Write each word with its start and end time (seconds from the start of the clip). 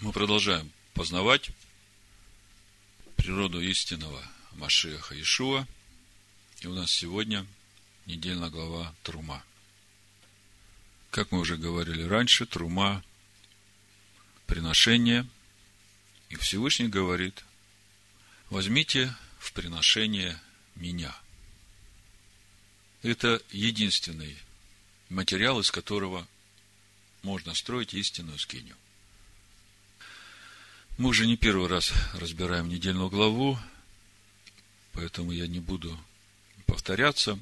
Мы 0.00 0.12
продолжаем 0.12 0.72
познавать 0.94 1.50
природу 3.16 3.60
истинного 3.60 4.24
Машеха 4.52 5.20
Ишуа. 5.20 5.66
И 6.62 6.66
у 6.68 6.72
нас 6.72 6.90
сегодня 6.90 7.46
недельная 8.06 8.48
глава 8.48 8.94
Трума. 9.02 9.44
Как 11.10 11.30
мы 11.32 11.40
уже 11.40 11.58
говорили 11.58 12.02
раньше, 12.02 12.46
Трума– 12.46 13.04
приношение. 14.46 15.28
И 16.30 16.36
Всевышний 16.36 16.88
говорит, 16.88 17.44
возьмите 18.48 19.14
в 19.38 19.52
приношение 19.52 20.40
меня. 20.76 21.14
Это 23.02 23.42
единственный 23.50 24.34
материал, 25.10 25.60
из 25.60 25.70
которого 25.70 26.26
можно 27.22 27.52
строить 27.52 27.92
истинную 27.92 28.38
скинию. 28.38 28.76
Мы 31.00 31.08
уже 31.08 31.26
не 31.26 31.38
первый 31.38 31.66
раз 31.66 31.94
разбираем 32.12 32.68
недельную 32.68 33.08
главу, 33.08 33.58
поэтому 34.92 35.32
я 35.32 35.46
не 35.46 35.58
буду 35.58 35.98
повторяться, 36.66 37.38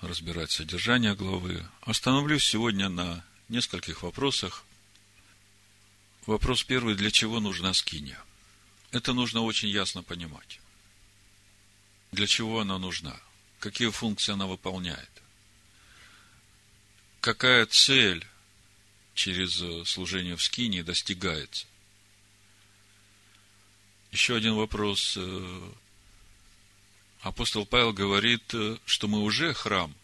разбирать 0.00 0.52
содержание 0.52 1.16
главы. 1.16 1.68
Остановлюсь 1.80 2.44
сегодня 2.44 2.88
на 2.88 3.24
нескольких 3.48 4.04
вопросах. 4.04 4.62
Вопрос 6.24 6.62
первый, 6.62 6.94
для 6.94 7.10
чего 7.10 7.40
нужна 7.40 7.74
скиния? 7.74 8.22
Это 8.92 9.12
нужно 9.12 9.40
очень 9.40 9.68
ясно 9.68 10.04
понимать. 10.04 10.60
Для 12.12 12.28
чего 12.28 12.60
она 12.60 12.78
нужна? 12.78 13.20
Какие 13.58 13.90
функции 13.90 14.34
она 14.34 14.46
выполняет? 14.46 15.10
Какая 17.20 17.66
цель 17.66 18.24
через 19.14 19.88
служение 19.88 20.36
в 20.36 20.42
скинии 20.44 20.82
достигается? 20.82 21.66
Еще 24.12 24.36
один 24.36 24.54
вопрос. 24.54 25.14
Э, 25.16 25.72
апостол 27.22 27.64
Павел 27.64 27.94
говорит, 27.94 28.42
э, 28.52 28.76
что 28.84 29.08
мы 29.08 29.20
уже 29.20 29.54
храм, 29.54 29.94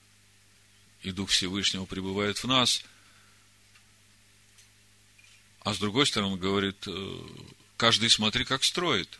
и 1.02 1.12
Дух 1.12 1.28
Всевышнего 1.28 1.84
пребывает 1.84 2.38
в 2.38 2.46
нас. 2.46 2.82
А 5.60 5.74
с 5.74 5.78
другой 5.78 6.06
стороны, 6.06 6.32
он 6.32 6.38
говорит, 6.38 6.84
э, 6.86 7.20
каждый 7.76 8.08
смотри, 8.08 8.46
как 8.46 8.64
строит. 8.64 9.18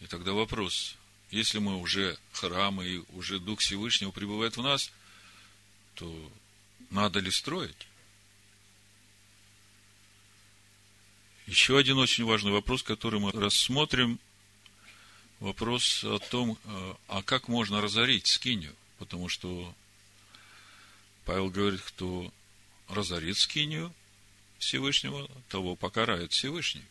И 0.00 0.06
тогда 0.06 0.32
вопрос, 0.32 0.96
если 1.30 1.58
мы 1.58 1.76
уже 1.76 2.18
храм, 2.32 2.80
и 2.80 3.02
уже 3.12 3.38
Дух 3.38 3.60
Всевышнего 3.60 4.10
пребывает 4.10 4.56
в 4.56 4.62
нас, 4.62 4.90
то 5.96 6.32
надо 6.88 7.20
ли 7.20 7.30
строить? 7.30 7.86
Еще 11.46 11.76
один 11.76 11.98
очень 11.98 12.24
важный 12.24 12.52
вопрос, 12.52 12.82
который 12.82 13.20
мы 13.20 13.30
рассмотрим. 13.32 14.18
Вопрос 15.40 16.02
о 16.04 16.18
том, 16.18 16.56
э, 16.64 16.94
а 17.08 17.22
как 17.22 17.48
можно 17.48 17.82
разорить 17.82 18.26
скинию? 18.26 18.74
Потому 18.98 19.28
что 19.28 19.74
Павел 21.26 21.50
говорит, 21.50 21.82
кто 21.82 22.32
разорит 22.88 23.36
скинию 23.36 23.92
Всевышнего, 24.58 25.28
того 25.48 25.76
покарает 25.76 26.32
Всевышний. 26.32 26.84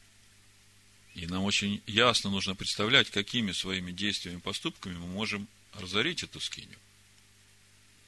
И 1.15 1.25
нам 1.25 1.43
очень 1.43 1.81
ясно 1.87 2.29
нужно 2.29 2.55
представлять, 2.55 3.09
какими 3.09 3.51
своими 3.53 3.91
действиями, 3.91 4.39
поступками 4.39 4.97
мы 4.97 5.07
можем 5.07 5.47
разорить 5.73 6.21
эту 6.21 6.39
скинию. 6.39 6.77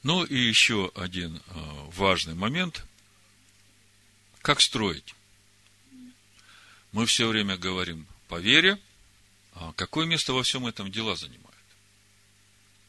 Ну 0.03 0.23
и 0.23 0.37
еще 0.37 0.91
один 0.93 1.37
э, 1.37 1.41
важный 1.95 2.35
момент. 2.35 2.85
Как 4.41 4.61
строить? 4.61 5.14
Мы 6.95 7.05
все 7.07 7.27
время 7.27 7.57
говорим 7.57 8.07
по 8.29 8.39
вере. 8.39 8.79
А 9.53 9.73
какое 9.73 10.05
место 10.05 10.31
во 10.31 10.43
всем 10.43 10.65
этом 10.65 10.89
дела 10.89 11.17
занимает? 11.17 11.43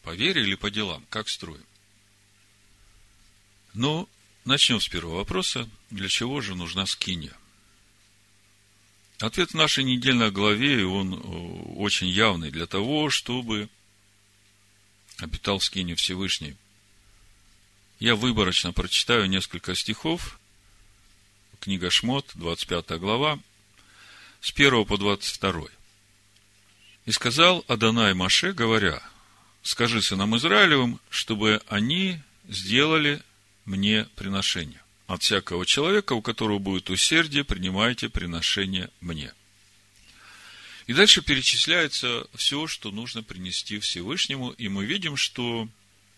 По 0.05 0.15
вере 0.15 0.43
или 0.43 0.55
по 0.55 0.71
делам? 0.71 1.05
Как 1.11 1.29
строим? 1.29 1.67
Ну, 3.75 4.09
начнем 4.45 4.81
с 4.81 4.87
первого 4.87 5.17
вопроса. 5.17 5.69
Для 5.91 6.09
чего 6.09 6.41
же 6.41 6.55
нужна 6.55 6.87
скиния? 6.87 7.37
Ответ 9.19 9.51
в 9.51 9.55
нашей 9.55 9.83
недельной 9.83 10.31
главе, 10.31 10.83
и 10.83 10.85
он 10.85 11.13
э, 11.13 11.17
очень 11.75 12.07
явный, 12.07 12.53
для 12.53 12.67
того, 12.67 13.11
чтобы 13.11 13.69
обитал 15.19 15.59
в 15.59 15.65
скине 15.65 15.97
Всевышний. 15.97 16.55
Я 17.99 18.15
выборочно 18.15 18.73
прочитаю 18.73 19.27
несколько 19.27 19.75
стихов. 19.75 20.39
Книга 21.59 21.91
Шмот, 21.91 22.31
25 22.35 23.01
глава, 23.01 23.41
с 24.41 24.51
1 24.53 24.85
по 24.85 24.97
22. 24.97 25.67
И 27.07 27.13
сказал 27.13 27.65
Адонай 27.69 28.15
Маше, 28.15 28.53
говоря, 28.53 29.03
скажи 29.63 30.03
сынам 30.03 30.37
Израилевым, 30.37 31.01
чтобы 31.09 31.63
они 31.69 32.21
сделали 32.49 33.23
мне 33.65 34.09
приношение. 34.17 34.81
От 35.07 35.23
всякого 35.23 35.65
человека, 35.65 36.15
у 36.15 36.23
которого 36.23 36.59
будет 36.59 36.91
усердие, 36.91 37.45
принимайте 37.45 38.09
приношение 38.09 38.91
мне. 39.01 39.33
И 40.89 40.95
дальше 40.95 41.23
перечисляется 41.23 42.27
все, 42.35 42.67
что 42.67 42.91
нужно 42.91 43.23
принести 43.23 43.79
Всевышнему, 43.79 44.51
и 44.51 44.69
мы 44.69 44.85
видим, 44.85 45.17
что 45.17 45.69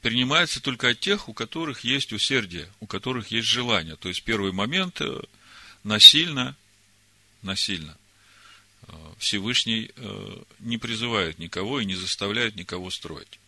принимается 0.00 0.62
только 0.62 0.88
от 0.88 1.00
тех, 1.00 1.28
у 1.28 1.34
которых 1.34 1.84
есть 1.84 2.14
усердие, 2.14 2.70
у 2.80 2.86
которых 2.86 3.30
есть 3.30 3.48
желание. 3.48 3.96
То 3.96 4.08
есть 4.08 4.22
первый 4.22 4.52
момент 4.52 5.02
э, 5.02 5.20
насильно, 5.84 6.56
насильно– 7.42 7.94
Всевышний 9.18 9.90
э, 9.96 10.42
не 10.60 10.78
призывает 10.78 11.38
никого 11.38 11.80
и 11.80 11.84
не 11.84 11.96
заставляет 11.96 12.56
никого 12.56 12.90
строить. 12.90 13.40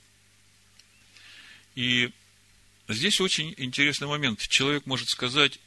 И 1.76 2.10
здесь 2.88 3.20
очень 3.20 3.54
интересный 3.56 4.08
момент. 4.08 4.40
Человек 4.40 4.84
может 4.86 5.08
сказать, 5.08 5.60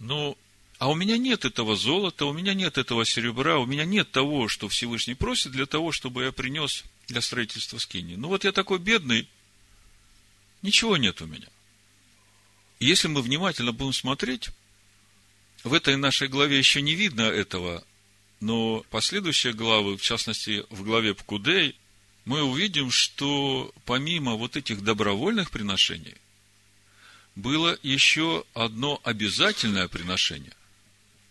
ну, 0.00 0.36
а 0.78 0.90
у 0.90 0.94
меня 0.94 1.16
нет 1.16 1.44
этого 1.44 1.76
золота, 1.76 2.26
у 2.26 2.32
меня 2.32 2.54
нет 2.54 2.76
этого 2.76 3.04
серебра, 3.04 3.58
у 3.58 3.66
меня 3.66 3.84
нет 3.84 4.10
того, 4.10 4.48
что 4.48 4.68
Всевышний 4.68 5.14
просит 5.14 5.52
для 5.52 5.66
того, 5.66 5.92
чтобы 5.92 6.24
я 6.24 6.32
принес 6.32 6.84
для 7.06 7.20
строительства 7.20 7.78
скини. 7.78 8.16
Ну 8.16 8.28
вот 8.28 8.44
я 8.44 8.50
такой 8.50 8.80
бедный, 8.80 9.28
ничего 10.62 10.96
нет 10.96 11.22
у 11.22 11.26
меня. 11.26 11.46
Если 12.80 13.06
мы 13.06 13.22
внимательно 13.22 13.72
будем 13.72 13.92
смотреть, 13.92 14.50
в 15.62 15.72
этой 15.72 15.96
нашей 15.96 16.28
главе 16.28 16.58
еще 16.58 16.82
не 16.82 16.94
видно 16.94 17.22
этого 17.22 17.84
но 18.44 18.84
последующие 18.90 19.54
главы, 19.54 19.96
в 19.96 20.02
частности, 20.02 20.66
в 20.68 20.82
главе 20.82 21.14
Пкудей, 21.14 21.74
мы 22.26 22.42
увидим, 22.42 22.90
что 22.90 23.72
помимо 23.86 24.34
вот 24.34 24.58
этих 24.58 24.82
добровольных 24.84 25.50
приношений, 25.50 26.14
было 27.36 27.78
еще 27.82 28.44
одно 28.52 29.00
обязательное 29.02 29.88
приношение. 29.88 30.52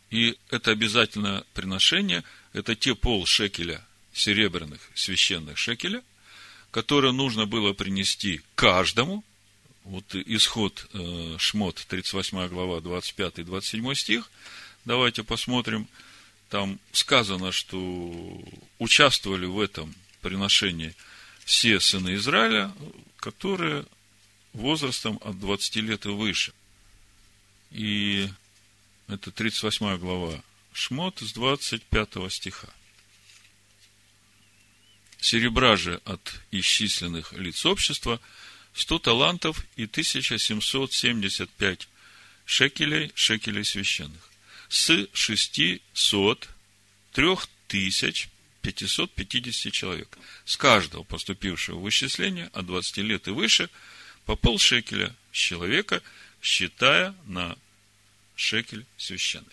И 0.09 0.35
это 0.50 0.72
обязательное 0.72 1.44
приношение– 1.53 2.23
это 2.53 2.75
те 2.75 2.96
пол 2.96 3.28
шекеля, 3.28 3.85
серебряных 4.12 4.81
священных 4.96 5.59
шекеля, 5.59 6.03
которые 6.72 7.13
нужно 7.13 7.46
было 7.46 7.73
принести 7.73 8.41
каждому. 8.56 9.23
Вот 9.84 10.16
исход 10.16 10.88
э, 10.94 11.35
Шмот, 11.38 11.85
38 11.88 12.47
глава, 12.47 12.79
25-27 12.79 13.94
стих. 13.94 14.31
Давайте 14.84 15.22
посмотрим– 15.22 15.88
там 16.53 16.80
сказано, 16.91 17.52
что 17.52 18.40
участвовали 18.78 19.47
в 19.47 19.59
этом 19.59 19.96
приношении 20.22 20.94
все 21.46 21.80
сыны 21.80 22.14
Израиля, 22.14 22.72
которые 23.18 23.86
возрастом 24.53 25.19
от 25.24 25.40
20 25.40 25.78
лет 25.78 26.06
и 26.06 26.09
выше. 26.09 26.53
И 27.72 28.30
это 29.08 29.31
38 29.31 29.97
глава 29.97 30.44
Шмот 30.74 31.22
с 31.22 31.34
25 31.34 32.32
стиха. 32.32 32.70
Серебра 35.20 35.76
же 35.76 36.02
от 36.05 36.40
исчисленных 36.52 37.34
лиц 37.34 37.66
общества 37.66 38.22
100 38.76 39.00
талантов 39.00 39.66
и 39.76 39.85
1775 39.85 41.88
шекелей, 42.46 43.11
шекелей 43.16 43.66
священных 43.66 44.33
с 44.73 45.08
600 45.14 46.49
3550 47.11 49.72
человек. 49.72 50.17
С 50.46 50.58
каждого 50.58 51.03
поступившего 51.03 51.79
в 51.79 51.87
исчисление 51.90 52.49
от 52.53 52.66
20 52.66 52.97
лет 52.97 53.28
и 53.28 53.31
выше 53.31 53.70
по 54.25 54.35
полшекеля 54.35 55.16
с 55.31 55.37
человека, 55.37 56.02
считая 56.41 57.14
на 57.28 57.55
шекель 58.35 58.87
священный. 58.97 59.46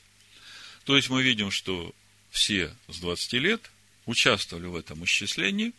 То 0.85 0.97
есть 0.97 1.11
мы 1.11 1.23
видим, 1.23 1.51
что 1.51 1.95
все 2.31 2.75
с 2.89 2.99
20 2.99 3.35
лет 3.35 3.71
участвовали 4.07 4.69
в 4.69 4.77
этом 4.77 5.05
исчислении, 5.05 5.75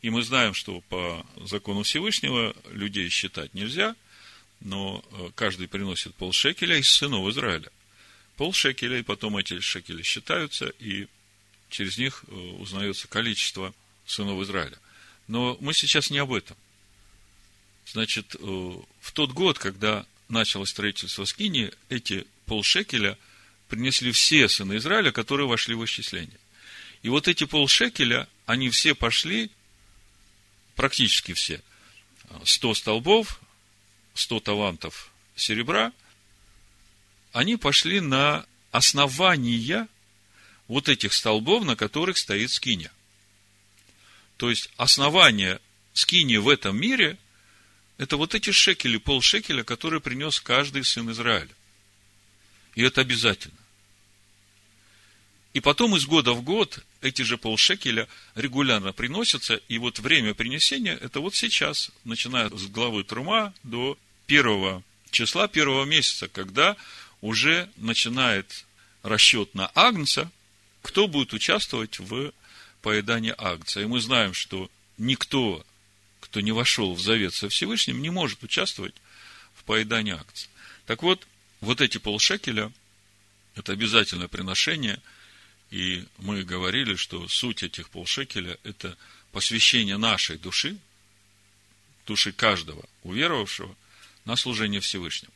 и 0.00 0.10
мы 0.10 0.22
знаем, 0.22 0.54
что 0.54 0.80
по 0.82 1.26
закону 1.44 1.82
Всевышнего 1.82 2.54
людей 2.70 3.08
считать 3.08 3.52
нельзя, 3.52 3.96
но 4.60 5.04
э, 5.10 5.30
каждый 5.34 5.66
приносит 5.66 6.14
полшекеля 6.14 6.76
из 6.76 6.88
сынов 6.88 7.28
Израиля. 7.30 7.72
Полшекеля, 8.40 9.00
и 9.00 9.02
потом 9.02 9.36
эти 9.36 9.60
шекели 9.60 10.00
считаются, 10.00 10.72
и 10.78 11.08
через 11.68 11.98
них 11.98 12.24
э, 12.26 12.34
узнается 12.34 13.06
количество 13.06 13.74
сынов 14.06 14.40
Израиля. 14.44 14.78
Но 15.28 15.58
мы 15.60 15.74
сейчас 15.74 16.08
не 16.08 16.16
об 16.16 16.32
этом. 16.32 16.56
Значит, 17.84 18.34
э, 18.36 18.38
в 18.40 19.12
тот 19.12 19.32
год, 19.32 19.58
когда 19.58 20.06
началось 20.30 20.70
строительство 20.70 21.26
Скини, 21.26 21.70
эти 21.90 22.26
полшекеля 22.46 23.18
принесли 23.68 24.10
все 24.10 24.48
сыны 24.48 24.78
Израиля, 24.78 25.12
которые 25.12 25.46
вошли 25.46 25.74
в 25.74 25.84
исчисление. 25.84 26.40
И 27.02 27.10
вот 27.10 27.28
эти 27.28 27.44
полшекеля, 27.44 28.26
они 28.46 28.70
все 28.70 28.94
пошли, 28.94 29.50
практически 30.76 31.34
все, 31.34 31.60
100 32.42 32.72
столбов, 32.72 33.38
100 34.14 34.40
талантов 34.40 35.12
серебра, 35.36 35.92
они 37.32 37.56
пошли 37.56 38.00
на 38.00 38.46
основания 38.70 39.88
вот 40.68 40.88
этих 40.88 41.12
столбов, 41.12 41.64
на 41.64 41.76
которых 41.76 42.18
стоит 42.18 42.50
скиня. 42.50 42.90
То 44.36 44.50
есть, 44.50 44.70
основание 44.76 45.60
скини 45.92 46.36
в 46.36 46.48
этом 46.48 46.80
мире– 46.80 47.18
это 47.98 48.16
вот 48.16 48.34
эти 48.34 48.50
шекели, 48.50 48.96
полшекеля, 48.96 49.64
которые 49.64 50.00
принес 50.00 50.40
каждый 50.40 50.84
сын 50.84 51.10
Израиля. 51.10 51.50
И 52.74 52.82
это 52.82 53.00
обязательно. 53.00 53.58
И 55.52 55.60
потом 55.60 55.96
из 55.96 56.06
года 56.06 56.32
в 56.32 56.42
год 56.42 56.84
эти 57.00 57.22
же 57.22 57.36
полшекеля 57.36 58.08
регулярно 58.36 58.92
приносятся, 58.92 59.56
и 59.68 59.78
вот 59.78 59.98
время 59.98 60.32
принесения– 60.32 60.96
это 61.00 61.20
вот 61.20 61.34
сейчас, 61.34 61.90
начиная 62.04 62.48
с 62.48 62.66
главы 62.68 63.02
Трума 63.02 63.52
до 63.64 63.98
первого 64.26 64.84
числа 65.10 65.48
первого 65.48 65.84
месяца, 65.84 66.28
когда 66.28 66.76
уже 67.20 67.70
начинает 67.76 68.64
расчет 69.02 69.54
на 69.54 69.70
Агнца, 69.74 70.30
кто 70.82 71.08
будет 71.08 71.32
участвовать 71.32 71.98
в 71.98 72.32
поедании 72.82 73.34
Агнца. 73.36 73.80
И 73.80 73.86
мы 73.86 74.00
знаем, 74.00 74.34
что 74.34 74.70
никто 74.98 75.64
кто 76.20 76.40
не 76.40 76.52
вошел 76.52 76.94
в 76.94 77.00
завет 77.00 77.34
со 77.34 77.48
Всевышним, 77.48 78.00
не 78.00 78.10
может 78.10 78.42
участвовать 78.44 78.94
в 79.56 79.64
поедании 79.64 80.14
акций. 80.14 80.48
Так 80.86 81.02
вот, 81.02 81.26
вот 81.60 81.80
эти 81.80 81.98
полшекеля– 81.98 82.72
это 83.56 83.72
обязательное 83.72 84.28
приношение, 84.28 85.00
и 85.70 86.06
мы 86.18 86.42
говорили, 86.42 86.94
что 86.94 87.26
суть 87.28 87.62
этих 87.62 87.90
полшекеля– 87.90 88.58
это 88.64 88.96
посвящение 89.32 89.96
нашей 89.96 90.38
души, 90.38 90.76
души 92.06 92.32
каждого 92.32 92.84
уверовавшего 93.02 93.74
на 94.24 94.36
служение 94.36 94.80
Всевышнему. 94.80 95.32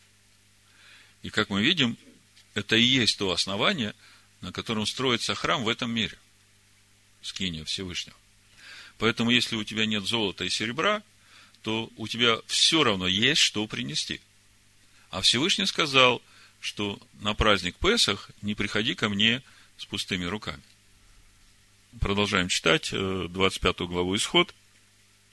И 1.24 1.30
как 1.30 1.48
мы 1.48 1.62
видим, 1.62 1.96
это 2.52 2.76
и 2.76 2.82
есть 2.82 3.16
то 3.16 3.32
основание, 3.32 3.94
на 4.42 4.52
котором 4.52 4.86
строится 4.86 5.34
храм 5.34 5.64
в 5.64 5.70
этом 5.70 5.90
мире. 5.90 6.18
Скиния 7.22 7.64
Всевышнего. 7.64 8.14
Поэтому, 8.98 9.30
если 9.30 9.56
у 9.56 9.64
тебя 9.64 9.86
нет 9.86 10.04
золота 10.04 10.44
и 10.44 10.50
серебра, 10.50 11.02
то 11.62 11.90
у 11.96 12.06
тебя 12.08 12.36
все 12.46 12.84
равно 12.84 13.06
есть 13.06 13.40
что 13.40 13.66
принести. 13.66 14.20
А 15.10 15.22
Всевышний 15.22 15.64
сказал, 15.64 16.20
что 16.60 17.00
на 17.22 17.32
праздник 17.32 17.76
Песах 17.76 18.30
не 18.42 18.54
приходи 18.54 18.94
ко 18.94 19.08
мне 19.08 19.42
с 19.78 19.86
пустыми 19.86 20.26
руками. 20.26 20.62
Продолжаем 22.00 22.48
читать 22.48 22.90
25 22.90 23.80
э, 23.80 23.84
главу 23.86 24.14
Исход. 24.14 24.54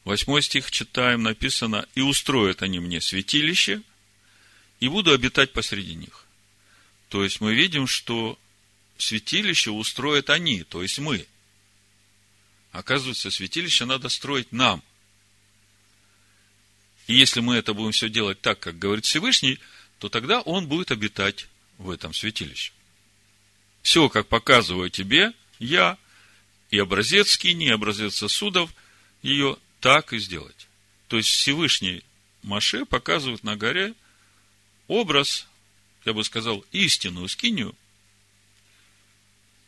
Восьмой 0.05 0.41
стих 0.41 0.71
читаем, 0.71 1.21
написано, 1.21 1.85
«И 1.95 2.01
устроят 2.01 2.61
они 2.61 2.79
мне 2.79 3.01
святилище, 3.01 3.81
и 4.81 4.89
буду 4.89 5.13
обитать 5.13 5.53
посреди 5.53 5.95
них». 5.95 6.25
То 7.11 7.23
есть 7.25 7.41
мы 7.41 7.53
видим, 7.53 7.87
что 7.87 8.39
святилище 8.97 9.71
устроят 9.71 10.29
они, 10.29 10.63
то 10.63 10.81
есть 10.81 10.97
мы. 10.99 11.27
Оказывается, 12.71 13.31
святилище 13.31 13.83
надо 13.83 14.07
строить 14.07 14.53
нам. 14.53 14.81
И 17.07 17.15
если 17.15 17.41
мы 17.41 17.55
это 17.57 17.73
будем 17.73 17.91
все 17.91 18.07
делать 18.07 18.39
так, 18.39 18.61
как 18.61 18.79
говорит 18.79 19.05
Всевышний, 19.05 19.59
то 19.99 20.07
тогда 20.07 20.39
он 20.39 20.67
будет 20.67 20.91
обитать 20.91 21.47
в 21.77 21.89
этом 21.89 22.13
святилище. 22.13 22.71
Все, 23.81 24.07
как 24.07 24.27
показываю 24.27 24.89
тебе, 24.89 25.33
я, 25.59 25.97
и 26.69 26.79
образец 26.79 27.31
скини, 27.31 27.67
и 27.67 27.71
образец 27.71 28.15
сосудов, 28.15 28.73
ее 29.21 29.57
так 29.81 30.13
и 30.13 30.19
сделать. 30.19 30.67
То 31.09 31.17
есть 31.17 31.29
Всевышний 31.29 32.03
Маше 32.41 32.85
показывает 32.85 33.43
на 33.43 33.57
горе 33.57 33.95
образ, 34.91 35.47
я 36.03 36.13
бы 36.13 36.23
сказал, 36.25 36.65
истинную 36.73 37.29
скинию. 37.29 37.73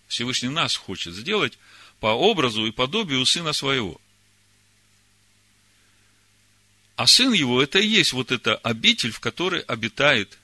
Всевышний 0.07 0.49
нас 0.49 0.75
хочет 0.75 1.13
сделать 1.13 1.57
по 2.01 2.07
образу 2.07 2.65
и 2.65 2.71
подобию 2.71 3.25
сына 3.25 3.53
своего. 3.53 3.99
А 6.97 7.07
сын 7.07 7.31
его, 7.31 7.63
это 7.63 7.79
и 7.79 7.87
есть 7.87 8.11
вот 8.11 8.31
эта 8.31 8.55
обитель, 8.55 9.11
в 9.11 9.21
которой 9.21 9.61
обитает 9.61 10.37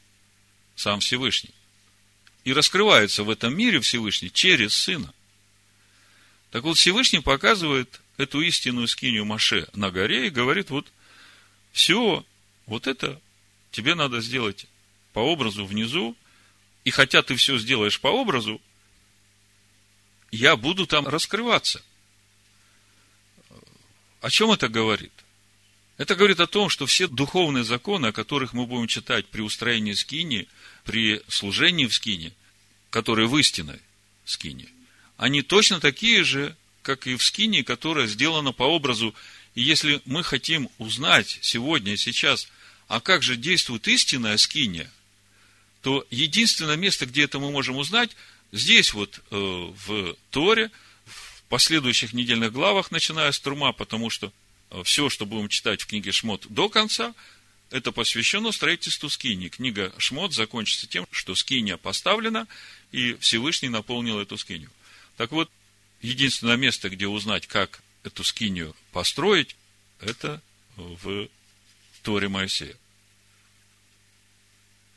сам 0.75 1.01
Всевышний. 1.01 1.53
И 2.45 2.53
раскрывается 2.53 3.23
в 3.23 3.29
этом 3.29 3.55
мире 3.55 3.81
Всевышний 3.81 4.31
через 4.31 4.73
сына. 4.73 5.13
Так 6.51 6.63
вот, 6.63 6.77
Всевышний 6.77 7.19
показывает 7.19 7.99
эту 8.15 8.39
истинную 8.41 8.87
скинию 8.87 9.25
Маше 9.25 9.67
на 9.73 9.91
горе 9.91 10.27
и 10.27 10.31
говорит, 10.31 10.69
вот, 10.69 10.87
все, 11.73 12.25
вот 12.65 12.87
это 12.87 13.21
тебе 13.71 13.95
надо 13.95 14.21
сделать 14.21 14.65
по 15.13 15.19
образу 15.19 15.65
внизу, 15.65 16.15
и 16.83 16.91
хотя 16.91 17.21
ты 17.21 17.35
все 17.35 17.57
сделаешь 17.57 17.99
по 17.99 18.07
образу, 18.07 18.61
я 20.31 20.55
буду 20.55 20.85
там 20.85 21.07
раскрываться. 21.07 21.83
О 24.21 24.29
чем 24.29 24.51
это 24.51 24.67
говорит? 24.67 25.13
Это 25.97 26.15
говорит 26.15 26.39
о 26.39 26.47
том, 26.47 26.69
что 26.69 26.85
все 26.85 27.07
духовные 27.07 27.63
законы, 27.63 28.07
о 28.07 28.11
которых 28.13 28.53
мы 28.53 28.65
будем 28.65 28.87
читать 28.87 29.27
при 29.27 29.41
устроении 29.41 29.93
скини, 29.93 30.47
при 30.83 31.21
служении 31.27 31.87
в 31.87 31.93
скине, 31.93 32.31
которые 32.89 33.27
в 33.27 33.37
истинной 33.37 33.79
скине, 34.25 34.69
они 35.17 35.41
точно 35.41 35.81
такие 35.81 36.23
же, 36.23 36.55
как 36.81 37.05
и 37.07 37.15
в 37.15 37.23
скине, 37.23 37.63
которая 37.63 38.07
сделана 38.07 38.53
по 38.53 38.63
образу. 38.63 39.13
И 39.55 39.61
если 39.61 40.01
мы 40.05 40.23
хотим 40.23 40.69
узнать 40.77 41.39
сегодня 41.41 41.93
и 41.93 41.97
сейчас, 41.97 42.47
а 42.89 42.99
как 42.99 43.23
же 43.23 43.37
действует 43.37 43.87
истинная 43.87 44.35
скиния, 44.35 44.91
то 45.81 46.05
единственное 46.11 46.75
место, 46.75 47.05
где 47.05 47.23
это 47.23 47.39
мы 47.39 47.51
можем 47.51 47.77
узнать, 47.77 48.11
Здесь 48.51 48.93
вот 48.93 49.21
э, 49.29 49.35
в 49.35 50.15
Торе, 50.31 50.71
в 51.05 51.43
последующих 51.49 52.13
недельных 52.13 52.51
главах, 52.51 52.91
начиная 52.91 53.31
с 53.31 53.39
Трума, 53.39 53.73
потому 53.73 54.09
что 54.09 54.31
э, 54.71 54.81
все, 54.83 55.09
что 55.09 55.25
будем 55.25 55.49
читать 55.49 55.81
в 55.81 55.87
книге 55.87 56.11
Шмот 56.11 56.47
до 56.49 56.67
конца, 56.67 57.13
это 57.69 57.91
посвящено 57.91 58.51
строительству 58.51 59.09
скини. 59.09 59.49
Книга 59.49 59.93
Шмот 59.97 60.33
закончится 60.33 60.87
тем, 60.87 61.05
что 61.11 61.35
скиния 61.35 61.77
поставлена, 61.77 62.47
и 62.91 63.13
Всевышний 63.19 63.69
наполнил 63.69 64.19
эту 64.19 64.37
скинию. 64.37 64.71
Так 65.15 65.31
вот, 65.31 65.51
единственное 66.01 66.57
место, 66.57 66.89
где 66.89 67.07
узнать, 67.07 67.45
как 67.45 67.83
эту 68.03 68.23
скинию 68.23 68.75
построить, 68.91 69.55
это 69.99 70.41
в 70.75 71.27
Торе 72.09 72.27
Моисея. 72.27 72.75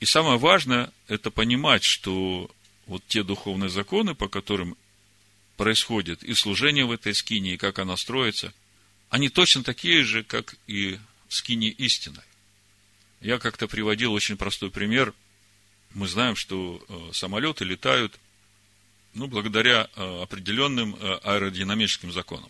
И 0.00 0.06
самое 0.06 0.38
важное, 0.38 0.90
это 1.08 1.30
понимать, 1.30 1.84
что 1.84 2.50
вот 2.86 3.02
те 3.06 3.22
духовные 3.22 3.68
законы, 3.68 4.14
по 4.14 4.28
которым 4.28 4.78
происходит 5.58 6.22
и 6.22 6.32
служение 6.32 6.86
в 6.86 6.90
этой 6.90 7.14
скине, 7.14 7.52
и 7.52 7.56
как 7.58 7.78
она 7.80 7.98
строится, 7.98 8.54
они 9.10 9.28
точно 9.28 9.62
такие 9.62 10.04
же, 10.04 10.24
как 10.24 10.54
и 10.66 10.98
в 11.28 11.34
скине 11.34 11.68
истинной. 11.68 12.24
Я 13.20 13.38
как-то 13.38 13.68
приводил 13.68 14.14
очень 14.14 14.38
простой 14.38 14.70
пример. 14.70 15.12
Мы 15.92 16.08
знаем, 16.08 16.34
что 16.34 16.82
э, 16.88 17.10
самолеты 17.12 17.66
летают, 17.66 18.18
ну, 19.12 19.26
благодаря 19.26 19.90
э, 19.96 20.22
определенным 20.22 20.94
э, 20.94 21.18
аэродинамическим 21.24 22.10
законам. 22.10 22.48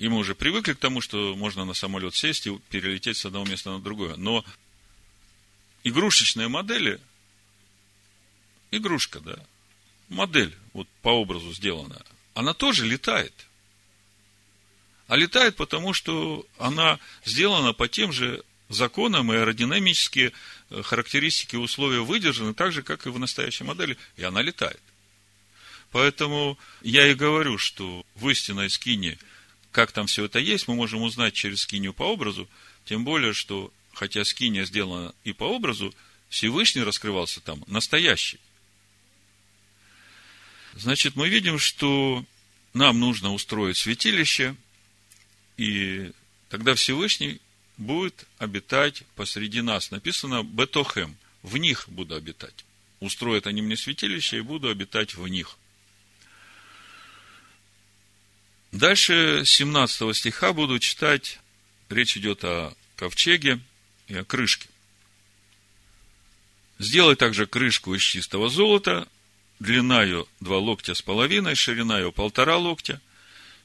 И 0.00 0.08
мы 0.08 0.16
уже 0.16 0.34
привыкли 0.34 0.72
к 0.72 0.78
тому, 0.78 1.02
что 1.02 1.36
можно 1.36 1.66
на 1.66 1.74
самолет 1.74 2.14
сесть 2.14 2.46
и 2.46 2.58
перелететь 2.70 3.18
с 3.18 3.26
одного 3.26 3.44
места 3.44 3.70
на 3.70 3.80
другое. 3.80 4.16
Но 4.16 4.46
игрушечные 5.84 6.48
модели 6.48 6.98
игрушка, 8.70 9.20
да, 9.20 9.38
модель, 10.08 10.56
вот 10.72 10.88
по 11.02 11.10
образу 11.10 11.52
сделанная, 11.52 12.02
она 12.32 12.54
тоже 12.54 12.86
летает. 12.86 13.34
А 15.06 15.16
летает 15.16 15.56
потому, 15.56 15.92
что 15.92 16.46
она 16.56 16.98
сделана 17.26 17.74
по 17.74 17.86
тем 17.86 18.10
же 18.10 18.42
законам, 18.70 19.30
и 19.30 19.36
аэродинамические 19.36 20.32
э, 20.70 20.82
характеристики 20.82 21.56
и 21.56 21.58
условия 21.58 22.00
выдержаны 22.00 22.54
так 22.54 22.72
же, 22.72 22.82
как 22.82 23.06
и 23.06 23.10
в 23.10 23.18
настоящей 23.18 23.64
модели, 23.64 23.98
и 24.16 24.22
она 24.22 24.40
летает. 24.40 24.80
Поэтому 25.90 26.56
я 26.80 27.06
и 27.06 27.14
говорю, 27.14 27.58
что 27.58 28.06
в 28.14 28.26
истинной 28.30 28.70
скине, 28.70 29.18
как 29.72 29.92
там 29.92 30.06
все 30.06 30.24
это 30.24 30.38
есть, 30.38 30.68
мы 30.68 30.74
можем 30.74 31.02
узнать 31.02 31.34
через 31.34 31.62
скинию 31.62 31.92
по 31.92 32.04
образу, 32.04 32.48
тем 32.84 33.04
более, 33.04 33.32
что 33.32 33.72
хотя 33.92 34.24
скиния 34.24 34.64
сделана 34.64 35.14
и 35.24 35.32
по 35.32 35.44
образу, 35.44 35.94
Всевышний 36.28 36.82
раскрывался 36.82 37.40
там, 37.40 37.62
настоящий. 37.66 38.38
Значит, 40.74 41.16
мы 41.16 41.28
видим, 41.28 41.58
что 41.58 42.24
нам 42.72 43.00
нужно 43.00 43.32
устроить 43.32 43.76
святилище, 43.76 44.54
и 45.56 46.12
тогда 46.48 46.74
Всевышний 46.74 47.40
будет 47.76 48.26
обитать 48.38 49.02
посреди 49.16 49.60
нас. 49.62 49.90
Написано 49.90 50.42
Бетохем, 50.42 51.16
в 51.42 51.56
них 51.56 51.88
буду 51.88 52.14
обитать. 52.14 52.64
Устроят 53.00 53.46
они 53.46 53.62
мне 53.62 53.76
святилище, 53.76 54.38
и 54.38 54.42
буду 54.42 54.68
обитать 54.68 55.14
в 55.14 55.26
них. 55.26 55.56
Дальше 58.72 59.42
17 59.44 60.16
стиха 60.16 60.52
буду 60.52 60.78
читать, 60.78 61.40
речь 61.88 62.16
идет 62.16 62.44
о 62.44 62.72
ковчеге 62.96 63.58
и 64.06 64.14
о 64.14 64.24
крышке. 64.24 64.68
Сделай 66.78 67.16
также 67.16 67.46
крышку 67.46 67.94
из 67.94 68.00
чистого 68.00 68.48
золота, 68.48 69.08
длина 69.58 70.04
ее 70.04 70.24
два 70.38 70.58
локтя 70.58 70.94
с 70.94 71.02
половиной, 71.02 71.56
ширина 71.56 71.98
ее 71.98 72.12
полтора 72.12 72.56
локтя, 72.58 73.00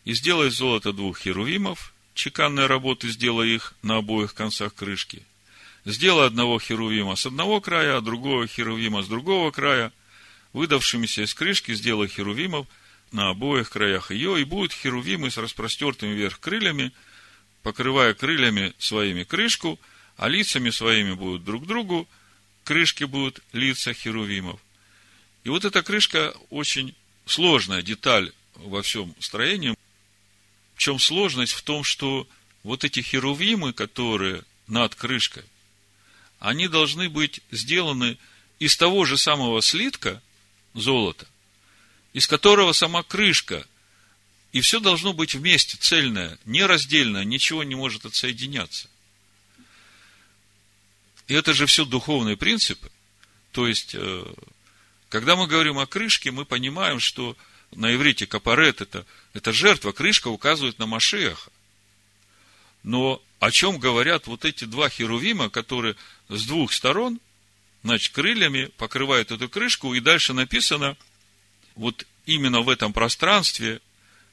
и 0.05 0.13
сделай 0.13 0.49
из 0.49 0.55
золота 0.55 0.91
двух 0.91 1.19
херувимов, 1.19 1.93
чеканной 2.15 2.65
работы 2.65 3.09
сделай 3.09 3.53
их 3.53 3.75
на 3.83 3.97
обоих 3.97 4.33
концах 4.33 4.73
крышки. 4.73 5.23
Сделай 5.85 6.25
одного 6.25 6.59
херувима 6.59 7.15
с 7.15 7.27
одного 7.27 7.61
края, 7.61 7.97
а 7.97 8.01
другого 8.01 8.47
херувима 8.47 9.03
с 9.03 9.07
другого 9.07 9.51
края, 9.51 9.93
выдавшимися 10.51 11.23
из 11.23 11.33
крышки 11.35 11.75
сделай 11.75 12.07
херувимов 12.07 12.65
на 13.11 13.29
обоих 13.29 13.69
краях 13.69 14.11
ее, 14.11 14.41
и 14.41 14.43
будут 14.43 14.73
херувимы 14.73 15.31
с 15.31 15.37
распростертыми 15.37 16.13
вверх 16.13 16.39
крыльями, 16.39 16.91
покрывая 17.63 18.13
крыльями 18.13 18.73
своими 18.77 19.23
крышку, 19.23 19.79
а 20.17 20.27
лицами 20.27 20.69
своими 20.69 21.13
будут 21.13 21.43
друг 21.43 21.65
другу, 21.65 22.07
крышки 22.63 23.03
будут 23.03 23.41
лица 23.53 23.93
херувимов. 23.93 24.59
И 25.43 25.49
вот 25.49 25.65
эта 25.65 25.83
крышка 25.83 26.35
очень 26.49 26.95
сложная 27.25 27.81
деталь 27.81 28.31
во 28.55 28.81
всем 28.81 29.15
строении. 29.19 29.75
В 30.75 30.79
чем 30.79 30.99
сложность? 30.99 31.53
В 31.53 31.61
том, 31.61 31.83
что 31.83 32.27
вот 32.63 32.83
эти 32.83 32.99
херувимы, 33.01 33.73
которые 33.73 34.43
над 34.67 34.95
крышкой, 34.95 35.43
они 36.39 36.67
должны 36.67 37.09
быть 37.09 37.41
сделаны 37.51 38.17
из 38.59 38.75
того 38.77 39.05
же 39.05 39.17
самого 39.17 39.61
слитка 39.61 40.21
золота, 40.73 41.27
из 42.15 42.27
которого 42.27 42.71
сама 42.71 43.03
крышка, 43.03 43.67
и 44.53 44.61
все 44.61 44.79
должно 44.79 45.11
быть 45.11 45.35
вместе, 45.35 45.75
цельное, 45.77 46.39
нераздельное, 46.45 47.25
ничего 47.25 47.65
не 47.65 47.75
может 47.75 48.05
отсоединяться. 48.05 48.89
И 51.27 51.33
это 51.33 51.53
же 51.53 51.65
все 51.65 51.83
духовные 51.83 52.37
принципы. 52.37 52.89
То 53.51 53.67
есть, 53.67 53.95
э, 53.95 54.33
когда 55.09 55.35
мы 55.35 55.45
говорим 55.47 55.77
о 55.77 55.87
крышке, 55.87 56.31
мы 56.31 56.45
понимаем, 56.45 57.01
что 57.01 57.35
на 57.71 57.93
иврите 57.93 58.25
капарет 58.25 58.79
это, 58.79 59.05
это 59.33 59.51
жертва, 59.51 59.91
крышка 59.91 60.29
указывает 60.29 60.79
на 60.79 60.85
Машеха. 60.85 61.51
Но 62.83 63.21
о 63.41 63.51
чем 63.51 63.77
говорят 63.77 64.27
вот 64.27 64.45
эти 64.45 64.63
два 64.63 64.87
херувима, 64.87 65.49
которые 65.49 65.97
с 66.29 66.45
двух 66.45 66.71
сторон, 66.71 67.19
значит, 67.83 68.13
крыльями 68.13 68.71
покрывают 68.77 69.33
эту 69.33 69.49
крышку, 69.49 69.93
и 69.93 69.99
дальше 69.99 70.31
написано, 70.31 70.95
вот 71.75 72.05
именно 72.25 72.61
в 72.61 72.69
этом 72.69 72.93
пространстве 72.93 73.81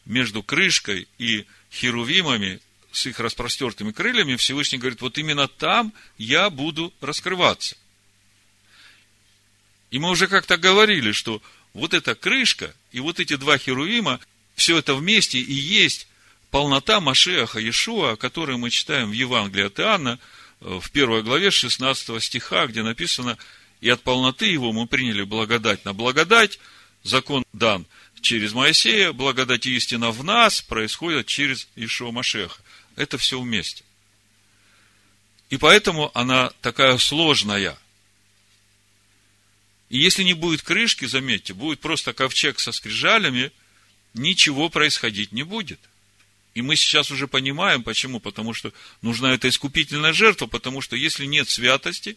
между 0.04 0.42
крышкой 0.42 1.08
и 1.18 1.46
херувимами 1.70 2.60
с 2.92 3.06
их 3.06 3.20
распростертыми 3.20 3.92
крыльями, 3.92 4.36
Всевышний 4.36 4.78
говорит, 4.78 5.00
вот 5.00 5.18
именно 5.18 5.48
там 5.48 5.92
я 6.18 6.50
буду 6.50 6.92
раскрываться. 7.00 7.76
И 9.90 9.98
мы 9.98 10.10
уже 10.10 10.26
как-то 10.26 10.56
говорили, 10.56 11.12
что 11.12 11.42
вот 11.74 11.94
эта 11.94 12.14
крышка 12.14 12.74
и 12.92 13.00
вот 13.00 13.20
эти 13.20 13.36
два 13.36 13.58
херувима, 13.58 14.20
все 14.54 14.76
это 14.78 14.94
вместе 14.94 15.38
и 15.38 15.52
есть 15.52 16.06
полнота 16.50 17.00
Машеха 17.00 17.58
Иешуа, 17.58 18.12
о 18.12 18.16
которой 18.16 18.58
мы 18.58 18.70
читаем 18.70 19.10
в 19.10 19.14
Евангелии 19.14 19.66
от 19.66 19.80
Иоанна, 19.80 20.18
в 20.60 20.90
первой 20.90 21.22
главе 21.22 21.50
16 21.50 22.22
стиха, 22.22 22.66
где 22.66 22.82
написано, 22.82 23.36
и 23.80 23.88
от 23.88 24.02
полноты 24.02 24.46
его 24.46 24.72
мы 24.72 24.86
приняли 24.86 25.22
благодать 25.22 25.84
на 25.84 25.92
благодать, 25.92 26.60
закон 27.02 27.44
дан 27.52 27.86
через 28.20 28.52
Моисея, 28.52 29.12
благодать 29.12 29.66
и 29.66 29.74
истина 29.76 30.10
в 30.10 30.22
нас 30.24 30.62
происходит 30.62 31.26
через 31.26 31.68
Ишуа 31.76 32.12
Машеха. 32.12 32.60
Это 32.96 33.18
все 33.18 33.40
вместе. 33.40 33.84
И 35.50 35.56
поэтому 35.56 36.10
она 36.14 36.50
такая 36.60 36.96
сложная. 36.98 37.76
И 39.90 39.98
если 39.98 40.22
не 40.22 40.32
будет 40.32 40.62
крышки, 40.62 41.04
заметьте, 41.04 41.52
будет 41.52 41.80
просто 41.80 42.14
ковчег 42.14 42.58
со 42.58 42.72
скрижалями, 42.72 43.52
ничего 44.14 44.70
происходить 44.70 45.32
не 45.32 45.42
будет. 45.42 45.80
И 46.54 46.62
мы 46.62 46.76
сейчас 46.76 47.10
уже 47.10 47.28
понимаем, 47.28 47.82
почему. 47.82 48.20
Потому 48.20 48.54
что 48.54 48.72
нужна 49.00 49.34
эта 49.34 49.48
искупительная 49.48 50.12
жертва, 50.12 50.46
потому 50.46 50.80
что 50.80 50.96
если 50.96 51.26
нет 51.26 51.48
святости, 51.48 52.16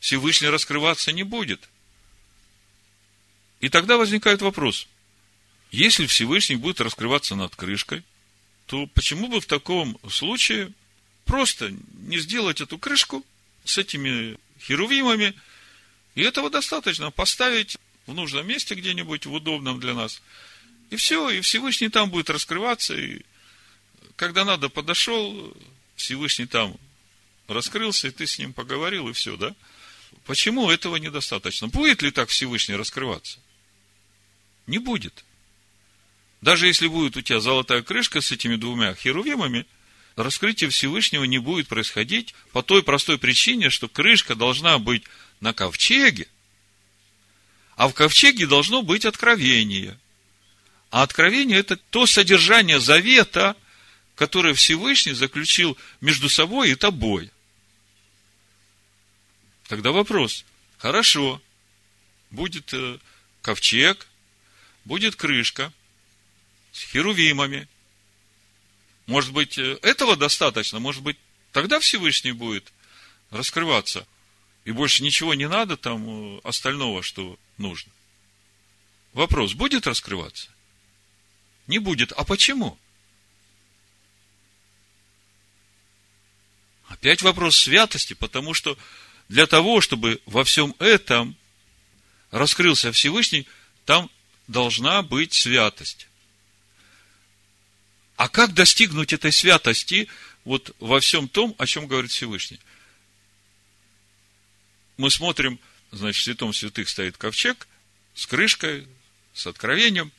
Всевышний 0.00 0.48
раскрываться 0.48 1.12
не 1.12 1.22
будет. 1.22 1.68
И 3.64 3.70
тогда 3.70 3.96
возникает 3.96 4.42
вопрос. 4.42 4.86
Если 5.70 6.04
Всевышний 6.04 6.56
будет 6.56 6.82
раскрываться 6.82 7.34
над 7.34 7.56
крышкой, 7.56 8.02
то 8.66 8.86
почему 8.88 9.26
бы 9.28 9.40
в 9.40 9.46
таком 9.46 9.98
случае 10.10 10.70
просто 11.24 11.72
не 12.02 12.18
сделать 12.18 12.60
эту 12.60 12.76
крышку 12.76 13.24
с 13.64 13.78
этими 13.78 14.36
херувимами, 14.60 15.32
и 16.14 16.20
этого 16.20 16.50
достаточно 16.50 17.10
поставить 17.10 17.78
в 18.06 18.12
нужном 18.12 18.46
месте 18.46 18.74
где-нибудь, 18.74 19.24
в 19.24 19.32
удобном 19.32 19.80
для 19.80 19.94
нас. 19.94 20.20
И 20.90 20.96
все, 20.96 21.30
и 21.30 21.40
Всевышний 21.40 21.88
там 21.88 22.10
будет 22.10 22.28
раскрываться, 22.28 22.94
и 22.94 23.22
когда 24.16 24.44
надо, 24.44 24.68
подошел, 24.68 25.56
Всевышний 25.96 26.44
там 26.44 26.76
раскрылся, 27.48 28.08
и 28.08 28.10
ты 28.10 28.26
с 28.26 28.38
ним 28.38 28.52
поговорил, 28.52 29.08
и 29.08 29.14
все, 29.14 29.38
да? 29.38 29.56
Почему 30.26 30.70
этого 30.70 30.96
недостаточно? 30.96 31.68
Будет 31.68 32.02
ли 32.02 32.10
так 32.10 32.28
Всевышний 32.28 32.76
раскрываться? 32.76 33.38
Не 34.66 34.78
будет. 34.78 35.24
Даже 36.40 36.66
если 36.66 36.88
будет 36.88 37.16
у 37.16 37.22
тебя 37.22 37.40
золотая 37.40 37.82
крышка 37.82 38.20
с 38.20 38.32
этими 38.32 38.56
двумя 38.56 38.94
херувимами, 38.94 39.66
раскрытие 40.16 40.70
Всевышнего 40.70 41.24
не 41.24 41.38
будет 41.38 41.68
происходить 41.68 42.34
по 42.52 42.62
той 42.62 42.82
простой 42.82 43.18
причине, 43.18 43.70
что 43.70 43.88
крышка 43.88 44.34
должна 44.34 44.78
быть 44.78 45.04
на 45.40 45.52
ковчеге, 45.52 46.28
а 47.76 47.88
в 47.88 47.94
ковчеге 47.94 48.46
должно 48.46 48.82
быть 48.82 49.04
откровение. 49.04 49.98
А 50.90 51.02
откровение– 51.02 51.58
это 51.60 51.76
то 51.76 52.06
содержание 52.06 52.78
завета, 52.78 53.56
которое 54.14 54.54
Всевышний 54.54 55.12
заключил 55.12 55.76
между 56.00 56.28
собой 56.28 56.70
и 56.70 56.76
тобой. 56.76 57.30
Тогда 59.66 59.90
вопрос. 59.90 60.44
Хорошо, 60.78 61.42
будет 62.30 62.72
э, 62.74 62.98
ковчег, 63.42 64.06
будет 64.84 65.16
крышка– 65.16 65.72
с 66.74 66.82
херувимами. 66.82 67.68
Может 69.06 69.32
быть, 69.32 69.56
э, 69.58 69.78
этого 69.82 70.16
достаточно, 70.16 70.80
может 70.80 71.02
быть, 71.02 71.16
тогда 71.52 71.78
Всевышний 71.78 72.32
будет 72.32 72.72
раскрываться. 73.30 74.06
И 74.64 74.72
больше 74.72 75.04
ничего 75.04 75.34
не 75.34 75.48
надо 75.48 75.76
там 75.76 76.36
э, 76.36 76.40
остального, 76.42 77.02
что 77.02 77.38
нужно. 77.58 77.92
Вопрос, 79.12 79.54
будет 79.54 79.86
раскрываться? 79.86 80.48
Не 81.68 81.78
будет. 81.78 82.10
А 82.12 82.24
почему? 82.24 82.76
Опять 86.88 87.22
вопрос 87.22 87.56
святости, 87.56 88.14
потому 88.14 88.52
что 88.52 88.76
для 89.28 89.46
того, 89.46 89.80
чтобы 89.80 90.20
во 90.26 90.42
всем 90.42 90.74
этом 90.80 91.36
раскрылся 92.32 92.90
Всевышний, 92.90 93.46
там 93.84 94.10
должна 94.46 95.02
быть 95.02 95.32
святость. 95.32 96.08
А 98.16 98.28
как 98.28 98.54
достигнуть 98.54 99.12
этой 99.12 99.32
святости 99.32 100.08
вот 100.44 100.74
во 100.78 101.00
всем 101.00 101.28
том, 101.28 101.54
о 101.58 101.66
чем 101.66 101.86
говорит 101.86 102.10
Всевышний? 102.10 102.60
Мы 104.96 105.10
смотрим, 105.10 105.58
значит, 105.90 106.20
в 106.20 106.24
святом 106.24 106.52
святых 106.52 106.88
стоит 106.88 107.16
ковчег 107.16 107.66
с 108.14 108.26
крышкой, 108.26 108.86
с 109.32 109.46
откровением, 109.46 110.12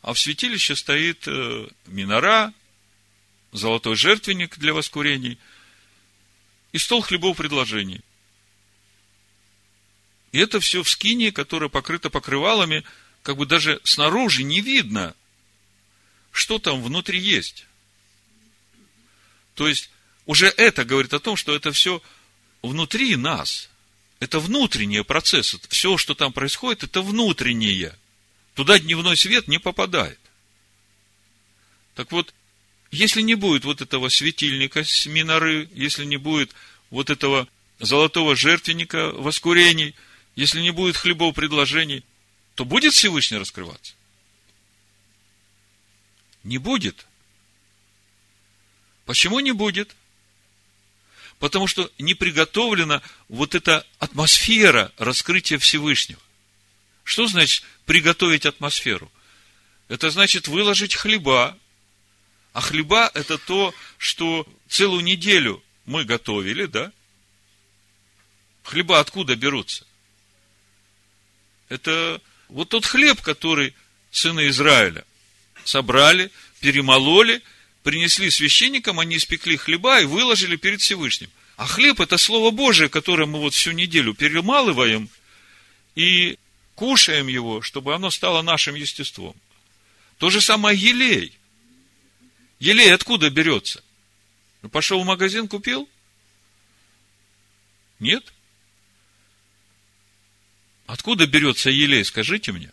а 0.00 0.14
в 0.14 0.18
святилище 0.18 0.74
стоит 0.74 1.28
э, 1.28 1.68
минора, 1.86 2.54
золотой 3.52 3.96
жертвенник 3.96 4.58
для 4.58 4.72
воскурений 4.72 5.38
и 6.72 6.78
стол 6.78 7.02
хлебов 7.02 7.36
предложений. 7.36 8.00
И 10.32 10.38
это 10.38 10.60
все 10.60 10.82
в 10.82 10.88
скине, 10.88 11.32
которая 11.32 11.68
покрыта 11.68 12.08
покрывалами, 12.08 12.84
как 13.22 13.36
бы 13.36 13.46
даже 13.46 13.80
снаружи 13.84 14.42
не 14.42 14.60
видно, 14.60 15.14
что 16.32 16.58
там 16.58 16.82
внутри 16.82 17.20
есть. 17.20 17.66
То 19.54 19.68
есть, 19.68 19.90
уже 20.26 20.46
это 20.46 20.84
говорит 20.84 21.12
о 21.12 21.20
том, 21.20 21.36
что 21.36 21.54
это 21.54 21.72
все 21.72 22.02
внутри 22.62 23.16
нас. 23.16 23.68
это 24.20 24.38
внутренние 24.38 25.02
процессы. 25.02 25.58
Все, 25.70 25.96
что 25.96 26.14
там 26.14 26.32
происходит, 26.32 26.84
это 26.84 27.00
внутреннее. 27.00 27.96
Туда 28.54 28.78
дневной 28.78 29.16
свет 29.16 29.48
не 29.48 29.58
попадает. 29.58 30.18
Так 31.94 32.12
вот, 32.12 32.32
если 32.90 33.22
не 33.22 33.34
будет 33.34 33.64
вот 33.64 33.80
этого 33.80 34.08
светильника 34.10 34.84
с 34.84 35.06
миноры, 35.06 35.68
если 35.72 36.04
не 36.04 36.18
будет 36.18 36.54
вот 36.90 37.08
этого 37.08 37.48
золотого 37.78 38.36
жертвенника 38.36 39.10
воскурений, 39.12 39.94
если 40.36 40.60
не 40.60 40.70
будет 40.70 40.96
хлебов 40.96 41.34
предложений, 41.34 42.04
то 42.60 42.66
будет 42.66 42.92
Всевышний 42.92 43.38
раскрываться? 43.38 43.94
Не 46.44 46.58
будет. 46.58 47.06
Почему 49.06 49.40
не 49.40 49.52
будет? 49.52 49.96
Потому 51.38 51.66
что 51.66 51.90
не 51.98 52.12
приготовлена 52.12 53.00
вот 53.30 53.54
эта 53.54 53.86
атмосфера 53.98 54.92
раскрытия 54.98 55.56
Всевышнего. 55.58 56.20
Что 57.02 57.26
значит 57.28 57.64
приготовить 57.86 58.44
атмосферу? 58.44 59.10
Это 59.88 60.10
значит 60.10 60.46
выложить 60.46 60.94
хлеба. 60.94 61.56
А 62.52 62.60
хлеба 62.60 63.10
это 63.14 63.38
то, 63.38 63.74
что 63.96 64.46
целую 64.68 65.02
неделю 65.02 65.64
мы 65.86 66.04
готовили, 66.04 66.66
да? 66.66 66.92
Хлеба 68.64 69.00
откуда 69.00 69.34
берутся? 69.34 69.86
Это 71.70 72.20
вот 72.50 72.68
тот 72.70 72.84
хлеб, 72.84 73.20
который 73.20 73.74
сыны 74.10 74.48
Израиля 74.48 75.04
собрали, 75.64 76.30
перемололи, 76.60 77.42
принесли 77.82 78.30
священникам, 78.30 79.00
они 79.00 79.16
испекли 79.16 79.56
хлеба 79.56 80.00
и 80.00 80.04
выложили 80.04 80.56
перед 80.56 80.80
Всевышним. 80.80 81.30
А 81.56 81.66
хлеб– 81.66 82.00
это 82.00 82.16
Слово 82.18 82.50
Божие, 82.50 82.88
которое 82.88 83.26
мы 83.26 83.38
вот 83.40 83.54
всю 83.54 83.72
неделю 83.72 84.14
перемалываем 84.14 85.08
и 85.94 86.38
кушаем 86.74 87.26
его, 87.26 87.60
чтобы 87.62 87.94
оно 87.94 88.10
стало 88.10 88.42
нашим 88.42 88.74
естеством. 88.74 89.36
То 90.18 90.30
же 90.30 90.40
самое 90.40 90.78
елей. 90.78 91.32
Елей 92.58 92.92
откуда 92.92 93.30
берется? 93.30 93.82
Пошел 94.72 95.02
в 95.02 95.06
магазин, 95.06 95.48
купил? 95.48 95.88
Нет? 97.98 98.32
Откуда 100.90 101.28
берется 101.28 101.70
елей, 101.70 102.04
скажите 102.04 102.50
мне? 102.50 102.68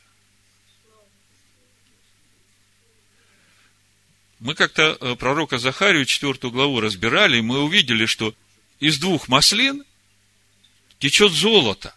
Мы 4.39 4.55
как-то 4.55 4.97
э, 4.99 5.15
пророка 5.15 5.59
Захарию, 5.59 6.03
четвертую 6.03 6.49
главу, 6.49 6.79
разбирали, 6.79 7.37
и 7.37 7.41
мы 7.41 7.61
увидели, 7.61 8.07
что 8.07 8.33
из 8.79 8.97
двух 8.97 9.27
маслин 9.27 9.83
течет 10.97 11.31
золото. 11.31 11.93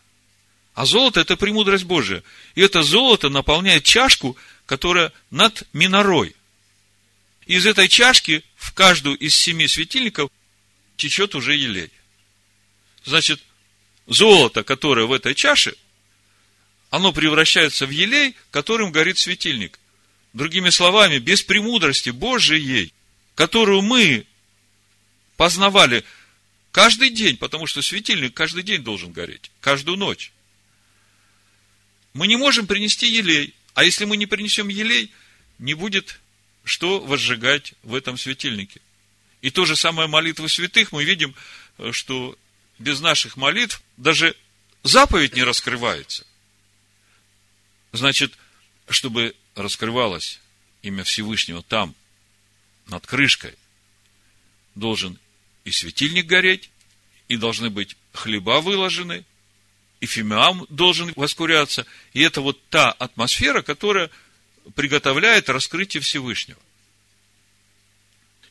А 0.75 0.85
золото– 0.85 1.21
это 1.23 1.39
премудрость 1.39 1.85
Божия. 1.85 2.23
И 2.55 2.61
это 2.61 2.83
золото 2.83 3.31
наполняет 3.31 3.85
чашку, 3.85 4.37
которая 4.67 5.15
над 5.31 5.67
минорой. 5.73 6.37
Из 7.47 7.65
этой 7.65 7.89
чашки 7.89 8.45
в 8.57 8.75
каждую 8.75 9.17
из 9.17 9.35
семи 9.35 9.67
светильников 9.67 10.31
течет 10.99 11.35
уже 11.35 11.57
елей. 11.57 11.91
Значит, 13.07 13.41
золото, 14.07 14.65
которое 14.65 15.07
в 15.07 15.15
этой 15.15 15.35
чаше, 15.35 15.77
оно 16.91 17.13
превращается 17.13 17.87
в 17.87 17.91
елей, 17.91 18.37
которым 18.51 18.93
горит 18.93 19.19
светильник. 19.19 19.79
Другими 20.33 20.71
словами, 20.71 21.19
без 21.19 21.43
премудрости 21.43 22.11
Божией, 22.11 22.93
которую 23.35 23.83
мы 23.83 24.27
познавали 25.37 26.05
каждый 26.73 27.11
день, 27.11 27.37
потому 27.37 27.67
что 27.67 27.83
светильник 27.83 28.35
каждый 28.35 28.63
день 28.63 28.83
должен 28.83 29.13
гореть, 29.13 29.51
каждую 29.61 29.97
ночь. 29.97 30.33
Мы 32.13 32.27
не 32.27 32.37
можем 32.37 32.67
принести 32.67 33.07
елей, 33.07 33.55
а 33.75 33.85
если 33.85 34.05
мы 34.05 34.17
не 34.17 34.27
принесем 34.27 34.69
елей, 34.69 35.13
не 35.59 35.75
будет 35.75 36.21
что 36.65 37.01
возжигать 37.01 37.75
в 37.83 37.95
этом 37.95 38.19
светильнике. 38.19 38.81
И 39.43 39.51
то 39.51 39.65
же 39.65 39.77
самое 39.77 40.09
молитвы 40.09 40.49
святых, 40.49 40.93
мы 40.93 41.05
видим, 41.05 41.35
что 41.93 42.37
без 42.79 43.01
наших 43.01 43.37
молитв 43.37 43.83
даже 43.97 44.37
заповедь 44.83 45.35
не 45.35 45.43
раскрывается. 45.43 46.27
Значит, 47.93 48.37
чтобы 48.89 49.35
раскрывалось 49.55 50.41
имя 50.83 51.05
Всевышнего 51.05 51.63
там, 51.63 51.95
над 52.87 53.07
крышкой, 53.07 53.55
должен 54.75 55.19
и 55.65 55.71
светильник 55.71 56.27
гореть, 56.27 56.71
и 57.29 57.37
должны 57.37 57.71
быть 57.71 57.97
хлеба 58.13 58.61
выложены, 58.61 59.25
и 60.01 60.07
фимиам 60.07 60.67
должен 60.69 61.13
воскуряться. 61.17 61.87
И 62.13 62.23
это 62.23 62.41
вот 62.41 62.61
та 62.69 62.91
атмосфера, 62.91 63.63
которая 63.63 64.11
приготовляет 64.75 65.49
раскрытие 65.49 66.01
Всевышнего. 66.01 66.59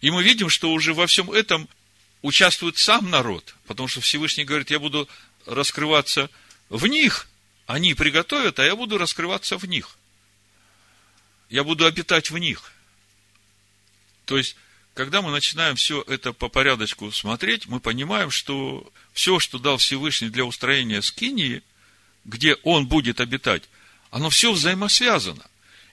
И 0.02 0.12
мы 0.12 0.23
видим, 0.23 0.49
что 0.49 0.71
уже 0.71 0.93
во 0.93 1.08
всем 1.08 1.32
этом 1.32 1.67
участвует 2.21 2.78
сам 2.78 3.10
народ, 3.10 3.56
потому 3.67 3.88
что 3.88 4.02
Всевышний 4.02 4.45
говорит, 4.45 4.71
я 4.71 4.80
буду 4.80 5.10
раскрываться 5.45 6.30
в 6.69 6.86
них, 6.88 7.29
они 7.70 7.94
приготовят, 7.94 8.60
а 8.60 8.66
я 8.66 8.76
буду 8.76 8.98
раскрываться 8.98 9.58
в 9.58 9.64
них 9.66 9.98
я 11.50 11.64
буду 11.64 11.86
обитать 11.86 12.30
в 12.32 12.38
них. 12.38 12.72
То 14.26 14.38
есть, 14.38 14.56
когда 14.94 15.22
мы 15.22 15.32
начинаем 15.32 15.76
все 15.76 16.04
это 16.08 16.34
по 16.34 16.48
порядочку 16.48 17.12
смотреть, 17.12 17.68
мы 17.68 17.80
понимаем, 17.80 18.30
что 18.32 18.92
все, 19.14 19.40
что 19.40 19.58
дал 19.58 19.78
Всевышний 19.78 20.30
для 20.30 20.46
устроения 20.46 21.02
скинии, 21.02 21.64
где 22.26 22.56
он 22.64 22.88
будет 22.88 23.20
обитать, 23.20 23.64
оно 24.12 24.30
все 24.30 24.52
взаимосвязано. 24.52 25.46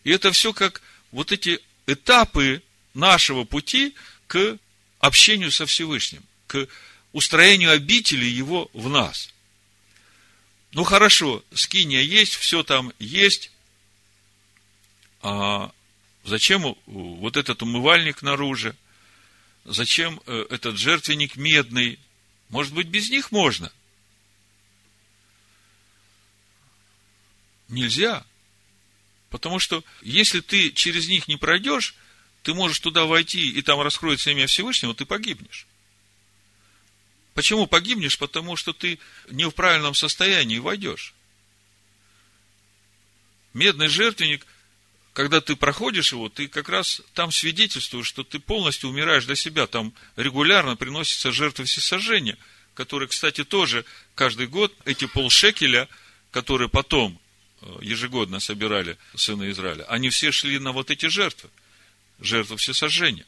И 0.04 0.10
это 0.10 0.32
все 0.32 0.52
как 0.52 0.82
вот 1.10 1.32
эти 1.32 1.60
этапы 1.86 2.62
нашего 2.94 3.44
пути 3.44 3.94
к 4.26 4.58
общению 4.98 5.50
со 5.50 5.66
Всевышним, 5.66 6.22
к 6.46 6.66
устроению 7.12 7.70
обители 7.72 8.24
его 8.24 8.70
в 8.74 8.88
нас. 8.88 9.30
Ну 10.76 10.84
хорошо, 10.84 11.42
скиния 11.54 12.02
есть, 12.02 12.34
все 12.34 12.62
там 12.62 12.92
есть, 12.98 13.50
а 15.22 15.72
зачем 16.22 16.76
вот 16.84 17.38
этот 17.38 17.62
умывальник 17.62 18.20
наружу? 18.20 18.76
Зачем 19.64 20.20
э, 20.26 20.44
этот 20.50 20.76
жертвенник 20.76 21.36
медный? 21.36 21.98
Может 22.50 22.74
быть, 22.74 22.88
без 22.88 23.08
них 23.08 23.32
можно? 23.32 23.72
Нельзя. 27.68 28.26
Потому 29.30 29.58
что, 29.58 29.82
если 30.02 30.40
ты 30.40 30.72
через 30.72 31.08
них 31.08 31.26
не 31.26 31.38
пройдешь, 31.38 31.94
ты 32.42 32.52
можешь 32.52 32.80
туда 32.80 33.06
войти, 33.06 33.48
и 33.48 33.62
там 33.62 33.80
раскроется 33.80 34.30
имя 34.30 34.46
Всевышнего, 34.46 34.94
ты 34.94 35.06
погибнешь. 35.06 35.66
Почему 37.36 37.66
погибнешь? 37.66 38.18
Потому 38.18 38.56
что 38.56 38.72
ты 38.72 38.98
не 39.30 39.44
в 39.44 39.50
правильном 39.50 39.94
состоянии 39.94 40.58
войдешь. 40.58 41.12
Медный 43.52 43.88
жертвенник 43.88 44.46
когда 45.12 45.40
ты 45.40 45.56
проходишь 45.56 46.12
его, 46.12 46.28
ты 46.28 46.46
как 46.46 46.68
раз 46.68 47.00
там 47.14 47.32
свидетельствуешь, 47.32 48.06
что 48.06 48.22
ты 48.22 48.38
полностью 48.38 48.90
умираешь 48.90 49.24
для 49.24 49.34
себя. 49.34 49.66
Там 49.66 49.94
регулярно 50.16 50.76
приносятся 50.76 51.32
жертвы 51.32 51.64
всесожжения, 51.64 52.36
которые, 52.74 53.08
кстати, 53.08 53.42
тоже 53.42 53.86
каждый 54.14 54.46
год, 54.46 54.74
эти 54.84 55.06
полшекеля, 55.06 55.88
которые 56.32 56.68
потом 56.68 57.18
э, 57.62 57.78
ежегодно 57.80 58.40
собирали 58.40 58.98
сыны 59.14 59.48
Израиля, 59.52 59.84
они 59.84 60.10
все 60.10 60.32
шли 60.32 60.58
на 60.58 60.72
вот 60.72 60.90
эти 60.90 61.06
жертвы, 61.06 61.48
жертвы 62.20 62.58
всесожжения. 62.58 63.24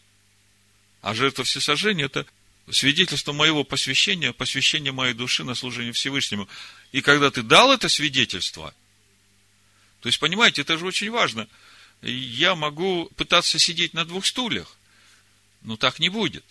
А 1.01 1.15
жертва 1.15 1.45
всесожжения– 1.45 2.05
это 2.07 2.27
свидетельство 2.73 3.33
моего 3.33 3.65
посвящения, 3.65 4.33
посвящение 4.33 4.93
моей 4.93 5.15
души 5.15 5.45
на 5.45 5.55
служение 5.55 5.93
Всевышнему. 5.93 6.49
И 6.93 7.01
когда 7.01 7.31
ты 7.31 7.43
дал 7.43 7.73
это 7.73 7.89
свидетельство, 7.89 8.75
то 10.01 10.09
есть, 10.09 10.19
понимаете, 10.19 10.63
это 10.63 10.79
же 10.79 10.87
очень 10.87 11.11
важно– 11.11 11.49
я 12.03 12.55
могу 12.55 13.11
пытаться 13.17 13.59
сидеть 13.59 13.95
на 13.95 14.05
двух 14.05 14.25
стульях, 14.27 14.77
но 15.63 15.77
так 15.77 15.99
не 15.99 16.09
будет. 16.09 16.45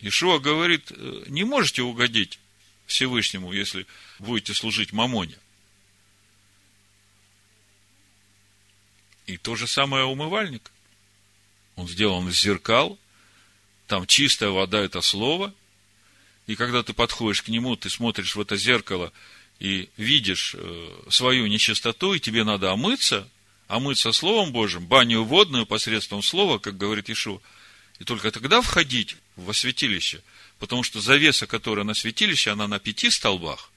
Ишуа 0.00 0.38
говорит, 0.38 0.90
«Э, 0.90 1.24
не 1.28 1.44
можете 1.44 1.82
угодить 1.82 2.38
Всевышнему, 2.86 3.52
если 3.52 3.86
будете 4.18 4.52
служить 4.52 4.92
мамоне. 4.92 5.38
И 9.26 9.36
то 9.38 9.56
же 9.56 9.66
самое 9.66 10.04
умывальник. 10.04 10.70
Он 11.74 11.88
сделан 11.88 12.28
из 12.28 12.40
зеркал, 12.40 12.98
там 13.86 14.06
чистая 14.06 14.50
вода– 14.50 14.80
это 14.80 15.00
слово, 15.00 15.54
и 16.46 16.54
когда 16.54 16.82
ты 16.82 16.92
подходишь 16.92 17.42
к 17.42 17.48
нему, 17.48 17.76
ты 17.76 17.90
смотришь 17.90 18.36
в 18.36 18.40
это 18.40 18.56
зеркало 18.56 19.12
и 19.58 19.88
видишь 19.96 20.54
э, 20.56 21.02
свою 21.10 21.46
нечистоту, 21.46 22.14
и 22.14 22.20
тебе 22.20 22.44
надо 22.44 22.70
омыться, 22.70 23.28
омыться 23.68 24.12
Словом 24.12 24.52
Божьим, 24.52 24.86
баню 24.86 25.24
водную 25.24 25.66
посредством 25.66 26.22
Слова, 26.22 26.58
как 26.58 26.76
говорит 26.76 27.10
Ишуа, 27.10 27.40
и 27.98 28.04
только 28.04 28.30
тогда 28.30 28.60
входить 28.60 29.16
во 29.34 29.52
святилище. 29.54 30.22
Потому 30.58 30.82
что 30.82 31.00
завеса, 31.00 31.46
которая 31.46 31.84
на 31.84 31.94
святилище, 31.94 32.50
она 32.50 32.68
на 32.68 32.78
пяти 32.78 33.10
столбах. 33.10 33.70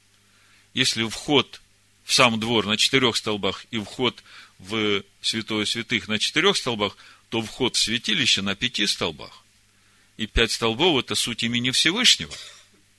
Если 0.73 1.07
вход 1.07 1.61
в 2.03 2.13
сам 2.13 2.39
двор 2.39 2.65
на 2.65 2.77
четырех 2.77 3.15
столбах 3.15 3.65
и 3.71 3.79
вход 3.79 4.23
в 4.59 5.03
святое 5.21 5.65
святых 5.65 6.07
на 6.07 6.19
четырех 6.19 6.57
столбах, 6.57 6.97
то 7.29 7.41
вход 7.41 7.75
в 7.75 7.79
святилище 7.79 8.41
на 8.41 8.55
пяти 8.55 8.85
столбах. 8.87 9.43
И 10.19 10.27
пять 10.27 10.51
столбов– 10.51 10.99
это 11.05 11.15
суть 11.15 11.43
имени 11.43 11.71
Всевышнего. 11.71 12.35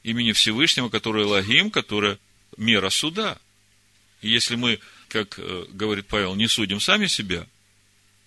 Имени 0.04 0.32
Всевышнего, 0.32 0.88
которое 0.88 1.26
Лагим, 1.26 1.70
которое 1.70 2.18
мера 2.56 2.88
суда. 2.88 3.38
И 4.22 4.30
если 4.30 4.56
мы, 4.56 4.80
как 5.10 5.38
э, 5.38 5.66
говорит 5.68 6.06
Павел, 6.06 6.34
не 6.34 6.48
судим 6.48 6.80
сами 6.80 7.08
себя 7.08 7.46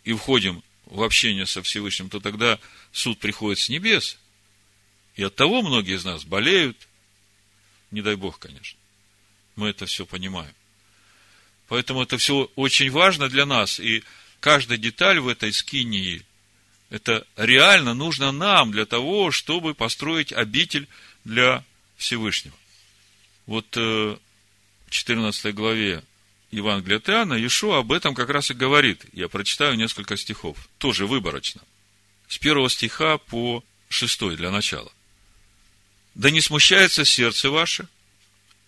и 0.04 0.14
входим 0.14 0.64
в 0.86 1.02
общение 1.02 1.48
со 1.48 1.64
Всевышним, 1.64 2.12
то 2.12 2.20
тогда 2.20 2.60
суд 2.92 3.18
приходит 3.18 3.58
с 3.58 3.70
небес. 3.70 4.20
И 5.16 5.24
от 5.24 5.34
того 5.34 5.64
многие 5.64 5.96
из 5.96 6.06
нас 6.06 6.24
болеют. 6.24 6.78
Не 7.90 8.04
дай 8.04 8.16
Бог, 8.16 8.38
конечно. 8.38 8.78
Мы 9.56 9.70
это 9.70 9.88
все 9.88 10.06
понимаем. 10.06 10.54
Поэтому 11.68 12.04
это 12.04 12.20
все 12.20 12.52
очень 12.56 12.92
важно 12.92 13.28
для 13.28 13.48
нас. 13.48 13.80
И 13.80 14.04
каждая 14.40 14.78
деталь 14.78 15.20
в 15.20 15.30
этой 15.30 15.52
скинии– 15.52 16.24
это 16.94 17.26
реально 17.38 17.96
нужно 17.96 18.32
нам 18.32 18.72
для 18.72 18.86
того, 18.86 19.32
чтобы 19.32 19.74
построить 19.74 20.32
обитель 20.32 20.88
для 21.26 21.64
Всевышнего. 21.98 22.56
Вот 23.48 23.66
э, 23.76 23.80
в 24.86 24.92
14 24.92 25.56
главе 25.56 26.04
Евангелия 26.52 26.98
от 26.98 27.10
Иоанна 27.10 27.34
Иешуа 27.34 27.80
об 27.80 27.92
этом 27.92 28.14
как 28.14 28.30
раз 28.30 28.52
и 28.52 28.54
говорит. 28.54 29.06
Я 29.12 29.28
прочитаю 29.28 29.76
несколько 29.76 30.18
стихов, 30.18 30.70
тоже 30.78 31.08
выборочно. 31.08 31.64
С 32.28 32.38
первого 32.38 32.70
стиха 32.70 33.18
по 33.18 33.64
шестой 33.90 34.36
для 34.36 34.52
начала. 34.52 34.92
«Да 36.14 36.30
не 36.30 36.42
смущается 36.42 37.06
сердце 37.06 37.50
ваше, 37.50 37.88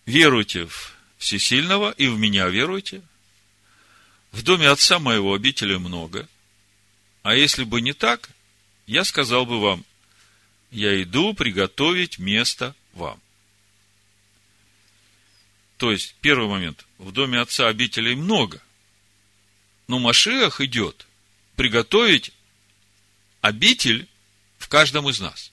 веруйте 0.08 0.66
в 0.66 0.96
Всесильного 1.20 1.92
и 1.92 2.08
в 2.08 2.18
меня 2.18 2.48
веруйте. 2.48 3.04
В 4.32 4.42
доме 4.42 4.68
Отца 4.68 4.98
моего 4.98 5.36
обителей 5.36 5.78
много– 5.78 6.28
а 7.26 7.34
если 7.34 7.64
бы 7.64 7.82
не 7.82 7.94
так, 7.94 8.30
я 8.86 9.04
сказал 9.04 9.48
бы 9.48 9.60
вам, 9.60 9.84
я 10.70 11.02
иду 11.02 11.34
приготовить 11.34 12.20
место 12.20 12.76
вам. 12.94 13.20
То 15.78 15.92
есть, 15.92 16.14
первый 16.22 16.48
момент, 16.48 16.86
в 17.00 17.12
доме 17.12 17.40
отца 17.40 17.68
обителей 17.68 18.14
много, 18.14 18.62
но 19.88 19.98
Машиах 19.98 20.62
идет 20.62 21.08
приготовить 21.56 22.32
обитель 23.42 24.08
в 24.60 24.68
каждом 24.68 25.10
из 25.10 25.20
нас. 25.20 25.52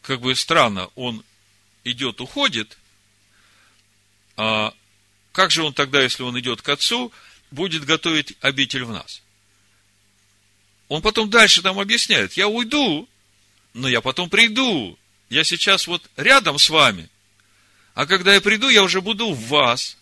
Как 0.00 0.20
бы 0.20 0.34
странно, 0.34 0.88
он 0.96 1.22
идет, 1.84 2.20
уходит, 2.20 2.78
а 4.36 4.74
как 5.30 5.52
же 5.52 5.62
он 5.62 5.72
тогда, 5.72 6.02
если 6.02 6.24
он 6.24 6.36
идет 6.40 6.62
к 6.62 6.68
отцу, 6.68 7.12
будет 7.52 7.84
готовить 7.84 8.34
обитель 8.40 8.82
в 8.82 8.90
нас? 8.90 9.21
Он 10.88 11.02
потом 11.02 11.30
дальше 11.30 11.62
нам 11.62 11.78
объясняет, 11.78 12.34
я 12.34 12.48
уйду, 12.48 13.08
но 13.74 13.88
я 13.88 14.00
потом 14.00 14.28
приду. 14.28 14.98
Я 15.30 15.44
сейчас 15.44 15.86
вот 15.86 16.02
рядом 16.16 16.58
с 16.58 16.68
вами. 16.68 17.08
А 17.94 18.06
когда 18.06 18.34
я 18.34 18.40
приду, 18.40 18.68
я 18.68 18.82
уже 18.82 19.00
буду 19.00 19.32
в 19.32 19.48
вас. 19.48 19.96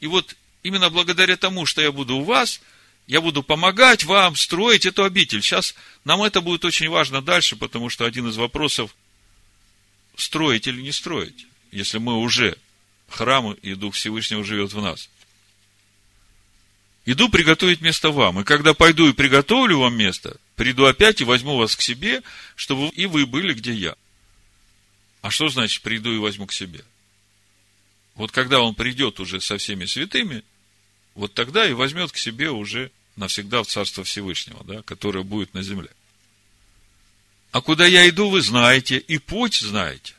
И 0.00 0.06
вот 0.06 0.36
именно 0.62 0.90
благодаря 0.90 1.36
тому, 1.36 1.66
что 1.66 1.80
я 1.80 1.92
буду 1.92 2.16
у 2.16 2.24
вас, 2.24 2.60
я 3.06 3.20
буду 3.22 3.42
помогать 3.42 4.04
вам 4.04 4.36
строить 4.36 4.84
эту 4.84 5.04
обитель. 5.04 5.42
Сейчас 5.42 5.74
нам 6.04 6.22
это 6.22 6.40
будет 6.40 6.64
очень 6.64 6.88
важно 6.88 7.22
дальше, 7.22 7.56
потому 7.56 7.88
что 7.88 8.04
один 8.04 8.28
из 8.28 8.36
вопросов, 8.36 8.94
строить 10.16 10.66
или 10.66 10.82
не 10.82 10.92
строить, 10.92 11.46
если 11.72 11.98
мы 11.98 12.18
уже 12.18 12.58
храмы 13.08 13.56
и 13.62 13.74
Дух 13.74 13.94
Всевышнего 13.94 14.44
живет 14.44 14.72
в 14.72 14.82
нас. 14.82 15.08
Иду 17.10 17.30
приготовить 17.30 17.80
место 17.80 18.10
вам. 18.10 18.40
И 18.40 18.44
когда 18.44 18.74
пойду 18.74 19.08
и 19.08 19.14
приготовлю 19.14 19.78
вам 19.78 19.96
место, 19.96 20.36
приду 20.56 20.84
опять 20.84 21.22
и 21.22 21.24
возьму 21.24 21.56
вас 21.56 21.74
к 21.74 21.80
себе, 21.80 22.22
чтобы 22.54 22.88
и 22.88 23.06
вы 23.06 23.24
были, 23.24 23.54
где 23.54 23.72
я. 23.72 23.94
А 25.22 25.30
что 25.30 25.48
значит 25.48 25.80
приду 25.80 26.12
и 26.12 26.18
возьму 26.18 26.46
к 26.46 26.52
себе? 26.52 26.84
Вот 28.14 28.30
когда 28.30 28.60
он 28.60 28.74
придет 28.74 29.20
уже 29.20 29.40
со 29.40 29.56
всеми 29.56 29.86
святыми, 29.86 30.44
вот 31.14 31.32
тогда 31.32 31.66
и 31.66 31.72
возьмет 31.72 32.12
к 32.12 32.18
себе 32.18 32.50
уже 32.50 32.90
навсегда 33.16 33.62
в 33.62 33.68
Царство 33.68 34.04
Всевышнего, 34.04 34.62
да, 34.64 34.82
которое 34.82 35.24
будет 35.24 35.54
на 35.54 35.62
земле. 35.62 35.88
А 37.52 37.62
куда 37.62 37.86
я 37.86 38.06
иду, 38.06 38.28
вы 38.28 38.42
знаете, 38.42 38.98
и 38.98 39.16
путь 39.16 39.60
знаете. 39.60 40.12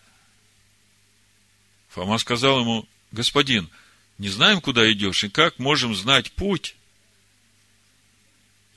Фома 1.89 2.17
сказал 2.17 2.61
ему, 2.61 2.87
господин, 3.11 3.69
не 4.17 4.29
знаем, 4.29 4.59
куда 4.59 4.91
идешь, 4.91 5.23
и 5.23 5.29
как 5.29 5.59
можем 5.59 5.93
знать 5.93 6.31
путь? 6.31 6.75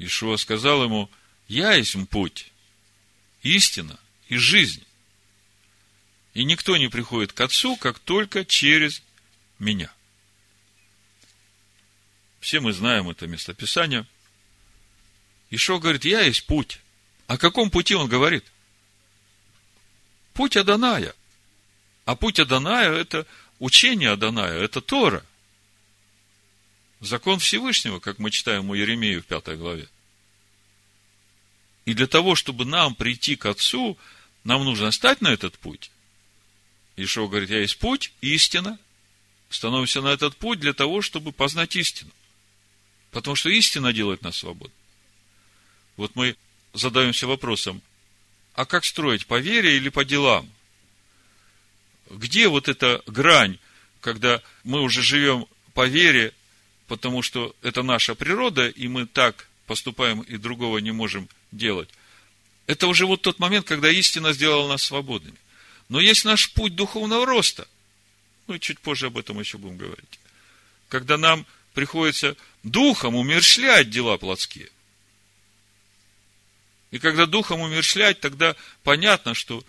Ишуа 0.03 0.37
сказал 0.37 0.83
ему, 0.83 1.09
я 1.47 1.75
есть 1.75 1.97
путь, 2.09 2.51
истина 3.43 3.99
и 4.29 4.37
жизнь. 4.37 4.85
И 6.35 6.45
никто 6.45 6.77
не 6.77 6.88
приходит 6.88 7.33
к 7.33 7.41
Отцу, 7.41 7.77
как 7.77 7.99
только 7.99 8.45
через 8.45 9.03
меня. 9.59 9.93
Все 12.41 12.59
мы 12.61 12.73
знаем 12.73 13.11
это 13.11 13.27
местописание. 13.29 14.07
Ишо 15.51 15.79
говорит, 15.79 16.05
я 16.05 16.23
есть 16.23 16.47
путь. 16.47 16.81
О 17.29 17.38
каком 17.38 17.71
пути 17.71 17.95
он 17.95 18.09
говорит? 18.09 18.45
Путь 20.33 20.57
Аданая. 20.57 21.15
А 22.07 22.17
путь 22.17 22.41
Аданая– 22.41 22.91
это 22.93 23.27
учение 23.61 24.11
Аданая, 24.11 24.59
это 24.59 24.81
Тора. 24.81 25.25
Закон 27.01 27.38
Всевышнего, 27.38 28.01
как 28.01 28.19
мы 28.19 28.31
читаем 28.31 28.71
у 28.71 28.75
Еремею 28.75 29.23
в 29.23 29.27
пятой 29.27 29.57
главе. 29.57 29.88
И 31.85 31.95
для 31.95 32.07
того, 32.07 32.35
чтобы 32.35 32.64
нам 32.64 32.95
прийти 32.95 33.37
к 33.37 33.47
Отцу, 33.47 33.99
нам 34.45 34.64
нужно 34.64 34.90
стать 34.92 35.21
на 35.21 35.29
этот 35.29 35.59
путь. 35.59 35.90
Ишо 36.97 37.27
говорит, 37.29 37.51
я 37.51 37.61
есть 37.61 37.79
путь, 37.79 38.12
истина. 38.21 38.79
Становимся 39.49 40.01
на 40.01 40.09
этот 40.09 40.37
путь 40.37 40.61
для 40.61 40.73
того, 40.73 41.03
чтобы 41.03 41.33
познать 41.33 41.77
истину. 41.77 42.11
Потому 43.11 43.37
что 43.37 43.51
истина 43.51 43.92
делает 43.92 44.23
нас 44.23 44.37
свободными. 44.37 44.75
Вот 45.97 46.16
мы 46.16 46.37
задаемся 46.73 47.27
вопросом, 47.27 47.83
а 48.55 48.64
как 48.64 48.85
строить, 48.85 49.27
по 49.27 49.38
вере 49.38 49.77
или 49.77 49.88
по 49.88 50.05
делам? 50.05 50.51
Где 52.11 52.49
вот 52.49 52.68
эта 52.68 53.03
грань, 53.07 53.59
когда 54.01 54.42
мы 54.64 54.81
уже 54.81 55.03
живем 55.03 55.47
по 55.75 55.87
вере, 55.87 56.33
потому 56.87 57.23
что 57.23 57.55
это 57.62 57.83
наша 57.83 58.14
природа, 58.14 58.68
и 58.68 58.88
мы 58.88 59.07
так 59.07 59.49
поступаем 59.66 60.21
и 60.23 60.37
другого 60.37 60.79
не 60.79 60.92
можем 60.92 61.29
делать. 61.53 61.88
Это 62.67 62.87
уже 62.87 63.07
вот 63.07 63.23
тот 63.23 63.38
момент, 63.38 63.67
когда 63.67 63.91
истина 63.91 64.33
сделала 64.33 64.69
нас 64.69 64.83
свободными. 64.83 65.37
Но 65.88 66.01
есть 66.01 66.25
наш 66.25 66.51
путь 66.53 66.75
духовного 66.75 67.27
роста. 67.27 67.69
Мы 68.47 68.59
чуть 68.59 68.81
позже 68.81 69.07
об 69.07 69.19
этом 69.19 69.38
еще 69.38 69.59
будем 69.59 69.77
говорить. 69.77 70.19
Когда 70.88 71.17
нам 71.17 71.47
приходится 71.75 72.37
духом 72.62 73.15
умершлять 73.15 73.91
дела 73.91 74.19
плотские. 74.19 74.69
И 76.91 76.99
когда 76.99 77.27
духом 77.27 77.61
умершлять, 77.61 78.21
тогда 78.21 78.55
понятно, 78.83 79.35
что 79.35 79.65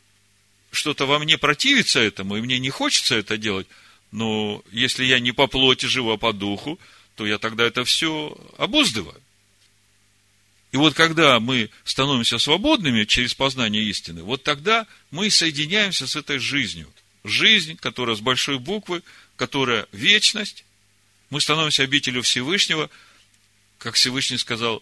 что-то 0.71 1.05
во 1.05 1.19
мне 1.19 1.37
противится 1.37 1.99
этому, 1.99 2.35
и 2.35 2.41
мне 2.41 2.59
не 2.59 2.69
хочется 2.69 3.15
это 3.15 3.37
делать. 3.37 3.67
Но 4.11 4.63
если 4.71 5.05
я 5.05 5.19
не 5.19 5.31
по 5.31 5.47
плоти 5.47 5.85
живу, 5.85 6.11
а 6.11 6.17
по 6.17 6.33
духу, 6.33 6.79
то 7.15 7.25
я 7.25 7.37
тогда 7.37 7.63
это 7.63 7.83
все 7.83 8.37
обуздываю. 8.57 9.19
И 10.73 10.77
вот 10.77 10.95
когда 10.95 11.39
мы 11.39 11.69
становимся 11.83 12.39
свободными 12.39 13.03
через 13.03 13.35
познание 13.35 13.83
истины, 13.83 14.23
вот 14.23 14.41
тогда 14.41 14.87
мы 15.11 15.29
соединяемся 15.29 16.07
с 16.07 16.15
этой 16.15 16.39
жизнью. 16.39 16.91
Жизнь, 17.23 17.77
которая 17.77 18.15
с 18.15 18.21
большой 18.21 18.57
буквы, 18.57 19.03
которая 19.35 19.85
вечность. 19.91 20.65
Мы 21.29 21.41
становимся 21.41 21.83
обителю 21.83 22.23
Всевышнего, 22.23 22.89
как 23.77 23.93
Всевышний 23.93 24.39
сказал, 24.39 24.81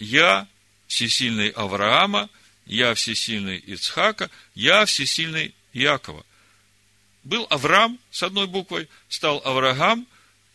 я 0.00 0.48
всесильный 0.88 1.50
Авраама, 1.50 2.28
я 2.66 2.92
всесильный 2.94 3.58
Ицхака, 3.58 4.28
я 4.56 4.84
всесильный 4.86 5.54
Якова. 5.72 6.26
Был 7.22 7.46
Авраам 7.48 8.00
с 8.10 8.24
одной 8.24 8.48
буквой, 8.48 8.88
стал 9.08 9.40
Авраам 9.44 10.04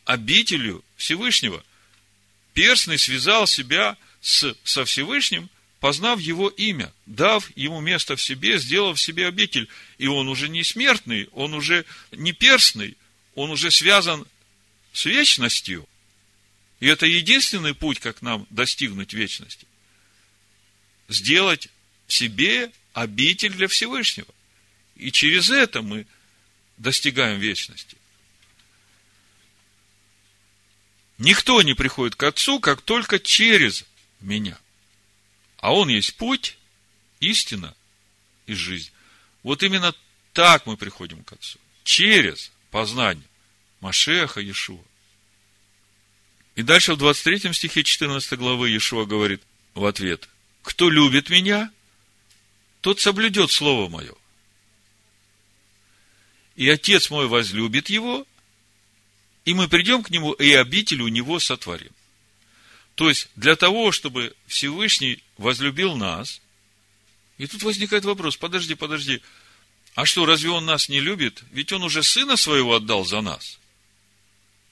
обителю 0.04 0.84
Всевышнего. 0.98 1.64
Перстный 2.54 2.98
связал 2.98 3.48
себя 3.48 3.96
с, 4.28 4.58
со 4.66 4.84
Всевышним, 4.84 5.50
познав 5.80 6.20
его 6.20 6.50
имя, 6.50 6.92
дав 7.06 7.50
ему 7.56 7.80
место 7.80 8.18
в 8.18 8.22
себе, 8.22 8.60
сделав 8.60 9.00
себе 9.00 9.26
обитель. 9.26 9.70
И 10.00 10.08
он 10.08 10.28
уже 10.28 10.50
не 10.50 10.66
смертный, 10.66 11.30
он 11.32 11.54
уже 11.54 11.86
не 12.12 12.34
перстный, 12.34 12.98
он 13.36 13.52
уже 13.52 13.72
связан 13.72 14.28
с 14.92 15.06
вечностью. 15.06 15.88
И 16.82 16.88
это 16.88 17.06
единственный 17.06 17.74
путь, 17.74 18.02
как 18.02 18.22
нам 18.22 18.46
достигнуть 18.50 19.13
вечности. 19.13 19.66
Сделать 21.08 21.70
себе 22.10 22.70
обитель 22.92 23.54
для 23.54 23.70
Всевышнего. 23.70 24.28
И 24.98 25.10
через 25.10 25.50
это 25.50 25.82
мы 25.82 26.06
достигаем 26.78 27.40
вечности. 27.40 27.96
Никто 31.18 31.62
не 31.62 31.76
приходит 31.76 32.18
к 32.18 32.24
Отцу, 32.24 32.60
как 32.60 32.82
только 32.82 33.20
через 33.20 33.86
меня. 34.22 34.58
А 35.58 35.74
Он 35.74 35.90
есть 35.90 36.16
путь, 36.16 36.58
истина 37.20 37.76
и 38.46 38.54
жизнь. 38.54 38.92
Вот 39.44 39.64
именно 39.64 39.94
так 40.34 40.66
мы 40.66 40.78
приходим 40.78 41.24
к 41.24 41.34
Отцу. 41.34 41.60
Через 41.84 42.52
познание 42.72 43.28
Машеха 43.80 44.42
Иешуа. 44.42 44.84
И 46.56 46.64
дальше 46.64 46.94
в 46.94 46.98
23 46.98 47.54
стихе 47.54 47.84
14 47.84 48.38
главы 48.38 48.70
Иешуа 48.70 49.06
говорит 49.06 49.42
в 49.74 49.86
ответ, 49.86 50.28
кто 50.64 50.90
любит 50.90 51.30
меня, 51.30 51.72
тот 52.82 53.00
соблюдет 53.00 53.52
Слово 53.52 53.90
Мое. 53.90 54.14
И 56.56 56.68
Отец 56.70 57.10
мой 57.10 57.28
возлюбит 57.28 57.90
его, 57.90 58.26
и 59.46 59.54
мы 59.54 59.68
придем 59.68 60.04
к 60.04 60.10
нему, 60.10 60.34
и 60.34 60.52
обитель 60.52 61.02
у 61.04 61.08
него 61.08 61.40
сотворим. 61.40 61.92
То 62.98 63.10
есть, 63.10 63.30
для 63.36 63.56
того, 63.56 63.92
чтобы 63.92 64.36
Всевышний 64.48 65.22
возлюбил 65.38 65.96
нас, 65.96 66.42
и 67.38 67.46
тут 67.46 67.62
возникает 67.62 68.06
вопрос, 68.06 68.38
подожди, 68.38 68.74
подожди, 68.74 69.22
а 69.94 70.08
что, 70.08 70.26
разве 70.26 70.50
он 70.50 70.66
нас 70.66 70.90
не 70.90 71.00
любит? 71.00 71.44
Ведь 71.52 71.72
он 71.72 71.84
уже 71.84 72.02
сына 72.02 72.38
своего 72.38 72.74
отдал 72.74 73.06
за 73.06 73.22
нас. 73.22 73.60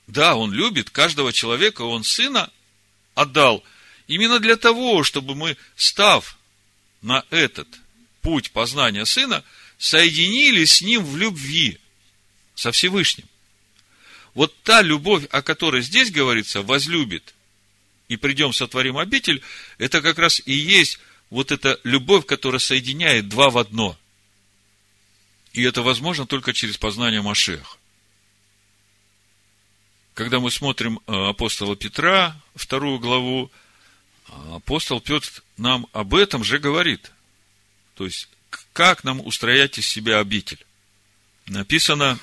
Да, 0.07 0.35
он 0.35 0.51
любит 0.51 0.89
каждого 0.89 1.33
человека, 1.33 1.83
он 1.83 2.03
сына 2.03 2.49
отдал 3.13 3.63
именно 4.07 4.39
для 4.39 4.55
того, 4.55 5.03
чтобы 5.03 5.35
мы, 5.35 5.55
став 5.75 6.35
на 7.03 7.23
этот 7.29 7.67
путь 8.21 8.49
познания 8.49 9.05
сына, 9.05 9.43
соединились 9.77 10.77
с 10.77 10.81
ним 10.81 11.05
в 11.05 11.15
любви, 11.15 11.77
со 12.55 12.71
Всевышним. 12.71 13.25
Вот 14.33 14.59
та 14.63 14.81
любовь, 14.81 15.25
о 15.29 15.43
которой 15.43 15.83
здесь 15.83 16.09
говорится, 16.09 16.63
возлюбит, 16.63 17.35
и 18.07 18.17
придем, 18.17 18.53
сотворим 18.53 18.97
обитель, 18.97 19.41
это 19.77 20.01
как 20.01 20.19
раз 20.19 20.41
и 20.45 20.53
есть 20.53 20.99
вот 21.29 21.51
эта 21.51 21.79
любовь, 21.83 22.25
которая 22.25 22.59
соединяет 22.59 23.29
два 23.29 23.49
в 23.49 23.57
одно. 23.57 23.97
И 25.53 25.63
это 25.63 25.81
возможно 25.81 26.25
только 26.25 26.53
через 26.53 26.77
познание 26.77 27.21
Машеха. 27.21 27.77
Когда 30.13 30.39
мы 30.39 30.51
смотрим 30.51 30.99
э, 31.07 31.29
апостола 31.29 31.75
Петра, 31.75 32.39
вторую 32.55 32.99
главу, 32.99 33.51
апостол 34.51 35.01
Петр 35.01 35.43
нам 35.57 35.87
об 35.93 36.15
этом 36.15 36.43
же 36.43 36.59
говорит. 36.59 37.11
То 37.95 38.05
есть, 38.05 38.29
как 38.73 39.03
нам 39.03 39.25
устроять 39.25 39.77
из 39.77 39.87
себя 39.87 40.19
обитель. 40.19 40.65
Написано, 41.47 42.19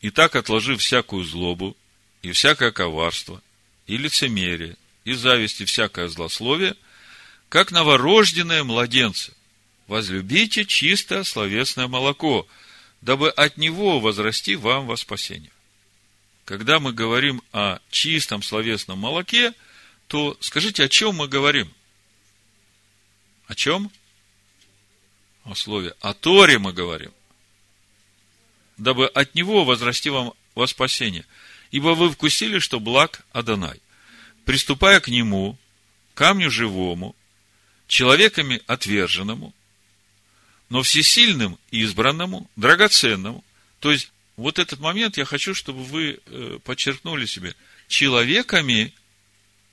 и 0.00 0.10
так 0.10 0.36
отложив 0.36 0.80
всякую 0.80 1.24
злобу, 1.24 1.76
и 2.22 2.32
всякое 2.32 2.72
коварство, 2.72 3.42
и 3.88 3.96
лицемерие, 3.96 4.76
и 5.04 5.14
зависть, 5.14 5.60
и 5.60 5.64
всякое 5.64 6.08
злословие, 6.08 6.76
как 7.48 7.72
новорожденные 7.72 8.62
младенцы, 8.62 9.32
возлюбите 9.88 10.66
чистое 10.66 11.24
словесное 11.24 11.88
молоко, 11.88 12.46
дабы 13.00 13.30
от 13.30 13.56
него 13.56 13.98
возрасти 13.98 14.54
вам 14.54 14.86
во 14.86 14.96
спасение. 14.96 15.50
Когда 16.44 16.78
мы 16.78 16.92
говорим 16.92 17.42
о 17.52 17.78
чистом 17.90 18.42
словесном 18.42 18.98
молоке, 18.98 19.54
то 20.06 20.36
скажите, 20.40 20.84
о 20.84 20.88
чем 20.88 21.16
мы 21.16 21.28
говорим? 21.28 21.72
О 23.46 23.54
чем? 23.54 23.90
О 25.44 25.54
слове. 25.54 25.94
О 26.00 26.12
Торе 26.12 26.58
мы 26.58 26.72
говорим. 26.72 27.12
Дабы 28.76 29.06
от 29.06 29.34
него 29.34 29.64
возрасти 29.64 30.10
вам 30.10 30.34
во 30.54 30.66
спасение. 30.66 31.24
Ибо 31.70 31.94
вы 31.94 32.10
вкусили, 32.10 32.58
что 32.58 32.80
благ 32.80 33.24
Адонай. 33.32 33.80
Приступая 34.44 35.00
к 35.00 35.08
нему, 35.08 35.58
камню 36.14 36.50
живому, 36.50 37.14
человеками 37.86 38.62
отверженному, 38.66 39.54
но 40.70 40.82
всесильным 40.82 41.58
избранному, 41.70 42.50
драгоценному. 42.56 43.44
То 43.80 43.92
есть, 43.92 44.10
вот 44.36 44.58
этот 44.58 44.80
момент 44.80 45.16
я 45.16 45.24
хочу, 45.24 45.54
чтобы 45.54 45.84
вы 45.84 46.20
э, 46.24 46.58
подчеркнули 46.64 47.26
себе. 47.26 47.54
Человеками 47.88 48.94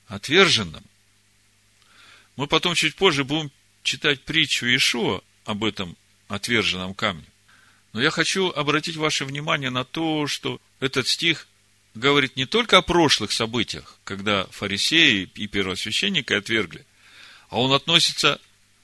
отверженным. 0.08 0.84
Мы 2.36 2.48
потом 2.48 2.76
чуть 2.76 2.96
позже 2.96 3.24
будем 3.24 3.52
читать 3.84 4.22
притчу 4.22 4.66
Ишуа 4.66 5.22
об 5.46 5.64
этом 5.64 5.96
отверженном 6.28 6.94
камне. 6.94 7.26
Но 7.94 8.02
я 8.02 8.10
хочу 8.10 8.50
обратить 8.50 8.98
ваше 8.98 9.24
внимание 9.24 9.70
на 9.70 9.86
то, 9.86 10.28
что 10.28 10.60
этот 10.80 11.08
стих 11.08 11.48
говорит 11.96 12.36
не 12.36 12.46
только 12.46 12.78
о 12.78 12.82
прошлых 12.82 13.32
событиях, 13.32 13.98
когда 14.04 14.46
фарисеи 14.52 15.30
и 15.36 15.48
первосвященники 15.48 16.34
отвергли, 16.34 16.86
а 17.50 17.60
он 17.60 17.72
относится 17.74 18.40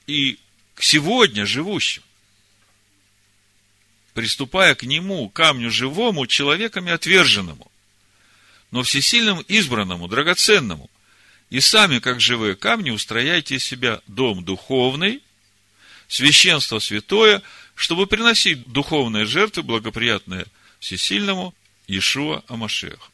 и 0.07 0.39
к 0.75 0.83
сегодня 0.83 1.45
живущим 1.45 2.03
приступая 4.13 4.75
к 4.75 4.83
нему, 4.83 5.29
камню 5.29 5.71
живому, 5.71 6.27
человеками 6.27 6.91
отверженному, 6.91 7.71
но 8.71 8.83
всесильному 8.83 9.41
избранному, 9.41 10.07
драгоценному. 10.07 10.89
И 11.49 11.59
сами, 11.59 11.99
как 11.99 12.21
живые 12.21 12.55
камни, 12.55 12.91
устрояйте 12.91 13.55
из 13.55 13.63
себя 13.63 14.01
дом 14.07 14.43
духовный, 14.43 15.21
священство 16.07 16.79
святое, 16.79 17.41
чтобы 17.75 18.07
приносить 18.07 18.65
духовные 18.67 19.25
жертвы, 19.25 19.63
благоприятные 19.63 20.45
всесильному 20.79 21.53
Иешуа 21.87 22.43
Амашех. 22.47 23.11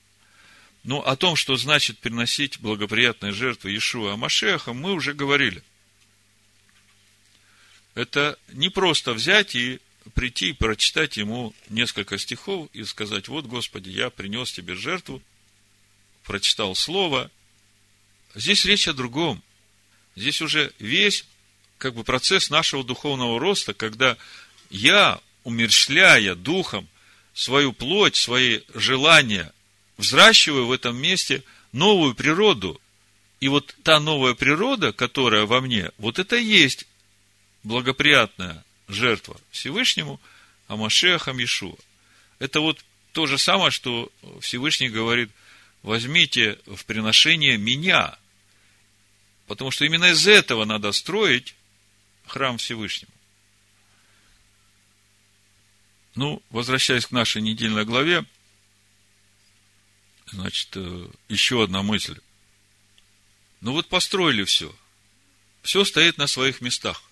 Ну, 0.83 0.99
о 0.99 1.15
том, 1.15 1.35
что 1.35 1.55
значит 1.57 1.99
приносить 1.99 2.59
благоприятные 2.59 3.31
жертвы 3.31 3.71
Иешуа 3.71 4.13
Амашеха, 4.13 4.73
мы 4.73 4.93
уже 4.93 5.13
говорили. 5.13 5.63
Это 7.93 8.37
не 8.53 8.69
просто 8.69 9.13
взять 9.13 9.55
и 9.55 9.79
прийти 10.13 10.49
и 10.49 10.53
прочитать 10.53 11.17
ему 11.17 11.53
несколько 11.69 12.17
стихов 12.17 12.69
и 12.73 12.83
сказать, 12.83 13.27
вот, 13.27 13.45
Господи, 13.45 13.89
я 13.89 14.09
принес 14.09 14.51
тебе 14.51 14.75
жертву, 14.75 15.21
прочитал 16.23 16.75
слово. 16.75 17.31
Здесь 18.35 18.65
речь 18.65 18.87
о 18.87 18.93
другом. 18.93 19.43
Здесь 20.15 20.41
уже 20.41 20.71
весь 20.79 21.25
как 21.77 21.95
бы 21.95 22.03
процесс 22.03 22.49
нашего 22.49 22.83
духовного 22.83 23.39
роста, 23.39 23.73
когда 23.73 24.17
я, 24.69 25.19
умерщвляя 25.43 26.35
духом 26.35 26.87
свою 27.37 27.71
плоть, 27.71 28.15
свои 28.15 28.61
желания, 28.73 29.53
взращиваю 29.97 30.65
в 30.65 30.71
этом 30.71 30.97
месте 30.97 31.43
новую 31.71 32.15
природу. 32.15 32.81
И 33.39 33.47
вот 33.47 33.75
та 33.83 33.99
новая 33.99 34.33
природа, 34.33 34.91
которая 34.91 35.45
во 35.45 35.61
мне, 35.61 35.91
вот 35.99 36.17
это 36.17 36.35
и 36.35 36.43
есть 36.43 36.87
благоприятная 37.63 38.65
жертва 38.87 39.39
Всевышнему, 39.51 40.19
а 40.67 40.77
Машехам. 40.77 41.37
Это 42.39 42.59
вот 42.59 42.83
то 43.11 43.27
же 43.27 43.37
самое, 43.37 43.69
что 43.69 44.11
Всевышний 44.41 44.89
говорит, 44.89 45.29
возьмите 45.83 46.57
в 46.65 46.85
приношение 46.85 47.57
меня. 47.57 48.17
Потому 49.45 49.69
что 49.69 49.85
именно 49.85 50.05
из 50.05 50.27
этого 50.27 50.65
надо 50.65 50.91
строить 50.91 51.53
храм 52.25 52.57
Всевышнему. 52.57 53.11
Ну, 56.17 56.43
возвращаясь 56.49 57.05
к 57.05 57.11
нашей 57.11 57.41
недельной 57.41 57.85
главе, 57.85 58.25
значит, 60.25 60.69
э, 60.75 61.07
еще 61.29 61.63
одна 61.63 61.81
мысль. 61.83 62.19
Ну 63.61 63.71
вот 63.71 63.87
построили 63.87 64.43
все. 64.43 64.75
Все 65.61 65.85
стоит 65.85 66.17
на 66.17 66.27
своих 66.27 66.59
местах 66.59 67.07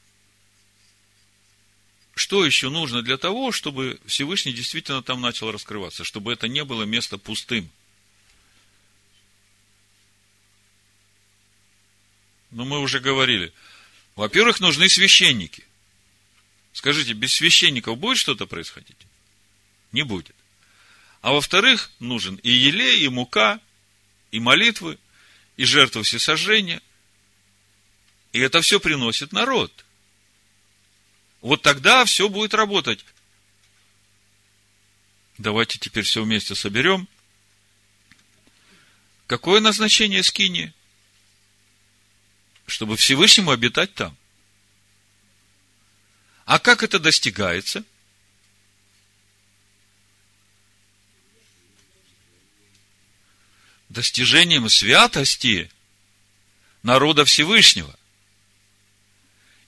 что 2.15 2.45
еще 2.45 2.69
нужно 2.69 3.01
для 3.01 3.17
того, 3.17 3.51
чтобы 3.51 3.99
Всевышний 4.05 4.53
действительно 4.53 5.03
там 5.03 5.19
начал 5.19 5.51
раскрываться, 5.51 6.05
чтобы 6.05 6.31
это 6.31 6.47
не 6.47 6.63
было 6.63 6.83
место 6.83 7.17
пустым? 7.17 7.69
Но 12.51 12.63
ну, 12.63 12.69
мы 12.69 12.79
уже 12.79 13.01
говорили. 13.01 13.51
Во-первых, 14.15 14.61
нужны 14.61 14.87
священники. 14.87 15.65
Скажите, 16.75 17.13
без 17.13 17.33
священников 17.33 17.97
будет 17.97 18.17
что-то 18.17 18.45
происходить? 18.45 18.97
Не 19.93 20.03
будет. 20.03 20.35
А 21.21 21.31
во-вторых, 21.31 21.89
нужен 21.99 22.35
и 22.35 22.49
елей, 22.51 22.99
и 22.99 23.07
мука, 23.07 23.61
и 24.31 24.41
молитвы, 24.41 24.99
и 25.55 25.63
жертвы 25.63 26.03
всесожжения. 26.03 26.81
И 28.33 28.41
это 28.41 28.59
все 28.59 28.81
приносит 28.81 29.31
народ. 29.31 29.85
Вот 31.39 31.61
тогда 31.61 32.03
все 32.03 32.27
будет 32.27 32.53
работать. 32.53 33.05
Давайте 35.37 35.79
теперь 35.79 36.03
все 36.03 36.23
вместе 36.23 36.55
соберем. 36.55 37.07
Какое 39.27 39.61
назначение 39.61 40.23
скини? 40.23 40.73
Чтобы 42.67 42.97
Всевышнему 42.97 43.51
обитать 43.51 43.93
там. 43.93 44.17
А 46.45 46.59
как 46.59 46.83
это 46.83 46.99
достигается? 46.99 47.83
Достижением 53.89 54.69
святости 54.69 55.71
народа 56.83 57.25
Всевышнего. 57.25 57.97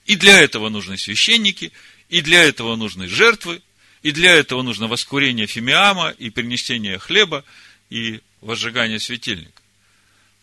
И 0.05 0.15
для 0.15 0.39
этого 0.39 0.69
нужны 0.69 0.97
священники, 0.97 1.71
и 2.09 2.21
для 2.21 2.43
этого 2.43 2.75
нужны 2.75 3.07
жертвы, 3.07 3.61
и 4.03 4.11
для 4.11 4.33
этого 4.33 4.61
нужно 4.61 4.87
воскурение 4.87 5.47
фимиама, 5.47 6.11
и 6.11 6.29
принесение 6.29 6.99
хлеба, 6.99 7.43
и 7.89 8.21
возжигание 8.41 8.99
светильника. 8.99 9.61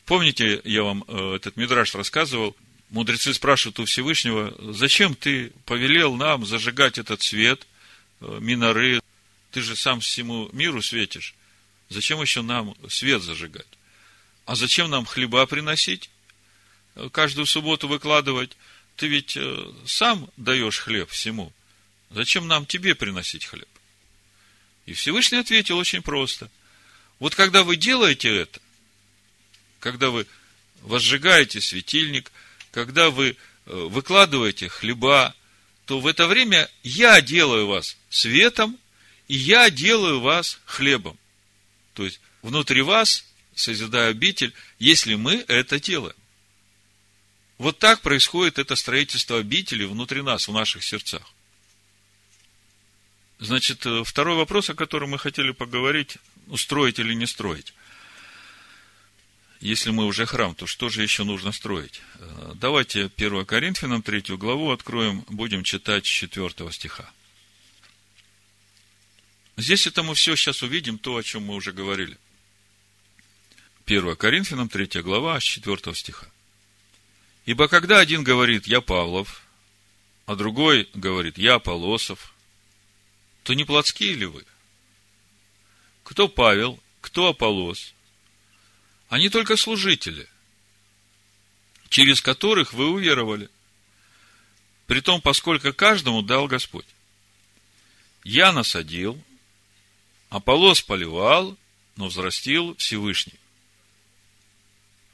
Помните, 0.05 0.61
я 0.65 0.83
вам 0.83 1.05
э, 1.07 1.37
этот 1.37 1.57
мидраж 1.57 1.95
рассказывал, 1.95 2.57
мудрецы 2.95 3.35
спрашивают 3.35 3.81
у 3.81 3.85
Всевышнего, 3.87 4.55
зачем 4.73 5.17
ты 5.17 5.51
повелел 5.67 6.15
нам 6.15 6.47
зажигать 6.47 6.97
этот 6.97 7.23
свет, 7.23 7.67
э, 8.21 8.39
миноры, 8.41 9.01
ты 9.51 9.63
же 9.63 9.75
сам 9.75 9.99
всему 9.99 10.49
миру 10.53 10.81
светишь, 10.81 11.35
зачем 11.89 12.23
еще 12.23 12.43
нам 12.43 12.77
свет 12.89 13.21
зажигать? 13.21 13.67
А 14.47 14.55
зачем 14.55 14.91
нам 14.91 15.07
хлеба 15.07 15.45
приносить, 15.47 16.09
э, 16.95 17.09
каждую 17.11 17.47
субботу 17.47 17.89
выкладывать? 17.89 18.57
Ты 18.95 19.09
ведь 19.09 19.37
сам 19.87 20.31
даешь 20.37 20.79
хлеб 20.79 21.11
всему. 21.11 21.53
Зачем 22.11 22.47
нам 22.47 22.65
тебе 22.65 22.95
приносить 22.95 23.45
хлеб? 23.45 23.69
И 24.87 24.93
Всевышний 24.93 25.39
ответил 25.39 25.79
очень 25.79 26.01
просто. 26.01 26.49
Вот 27.19 27.35
когда 27.35 27.65
вы 27.65 27.75
делаете 27.75 28.33
это, 28.37 28.61
когда 29.81 30.11
вы 30.11 30.29
возжигаете 30.83 31.61
светильник, 31.61 32.31
когда 32.75 33.11
вы 33.11 33.29
э, 33.29 33.35
выкладываете 33.67 34.69
хлеба, 34.69 35.33
то 35.87 36.01
в 36.01 36.09
это 36.09 36.27
время 36.27 36.69
я 36.83 37.21
делаю 37.21 37.69
вас 37.69 37.97
светом, 38.11 38.77
и 39.29 39.37
я 39.37 39.71
делаю 39.71 40.21
вас 40.21 40.59
хлебом. 40.65 41.17
То 41.95 42.05
есть, 42.05 42.21
внутри 42.43 42.83
вас 42.83 43.25
созидаю 43.55 44.11
обитель, 44.11 44.53
если 44.81 45.15
мы 45.15 45.45
это 45.47 45.79
делаем. 45.79 46.17
Вот 47.59 47.79
так 47.79 48.01
происходит 48.01 48.59
это 48.59 48.75
строительство 48.75 49.39
обители 49.39 49.85
внутри 49.85 50.23
нас, 50.23 50.49
в 50.49 50.53
наших 50.53 50.83
сердцах. 50.83 51.23
Значит, 53.39 53.87
э, 53.87 54.03
второй 54.03 54.35
вопрос, 54.35 54.69
о 54.71 54.75
котором 54.75 55.11
мы 55.11 55.21
хотели 55.21 55.53
поговорить, 55.53 56.19
устроить 56.49 56.99
или 56.99 57.15
не 57.15 57.29
строить. 57.29 57.73
Если 59.65 59.93
мы 59.93 60.05
уже 60.05 60.27
храм, 60.27 60.55
то 60.55 60.67
что 60.67 60.91
же 60.91 61.03
еще 61.03 61.25
нужно 61.25 61.51
строить? 61.51 62.03
Э, 62.17 62.53
давайте 62.55 63.11
1 63.17 63.47
Коринфянам 63.47 64.03
3 64.03 64.37
главу 64.37 64.71
откроем, 64.71 65.25
будем 65.27 65.65
читать 65.65 66.05
с 66.05 66.09
4 66.11 66.71
стиха. 66.71 67.11
Здесь 69.57 69.87
это 69.87 70.03
мы 70.03 70.15
все 70.15 70.37
сейчас 70.37 70.63
увидим, 70.63 70.99
то, 70.99 71.17
о 71.17 71.23
чем 71.23 71.45
мы 71.45 71.55
уже 71.55 71.73
говорили. 71.73 72.19
1 73.87 74.17
Коринфянам 74.17 74.69
3 74.69 75.01
глава, 75.01 75.41
с 75.41 75.45
4 75.45 75.95
стиха. 75.95 76.27
Ибо 77.47 77.67
когда 77.67 78.01
один 78.01 78.23
говорит, 78.23 78.67
я 78.67 78.83
Павлов, 78.83 79.41
а 80.27 80.35
другой 80.35 80.91
говорит, 80.93 81.39
я 81.39 81.59
Полосов, 81.59 82.35
то 83.45 83.55
не 83.55 83.65
плотские 83.65 84.13
ли 84.13 84.27
вы? 84.27 84.45
Кто 86.03 86.29
Павел, 86.29 86.79
кто 87.01 87.29
Аполос, 87.29 87.94
они 89.15 89.29
только 89.29 89.57
служители, 89.57 90.27
через 91.89 92.21
которых 92.21 92.73
вы 92.73 92.91
уверовали. 92.91 93.49
Притом, 94.89 95.21
поскольку 95.21 95.73
каждому 95.73 96.21
дал 96.21 96.49
Господь. 96.49 96.87
Я 98.25 98.51
насадил, 98.51 99.23
Аполос 100.31 100.83
поливал, 100.83 101.57
но 101.95 102.09
взрастил 102.09 102.75
Всевышний. 102.75 103.39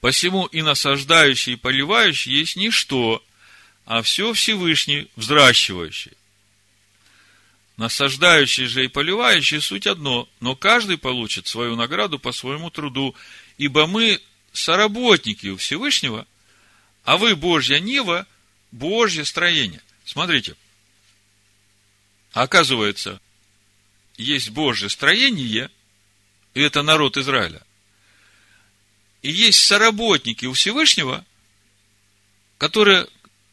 Посему 0.01 0.47
и 0.47 0.63
насаждающий, 0.63 1.53
и 1.53 1.57
поливающий 1.57 2.33
есть 2.33 2.57
ничто, 2.57 3.23
а 3.85 4.01
все 4.01 4.33
Всевышний, 4.33 5.11
взращивающий. 5.15 6.13
Насаждающий 7.77 8.65
же 8.65 8.87
и 8.87 8.89
поливающий 8.89 9.61
суть 9.61 9.87
одно, 9.87 10.27
но 10.41 10.57
каждый 10.57 10.97
получит 10.97 11.47
свою 11.47 11.77
награду 11.77 12.19
по 12.19 12.33
своему 12.33 12.71
труду, 12.71 13.15
ибо 13.61 13.87
мы 13.87 14.23
соработники 14.55 15.49
у 15.49 15.59
Всевышнего, 15.59 16.27
а 17.05 17.19
вы 17.19 17.37
Божья 17.37 17.79
Нива, 17.79 18.27
Божье 18.71 19.27
строение. 19.27 19.83
Смотрите, 20.07 20.57
оказывается, 22.33 23.21
есть 24.17 24.49
Божье 24.49 24.89
строение, 24.89 25.71
и 26.55 26.63
это 26.63 26.81
народ 26.81 27.19
Израиля. 27.19 27.63
И 29.21 29.31
есть 29.31 29.63
соработники 29.63 30.47
у 30.47 30.55
Всевышнего, 30.55 31.27
которые, 32.57 33.09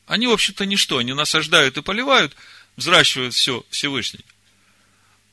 они, 0.06 0.28
в 0.28 0.32
общем-то, 0.32 0.66
ничто, 0.66 1.00
они 1.00 1.12
насаждают 1.12 1.76
и 1.76 1.82
поливают, 1.82 2.34
взращивают 2.78 3.34
все 3.34 3.66
Всевышний. 3.72 4.24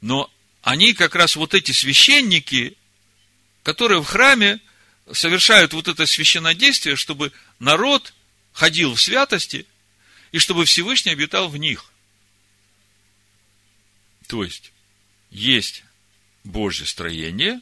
Но 0.00 0.28
они 0.62 0.94
как 0.94 1.14
раз 1.14 1.36
вот 1.36 1.54
эти 1.54 1.70
священники, 1.70 2.76
которые 3.62 4.02
в 4.02 4.06
храме 4.06 4.58
совершают 5.12 5.72
вот 5.72 5.88
это 5.88 6.06
священнодействие, 6.06 6.96
чтобы 6.96 7.32
народ 7.58 8.14
ходил 8.52 8.94
в 8.94 9.00
святости, 9.00 9.66
и 10.32 10.38
чтобы 10.38 10.64
Всевышний 10.64 11.12
обитал 11.12 11.48
в 11.48 11.56
них. 11.56 11.84
То 14.26 14.42
есть, 14.42 14.72
есть 15.30 15.84
Божье 16.44 16.86
строение, 16.86 17.60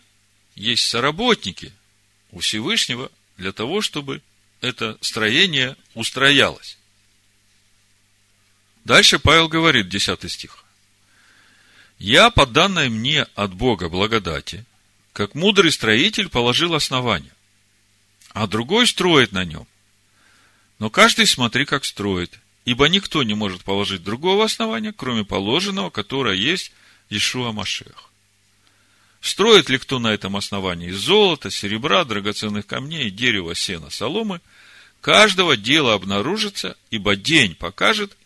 есть 0.54 0.88
соработники 0.88 1.72
у 2.30 2.40
Всевышнего 2.40 3.10
для 3.36 3.52
того, 3.52 3.80
чтобы 3.80 4.22
это 4.60 4.96
строение 5.00 5.76
устроялось. 5.94 6.78
Дальше 8.84 9.18
Павел 9.18 9.48
говорит, 9.48 9.88
10 9.88 10.30
стих. 10.30 10.64
«Я, 11.98 12.30
по 12.30 12.46
данной 12.46 12.88
мне 12.88 13.22
от 13.34 13.54
Бога 13.54 13.88
благодати, 13.88 14.64
как 15.12 15.34
мудрый 15.34 15.70
строитель 15.70 16.28
положил 16.28 16.74
основание, 16.74 17.31
а 18.32 18.46
другой 18.46 18.86
строит 18.86 19.32
на 19.32 19.44
нем. 19.44 19.66
Но 20.78 20.90
каждый 20.90 21.26
смотри, 21.26 21.64
как 21.64 21.84
строит, 21.84 22.38
ибо 22.64 22.88
никто 22.88 23.22
не 23.22 23.34
может 23.34 23.62
положить 23.62 24.02
другого 24.02 24.44
основания, 24.44 24.92
кроме 24.92 25.24
положенного, 25.24 25.90
которое 25.90 26.34
есть 26.34 26.72
Ишуа 27.10 27.52
Машех. 27.52 28.10
Строит 29.20 29.68
ли 29.68 29.78
кто 29.78 29.98
на 29.98 30.12
этом 30.12 30.36
основании 30.36 30.88
из 30.88 30.96
золота, 30.96 31.50
серебра, 31.50 32.04
драгоценных 32.04 32.66
камней, 32.66 33.10
дерева, 33.10 33.54
сена, 33.54 33.90
соломы, 33.90 34.40
каждого 35.00 35.56
дела 35.56 35.94
обнаружится, 35.94 36.76
ибо 36.90 37.14
день 37.14 37.54
покажет, 37.54 38.16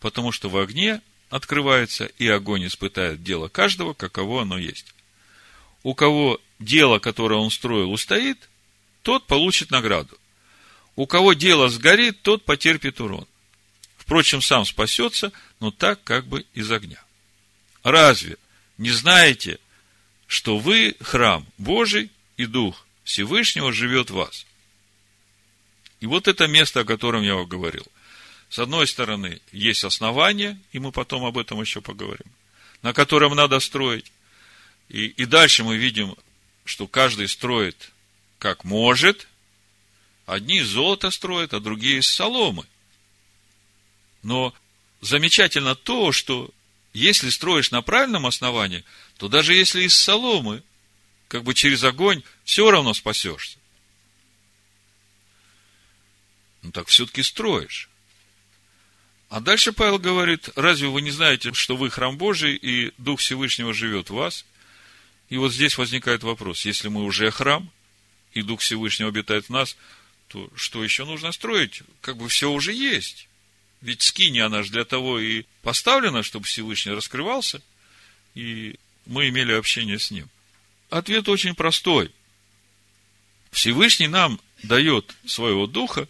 потому 0.00 0.32
что 0.32 0.50
в 0.50 0.58
огне 0.58 1.00
открывается, 1.30 2.04
и 2.18 2.28
огонь 2.28 2.66
испытает 2.66 3.22
дело 3.22 3.48
каждого, 3.48 3.94
каково 3.94 4.42
оно 4.42 4.58
есть 4.58 4.94
у 5.84 5.94
кого 5.94 6.40
дело, 6.58 6.98
которое 6.98 7.36
он 7.36 7.50
строил, 7.52 7.92
устоит, 7.92 8.48
тот 9.04 9.26
получит 9.26 9.70
награду. 9.70 10.18
У 10.96 11.06
кого 11.06 11.34
дело 11.34 11.68
сгорит, 11.68 12.22
тот 12.22 12.44
потерпит 12.44 13.00
урон. 13.00 13.28
Впрочем, 13.98 14.40
сам 14.40 14.64
спасется, 14.64 15.30
но 15.60 15.70
так 15.70 16.02
как 16.02 16.26
бы 16.26 16.46
из 16.54 16.72
огня. 16.72 17.02
Разве 17.82 18.38
не 18.78 18.90
знаете, 18.90 19.58
что 20.26 20.58
вы 20.58 20.96
храм 21.00 21.46
Божий 21.58 22.10
и 22.38 22.46
Дух 22.46 22.86
Всевышнего 23.04 23.72
живет 23.72 24.10
в 24.10 24.14
вас? 24.14 24.46
И 26.00 26.06
вот 26.06 26.26
это 26.26 26.46
место, 26.46 26.80
о 26.80 26.84
котором 26.84 27.22
я 27.22 27.34
вам 27.34 27.46
говорил. 27.46 27.86
С 28.48 28.58
одной 28.58 28.86
стороны, 28.86 29.40
есть 29.52 29.84
основание, 29.84 30.58
и 30.72 30.78
мы 30.78 30.92
потом 30.92 31.24
об 31.24 31.36
этом 31.36 31.60
еще 31.60 31.82
поговорим, 31.82 32.26
на 32.82 32.94
котором 32.94 33.34
надо 33.34 33.60
строить. 33.60 34.12
И, 34.88 35.06
и 35.06 35.26
дальше 35.26 35.62
мы 35.62 35.76
видим, 35.76 36.16
что 36.64 36.86
каждый 36.86 37.28
строит 37.28 37.90
как 38.44 38.62
может. 38.62 39.26
Одни 40.26 40.58
из 40.58 40.66
золота 40.66 41.10
строят, 41.10 41.54
а 41.54 41.60
другие 41.60 42.00
из 42.00 42.08
соломы. 42.08 42.66
Но 44.22 44.52
замечательно 45.00 45.74
то, 45.74 46.12
что 46.12 46.50
если 46.92 47.30
строишь 47.30 47.70
на 47.70 47.80
правильном 47.80 48.26
основании, 48.26 48.84
то 49.16 49.28
даже 49.28 49.54
если 49.54 49.84
из 49.84 49.96
соломы, 49.96 50.62
как 51.28 51.42
бы 51.42 51.54
через 51.54 51.84
огонь, 51.84 52.22
все 52.44 52.70
равно 52.70 52.92
спасешься. 52.92 53.56
Ну 56.60 56.70
так 56.70 56.88
все-таки 56.88 57.22
строишь. 57.22 57.88
А 59.30 59.40
дальше 59.40 59.72
Павел 59.72 59.98
говорит, 59.98 60.50
разве 60.54 60.88
вы 60.88 61.00
не 61.00 61.12
знаете, 61.12 61.54
что 61.54 61.78
вы 61.78 61.88
храм 61.88 62.18
Божий, 62.18 62.56
и 62.56 62.92
Дух 62.98 63.20
Всевышнего 63.20 63.72
живет 63.72 64.10
в 64.10 64.14
вас? 64.14 64.44
И 65.30 65.38
вот 65.38 65.50
здесь 65.50 65.78
возникает 65.78 66.22
вопрос, 66.22 66.66
если 66.66 66.88
мы 66.88 67.04
уже 67.04 67.30
храм, 67.30 67.72
и 68.34 68.42
Дух 68.42 68.60
Всевышнего 68.60 69.08
обитает 69.08 69.46
в 69.46 69.50
нас, 69.50 69.76
то 70.28 70.50
что 70.56 70.82
еще 70.82 71.04
нужно 71.04 71.32
строить? 71.32 71.82
Как 72.00 72.16
бы 72.16 72.28
все 72.28 72.50
уже 72.50 72.72
есть. 72.72 73.28
Ведь 73.80 74.02
скини, 74.02 74.40
она 74.40 74.62
же 74.62 74.70
для 74.70 74.84
того 74.84 75.18
и 75.18 75.44
поставлена, 75.62 76.22
чтобы 76.22 76.46
Всевышний 76.46 76.92
раскрывался, 76.92 77.62
и 78.34 78.76
мы 79.06 79.28
имели 79.28 79.52
общение 79.52 79.98
с 79.98 80.10
ним. 80.10 80.28
Ответ 80.90 81.28
очень 81.28 81.54
простой. 81.54 82.10
Всевышний 83.50 84.08
нам 84.08 84.40
дает 84.62 85.14
своего 85.26 85.66
духа 85.66 86.08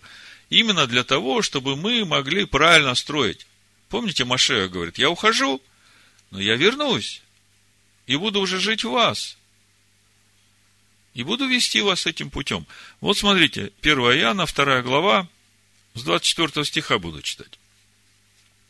именно 0.49 0.87
для 0.87 1.05
того, 1.05 1.43
чтобы 1.43 1.77
мы 1.77 2.05
могли 2.05 2.47
правильно 2.47 2.95
строить. 2.95 3.47
Помните, 3.89 4.25
Машея 4.25 4.68
говорит, 4.68 4.99
я 4.99 5.11
ухожу, 5.11 5.61
но 6.31 6.41
я 6.41 6.57
вернусь 6.57 7.22
и 8.07 8.16
буду 8.16 8.41
уже 8.41 8.59
жить 8.61 8.85
в 8.85 8.91
вас. 8.91 9.37
И 11.14 11.22
буду 11.22 11.46
вести 11.46 11.80
вас 11.80 12.06
этим 12.06 12.28
путем. 12.28 12.66
Вот 13.00 13.16
смотрите, 13.16 13.72
1 13.80 13.98
Иоанна, 13.98 14.46
2 14.46 14.82
глава, 14.82 15.28
с 15.94 16.02
24 16.02 16.64
стиха 16.64 16.98
буду 16.98 17.22
читать. 17.22 17.58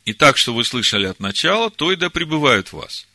И 0.05 0.13
так, 0.13 0.37
что 0.37 0.53
вы 0.53 0.65
слышали 0.65 1.07
от 1.07 1.21
начала, 1.21 1.71
то 1.71 1.91
и 1.91 1.97
да 1.97 2.11
пребывает 2.11 2.69
в 2.69 2.75
вас. 2.75 3.07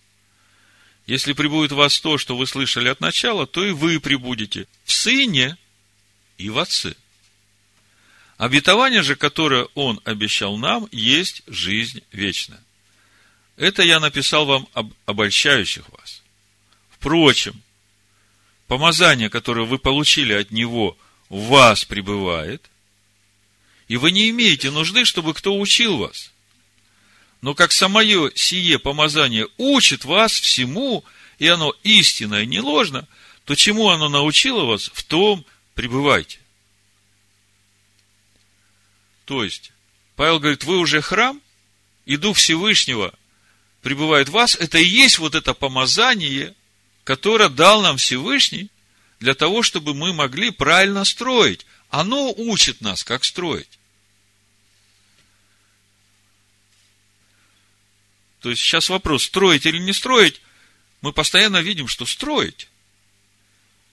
Если 1.05 1.33
прибудет 1.33 1.71
в 1.71 1.75
вас 1.75 1.99
то, 2.01 2.17
что 2.17 2.35
вы 2.35 2.47
слышали 2.47 2.89
от 2.89 3.01
начала, 3.01 3.45
то 3.45 3.63
и 3.63 3.71
вы 3.71 3.99
прибудете 3.99 4.67
в 4.83 4.91
Сыне 4.91 5.57
и 6.37 6.49
в 6.49 6.57
Отце. 6.57 6.95
Обетование 8.37 9.03
же, 9.03 9.15
которое 9.15 9.67
Он 9.75 10.01
обещал 10.05 10.57
нам, 10.57 10.87
есть 10.91 11.43
жизнь 11.45 12.01
вечная. 12.11 12.63
Это 13.57 13.83
я 13.83 13.99
написал 13.99 14.45
вам 14.45 14.67
об 14.73 14.93
обольщающих 15.05 15.87
вас. 15.89 16.23
Впрочем, 16.89 17.61
помазание, 18.69 19.31
которое 19.31 19.65
вы 19.65 19.79
получили 19.79 20.31
от 20.31 20.51
Него, 20.51 20.95
в 21.27 21.47
вас 21.47 21.85
пребывает, 21.85 22.69
и 23.87 23.97
вы 23.97 24.11
не 24.11 24.29
имеете 24.29 24.69
нужды, 24.69 25.05
чтобы 25.05 25.33
кто 25.33 25.59
учил 25.59 25.97
вас. 25.97 26.31
Но 27.41 27.55
как 27.55 27.71
самое 27.71 28.31
сие 28.35 28.77
помазание 28.77 29.47
учит 29.57 30.05
вас 30.05 30.31
всему, 30.31 31.03
и 31.39 31.47
оно 31.47 31.73
истинное, 31.83 32.45
не 32.45 32.59
ложно, 32.59 33.07
то 33.43 33.55
чему 33.55 33.89
оно 33.89 34.07
научило 34.07 34.65
вас, 34.65 34.91
в 34.93 35.03
том 35.03 35.43
пребывайте. 35.73 36.39
То 39.25 39.43
есть, 39.43 39.71
Павел 40.15 40.39
говорит, 40.39 40.63
вы 40.63 40.77
уже 40.77 41.01
храм, 41.01 41.41
и 42.05 42.17
Дух 42.17 42.37
Всевышнего 42.37 43.15
пребывает 43.81 44.29
в 44.29 44.33
вас, 44.33 44.55
это 44.55 44.77
и 44.77 44.85
есть 44.85 45.17
вот 45.17 45.33
это 45.33 45.55
помазание, 45.55 46.53
которое 47.09 47.49
дал 47.49 47.81
нам 47.81 47.97
Всевышний, 47.97 48.69
для 49.19 49.33
того, 49.33 49.63
чтобы 49.63 49.95
мы 49.95 50.13
могли 50.13 50.51
правильно 50.51 51.03
строить. 51.05 51.65
Оно 51.89 52.31
учит 52.31 52.81
нас, 52.81 53.03
как 53.03 53.23
строить. 53.23 53.79
То 58.41 58.51
есть 58.51 58.61
сейчас 58.61 58.89
вопрос, 58.89 59.23
строить 59.23 59.65
или 59.65 59.79
не 59.79 59.91
строить, 59.91 60.39
мы 61.01 61.11
постоянно 61.11 61.63
видим, 61.63 61.87
что 61.87 62.05
строить. 62.05 62.67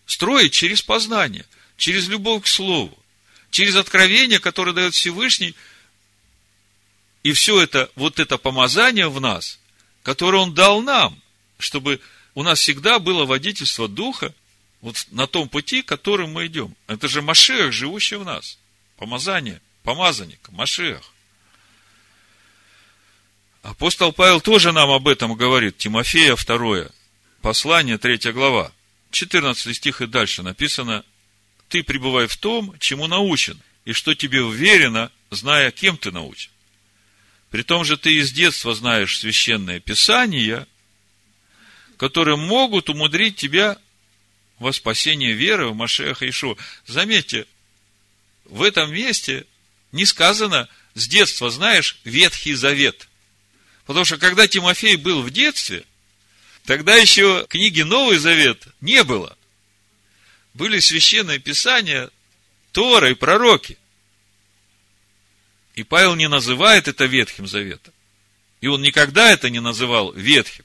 Строить 0.04 0.52
через 0.52 0.82
познание, 0.82 1.46
через 1.78 2.08
любовь 2.08 2.44
к 2.44 2.46
Слову 2.46 3.02
через 3.50 3.76
откровение, 3.76 4.40
которое 4.40 4.74
дает 4.74 4.92
Всевышний, 4.92 5.54
и 7.22 7.32
все 7.32 7.62
это, 7.62 7.90
вот 7.94 8.18
это 8.18 8.36
помазание 8.36 9.08
в 9.08 9.22
нас, 9.22 9.58
которое 10.02 10.42
Он 10.42 10.52
дал 10.52 10.82
нам, 10.82 11.18
чтобы 11.58 12.02
у 12.36 12.42
нас 12.42 12.60
всегда 12.60 12.98
было 12.98 13.24
водительство 13.24 13.88
Духа 13.88 14.32
вот 14.82 15.06
на 15.10 15.26
том 15.26 15.48
пути, 15.48 15.80
которым 15.80 16.34
мы 16.34 16.46
идем. 16.46 16.76
Это 16.86 17.08
же 17.08 17.22
Машех, 17.22 17.72
живущий 17.72 18.16
в 18.16 18.24
нас. 18.24 18.58
Помазание, 18.98 19.60
помазанник, 19.82 20.50
Машех. 20.50 21.00
Апостол 23.62 24.12
Павел 24.12 24.42
тоже 24.42 24.72
нам 24.72 24.90
об 24.90 25.08
этом 25.08 25.34
говорит. 25.34 25.78
Тимофея 25.78 26.36
2, 26.36 26.88
послание, 27.40 27.96
3 27.96 28.32
глава, 28.32 28.70
14 29.12 29.74
стих 29.74 30.02
и 30.02 30.06
дальше 30.06 30.42
написано, 30.42 31.06
ты 31.70 31.82
пребывай 31.82 32.26
в 32.26 32.36
том, 32.36 32.78
чему 32.78 33.06
научен, 33.06 33.58
и 33.86 33.94
что 33.94 34.14
тебе 34.14 34.42
уверено, 34.42 35.10
зная, 35.30 35.70
кем 35.70 35.96
ты 35.96 36.12
научен. 36.12 36.50
При 37.50 37.62
том 37.62 37.82
же 37.82 37.96
ты 37.96 38.12
из 38.12 38.30
детства 38.30 38.74
знаешь 38.74 39.18
священное 39.18 39.80
писание, 39.80 40.66
которые 41.96 42.36
могут 42.36 42.88
умудрить 42.88 43.36
тебя 43.36 43.78
во 44.58 44.72
спасение 44.72 45.32
веры 45.32 45.68
в 45.68 45.74
Машеха 45.74 46.28
Ишуа. 46.28 46.56
Заметьте, 46.86 47.46
в 48.44 48.62
этом 48.62 48.92
месте 48.92 49.46
не 49.92 50.04
сказано 50.04 50.68
с 50.94 51.08
детства 51.08 51.50
знаешь 51.50 51.98
Ветхий 52.04 52.54
Завет. 52.54 53.08
Потому 53.86 54.04
что 54.04 54.18
когда 54.18 54.48
Тимофей 54.48 54.96
был 54.96 55.22
в 55.22 55.30
детстве, 55.30 55.84
тогда 56.64 56.96
еще 56.96 57.46
книги 57.48 57.82
Новый 57.82 58.18
Завет 58.18 58.66
не 58.80 59.04
было 59.04 59.36
были 60.56 60.80
священные 60.80 61.38
писания, 61.38 62.10
Тора 62.72 63.10
и 63.10 63.14
пророки. 63.14 63.78
И 65.74 65.82
Павел 65.82 66.14
не 66.14 66.28
называет 66.28 66.88
это 66.88 67.04
Ветхим 67.04 67.46
Заветом. 67.46 67.92
И 68.62 68.66
он 68.66 68.80
никогда 68.80 69.30
это 69.30 69.50
не 69.50 69.60
называл 69.60 70.12
Ветхим. 70.12 70.64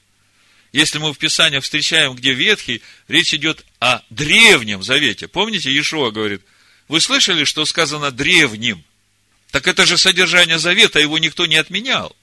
Если 0.72 0.98
мы 0.98 1.12
в 1.12 1.18
Писаниях 1.18 1.64
встречаем, 1.64 2.14
где 2.14 2.32
Ветхий, 2.32 2.82
речь 3.06 3.34
идет 3.34 3.64
о 3.78 4.00
Древнем 4.08 4.82
Завете. 4.82 5.28
Помните, 5.28 5.70
Иешуа 5.70 6.10
говорит, 6.10 6.42
вы 6.88 7.00
слышали, 7.00 7.44
что 7.44 7.66
сказано 7.66 8.10
древним? 8.10 8.82
Так 9.50 9.66
это 9.66 9.84
же 9.84 9.98
содержание 9.98 10.58
Завета, 10.58 10.98
его 10.98 11.18
никто 11.18 11.44
не 11.44 11.56
отменял. 11.56 12.16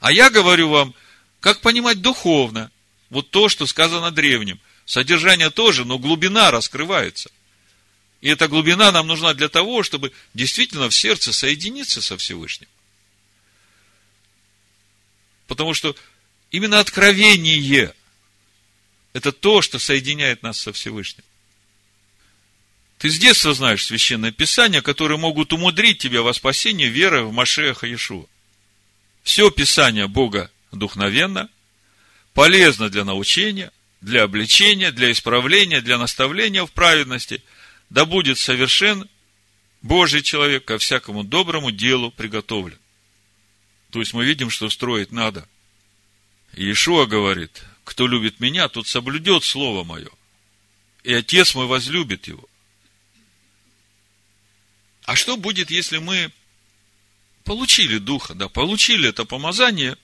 А 0.00 0.12
я 0.12 0.30
говорю 0.30 0.70
вам, 0.70 0.94
как 1.40 1.60
понимать 1.60 2.00
духовно, 2.00 2.70
вот 3.10 3.30
то, 3.30 3.50
что 3.50 3.66
сказано 3.66 4.10
древним. 4.10 4.58
Содержание 4.86 5.50
тоже, 5.50 5.84
но 5.84 5.98
глубина 5.98 6.50
раскрывается. 6.50 7.30
И 8.22 8.28
эта 8.28 8.48
глубина 8.48 8.90
нам 8.92 9.06
нужна 9.06 9.34
для 9.34 9.50
того, 9.50 9.82
чтобы 9.82 10.10
действительно 10.32 10.88
в 10.88 10.94
сердце 10.94 11.34
соединиться 11.34 12.00
со 12.00 12.16
Всевышним. 12.16 12.68
Потому 15.46 15.74
что 15.74 15.94
именно 16.50 16.80
откровение– 16.80 17.94
это 19.12 19.32
то, 19.32 19.62
что 19.62 19.78
соединяет 19.78 20.42
нас 20.42 20.60
со 20.60 20.72
Всевышним. 20.72 21.24
Ты 22.98 23.10
с 23.10 23.18
детства 23.18 23.52
знаешь 23.54 23.84
священное 23.84 24.30
писание, 24.30 24.82
которые 24.82 25.18
могут 25.18 25.52
умудрить 25.52 25.98
тебя 25.98 26.22
во 26.22 26.32
спасение 26.32 26.88
веры 26.88 27.24
в 27.24 27.32
Машеха 27.32 27.86
Иешуа. 27.86 28.26
Все 29.22 29.50
писание 29.50 30.06
Бога 30.06 30.50
духновенно, 30.72 31.48
полезно 32.32 32.88
для 32.90 33.04
научения, 33.04 33.70
для 34.00 34.22
обличения, 34.22 34.92
для 34.92 35.10
исправления, 35.10 35.80
для 35.80 35.98
наставления 35.98 36.64
в 36.64 36.72
праведности, 36.72 37.42
да 37.90 38.04
будет 38.04 38.38
совершен 38.38 39.08
Божий 39.82 40.22
человек 40.22 40.64
ко 40.64 40.78
всякому 40.78 41.24
доброму 41.24 41.70
делу 41.70 42.10
приготовлен. 42.10 42.78
То 43.90 44.00
есть 44.00 44.12
мы 44.12 44.24
видим, 44.24 44.50
что 44.50 44.68
строить 44.68 45.12
надо. 45.12 45.48
Иешуа 46.56 47.04
говорит, 47.04 47.62
кто 47.84 48.06
любит 48.06 48.40
меня, 48.40 48.68
тот 48.68 48.88
соблюдет 48.88 49.44
Слово 49.44 49.84
Мое. 49.84 50.08
И 51.04 51.12
Отец 51.12 51.54
мой 51.54 51.66
возлюбит 51.66 52.26
его. 52.26 52.48
А 55.04 55.14
что 55.14 55.36
будет, 55.36 55.70
если 55.70 55.98
мы 55.98 56.32
получили 57.44 57.98
Духа, 57.98 58.34
да, 58.34 58.48
получили 58.48 59.10
это 59.10 59.24
помазание, 59.24 59.96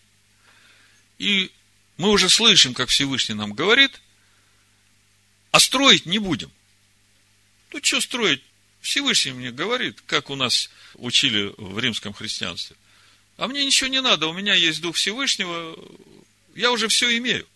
и 1.18 1.50
мы 1.96 2.10
уже 2.10 2.28
слышим, 2.28 2.74
как 2.74 2.90
Всевышний 2.90 3.34
нам 3.34 3.52
говорит, 3.54 4.00
а 5.50 5.58
строить 5.58 6.06
не 6.06 6.18
будем. 6.18 6.52
Ну, 7.72 7.80
что 7.82 8.00
строить? 8.00 8.42
Всевышний 8.80 9.32
мне 9.32 9.50
говорит, 9.50 10.02
как 10.06 10.28
у 10.28 10.36
нас 10.36 10.70
учили 10.94 11.52
в 11.56 11.78
римском 11.78 12.12
христианстве. 12.12 12.76
А 13.38 13.48
мне 13.48 13.64
ничего 13.64 13.88
не 13.88 14.02
надо, 14.02 14.26
у 14.26 14.32
меня 14.32 14.54
есть 14.54 14.80
Дух 14.82 14.96
Всевышнего, 14.96 15.76
я 16.54 16.70
уже 16.70 16.88
все 16.88 17.16
имею. 17.18 17.46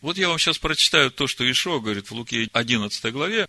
Вот 0.00 0.18
я 0.18 0.28
вам 0.28 0.38
сейчас 0.38 0.58
прочитаю 0.58 1.10
то, 1.10 1.26
что 1.26 1.48
Ишо 1.48 1.80
говорит 1.80 2.10
в 2.10 2.12
Луке 2.12 2.48
11 2.52 3.12
главе, 3.12 3.48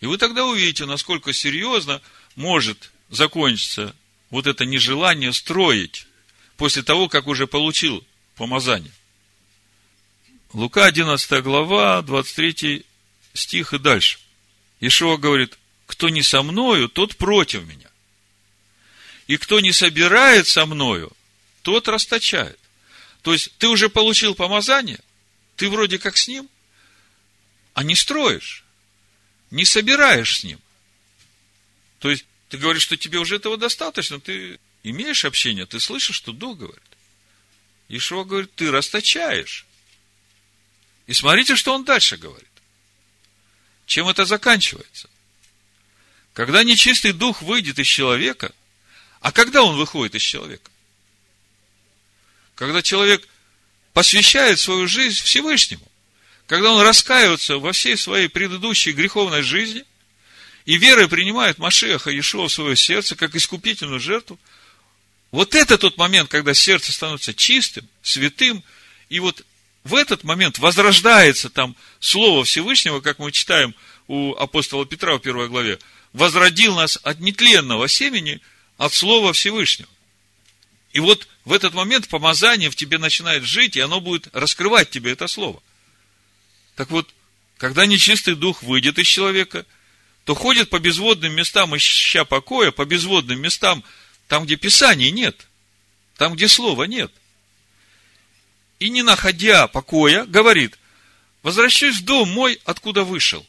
и 0.00 0.06
вы 0.06 0.16
тогда 0.16 0.46
увидите, 0.46 0.86
насколько 0.86 1.32
серьезно 1.32 2.00
может 2.34 2.90
закончиться 3.10 3.94
вот 4.30 4.46
это 4.46 4.64
нежелание 4.64 5.32
строить 5.32 6.06
после 6.56 6.82
того, 6.82 7.08
как 7.08 7.26
уже 7.26 7.46
получил 7.46 8.04
помазание. 8.36 8.92
Лука 10.54 10.86
11 10.86 11.42
глава, 11.42 12.00
23 12.02 12.84
стих 13.34 13.74
и 13.74 13.78
дальше. 13.78 14.18
Ишуа 14.80 15.18
говорит, 15.18 15.58
кто 15.86 16.08
не 16.08 16.22
со 16.22 16.42
мною, 16.42 16.88
тот 16.88 17.16
против 17.16 17.64
меня. 17.66 17.88
И 19.26 19.36
кто 19.36 19.60
не 19.60 19.72
собирает 19.72 20.48
со 20.48 20.64
мною, 20.64 21.12
тот 21.62 21.88
расточает. 21.88 22.58
То 23.22 23.32
есть, 23.32 23.52
ты 23.58 23.68
уже 23.68 23.88
получил 23.88 24.34
помазание, 24.34 25.00
ты 25.56 25.68
вроде 25.68 25.98
как 25.98 26.16
с 26.16 26.28
ним, 26.28 26.48
а 27.74 27.82
не 27.82 27.94
строишь, 27.94 28.64
не 29.50 29.64
собираешь 29.64 30.38
с 30.38 30.44
ним. 30.44 30.60
То 31.98 32.10
есть, 32.10 32.24
Ты 32.50 32.58
говоришь, 32.58 32.82
что 32.82 32.96
тебе 32.96 33.18
уже 33.20 33.36
этого 33.36 33.56
достаточно, 33.56 34.18
ты 34.18 34.58
имеешь 34.82 35.24
общение, 35.24 35.66
ты 35.66 35.78
слышишь, 35.78 36.16
что 36.16 36.32
Дух 36.32 36.58
говорит. 36.58 36.82
Ишуа 37.88 38.24
говорит, 38.24 38.52
ты 38.54 38.70
расточаешь. 38.70 39.66
И 41.06 41.12
смотрите, 41.12 41.56
что 41.56 41.74
он 41.74 41.84
дальше 41.84 42.16
говорит. 42.16 42.48
Чем 43.86 44.08
это 44.08 44.24
заканчивается? 44.24 45.08
Когда 46.32 46.62
нечистый 46.62 47.12
дух 47.12 47.42
выйдет 47.42 47.78
из 47.80 47.86
человека, 47.88 48.52
а 49.20 49.32
когда 49.32 49.62
он 49.64 49.76
выходит 49.76 50.14
из 50.14 50.22
человека? 50.22 50.70
Когда 52.60 52.82
человек 52.82 53.26
посвящает 53.94 54.60
свою 54.60 54.86
жизнь 54.86 55.22
Всевышнему, 55.24 55.90
когда 56.46 56.70
он 56.70 56.82
раскаивается 56.82 57.56
во 57.56 57.72
всей 57.72 57.96
своей 57.96 58.28
предыдущей 58.28 58.92
греховной 58.92 59.40
жизни 59.40 59.82
и 60.66 60.76
верой 60.76 61.08
принимает 61.08 61.56
Машеха 61.56 62.10
Иешуа 62.10 62.48
в 62.48 62.52
свое 62.52 62.76
сердце 62.76 63.16
как 63.16 63.34
искупительную 63.34 63.98
жертву, 63.98 64.38
вот 65.30 65.54
это 65.54 65.78
тот 65.78 65.96
момент, 65.96 66.28
когда 66.28 66.52
сердце 66.52 66.92
становится 66.92 67.32
чистым, 67.32 67.88
святым, 68.02 68.62
и 69.08 69.20
вот 69.20 69.42
в 69.84 69.94
этот 69.94 70.22
момент 70.22 70.58
возрождается 70.58 71.48
там 71.48 71.74
Слово 71.98 72.44
Всевышнего, 72.44 73.00
как 73.00 73.18
мы 73.18 73.32
читаем 73.32 73.74
у 74.06 74.34
апостола 74.34 74.84
Петра 74.84 75.14
в 75.14 75.20
первой 75.20 75.48
главе, 75.48 75.78
возродил 76.12 76.76
нас 76.76 76.98
от 77.04 77.20
нетленного 77.20 77.88
семени, 77.88 78.42
от 78.76 78.92
Слова 78.92 79.32
Всевышнего. 79.32 79.88
И 80.92 81.00
вот 81.00 81.28
в 81.44 81.52
этот 81.52 81.72
момент 81.74 82.08
помазание 82.08 82.70
в 82.70 82.76
тебе 82.76 82.98
начинает 82.98 83.44
жить, 83.44 83.76
и 83.76 83.80
оно 83.80 84.00
будет 84.00 84.28
раскрывать 84.34 84.90
тебе 84.90 85.12
это 85.12 85.28
Слово. 85.28 85.62
Так 86.74 86.90
вот, 86.90 87.14
когда 87.58 87.86
нечистый 87.86 88.34
дух 88.34 88.62
выйдет 88.62 88.98
из 88.98 89.06
человека, 89.06 89.66
то 90.24 90.34
ходит 90.34 90.68
по 90.68 90.78
безводным 90.78 91.32
местам, 91.32 91.76
ища 91.76 92.24
покоя, 92.24 92.70
по 92.72 92.84
безводным 92.84 93.40
местам, 93.40 93.84
там, 94.26 94.44
где 94.44 94.56
Писаний 94.56 95.10
нет, 95.10 95.46
там, 96.16 96.34
где 96.34 96.48
Слова 96.48 96.84
нет. 96.84 97.12
И 98.78 98.90
не 98.90 99.02
находя 99.02 99.68
покоя, 99.68 100.24
говорит, 100.24 100.78
возвращаюсь 101.42 101.98
в 101.98 102.04
дом 102.04 102.30
мой, 102.30 102.60
откуда 102.64 103.04
вышел. 103.04 103.46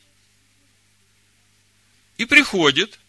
И 2.18 2.26
приходит, 2.26 3.00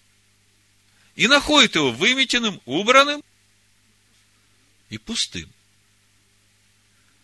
и 1.16 1.26
находит 1.26 1.74
его 1.74 1.90
выметенным, 1.90 2.60
убранным 2.64 3.22
и 4.92 4.98
пустым. 4.98 5.50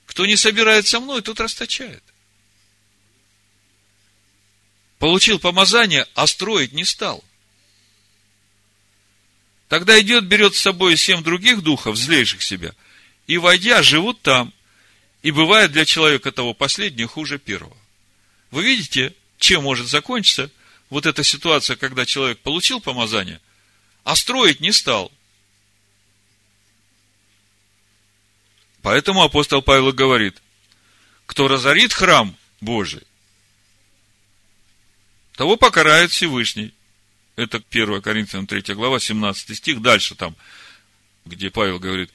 Кто 0.06 0.24
не 0.24 0.36
собирает 0.36 0.86
со 0.86 1.00
мной, 1.00 1.20
тот 1.20 1.38
расточает. 1.38 2.02
Получил 4.98 5.38
помазание, 5.38 6.06
а 6.14 6.26
строить 6.26 6.72
не 6.72 6.86
стал. 6.86 7.22
Тогда 9.68 10.00
идет, 10.00 10.24
берет 10.24 10.56
с 10.56 10.60
собой 10.60 10.96
семь 10.96 11.22
других 11.22 11.62
духов, 11.62 11.96
злейших 11.96 12.42
себя, 12.42 12.74
и, 13.26 13.36
войдя, 13.36 13.82
живут 13.82 14.22
там. 14.22 14.54
И 15.22 15.30
бывает 15.30 15.72
для 15.72 15.84
человека 15.84 16.32
того 16.32 16.54
последнее 16.54 17.06
хуже 17.06 17.38
первого. 17.38 17.76
Вы 18.50 18.64
видите, 18.64 19.14
чем 19.38 19.64
может 19.64 19.88
закончиться 19.88 20.50
вот 20.88 21.04
эта 21.04 21.22
ситуация, 21.22 21.76
когда 21.76 22.06
человек 22.06 22.38
получил 22.38 22.80
помазание, 22.80 23.42
а 24.04 24.16
строить 24.16 24.60
не 24.60 24.72
стал. 24.72 25.12
Поэтому 28.82 29.22
апостол 29.22 29.62
Павел 29.62 29.92
говорит, 29.92 30.40
кто 31.26 31.48
разорит 31.48 31.92
храм 31.92 32.36
Божий, 32.60 33.02
того 35.34 35.56
покарает 35.56 36.10
Всевышний. 36.10 36.74
Это 37.36 37.62
1 37.70 38.02
Коринфянам 38.02 38.46
3 38.48 38.74
глава, 38.74 38.98
17 38.98 39.56
стих. 39.56 39.80
Дальше 39.80 40.16
там, 40.16 40.34
где 41.24 41.50
Павел 41.50 41.78
говорит, 41.78 42.10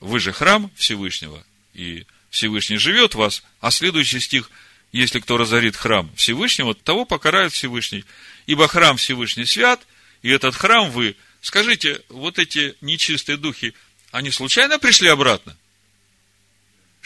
вы 0.00 0.20
же 0.20 0.32
храм 0.32 0.70
Всевышнего, 0.76 1.42
и 1.72 2.06
Всевышний 2.28 2.76
живет 2.76 3.14
в 3.14 3.18
вас. 3.18 3.42
А 3.60 3.70
следующий 3.70 4.20
стих, 4.20 4.50
если 4.92 5.20
кто 5.20 5.38
разорит 5.38 5.76
храм 5.76 6.12
Всевышнего, 6.14 6.74
того 6.74 7.04
покарает 7.06 7.52
Всевышний. 7.52 8.04
Ибо 8.46 8.68
храм 8.68 8.96
Всевышний 8.98 9.46
свят, 9.46 9.80
и 10.20 10.28
этот 10.28 10.54
храм 10.54 10.90
вы. 10.90 11.16
Скажите, 11.40 12.02
вот 12.08 12.38
эти 12.38 12.74
нечистые 12.80 13.38
духи, 13.38 13.74
они 14.10 14.30
случайно 14.30 14.78
пришли 14.78 15.08
обратно? 15.08 15.56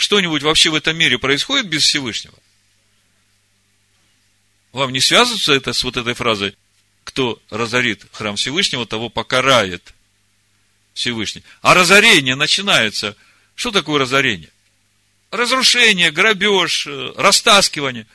Что-нибудь 0.02 0.42
вообще 0.42 0.68
в 0.68 0.74
этом 0.74 0.96
мире 0.96 1.16
происходит 1.16 1.68
без 1.68 1.84
Всевышнего? 1.84 2.34
Вам 4.72 4.92
не 4.92 4.98
связывается 4.98 5.52
это 5.52 5.72
с 5.72 5.84
вот 5.84 5.96
этой 5.96 6.14
фразой? 6.14 6.56
Кто 7.04 7.40
разорит 7.50 8.04
храм 8.10 8.34
Всевышнего, 8.34 8.84
того 8.84 9.10
покарает 9.10 9.94
Всевышний. 10.92 11.44
А 11.60 11.74
разорение 11.74 12.34
начинается. 12.34 13.16
Что 13.54 13.70
такое 13.70 14.00
разорение? 14.00 14.50
Разрушение, 15.30 16.10
грабеж, 16.10 16.88
э, 16.88 17.12
растаскивание. 17.16 18.08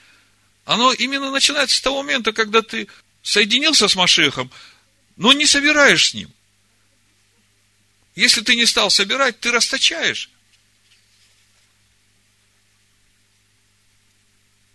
Оно 0.66 0.92
именно 0.92 1.32
начинается 1.32 1.78
с 1.78 1.82
того 1.82 2.04
момента, 2.04 2.34
когда 2.34 2.62
ты 2.62 2.90
соединился 3.22 3.88
с 3.88 3.96
Машехом, 3.96 4.52
но 5.16 5.32
не 5.32 5.46
собираешь 5.46 6.10
с 6.10 6.14
ним. 6.14 6.30
Если 8.14 8.42
ты 8.42 8.58
не 8.58 8.66
стал 8.66 8.92
собирать, 8.92 9.40
ты 9.40 9.54
расточаешь. 9.54 10.30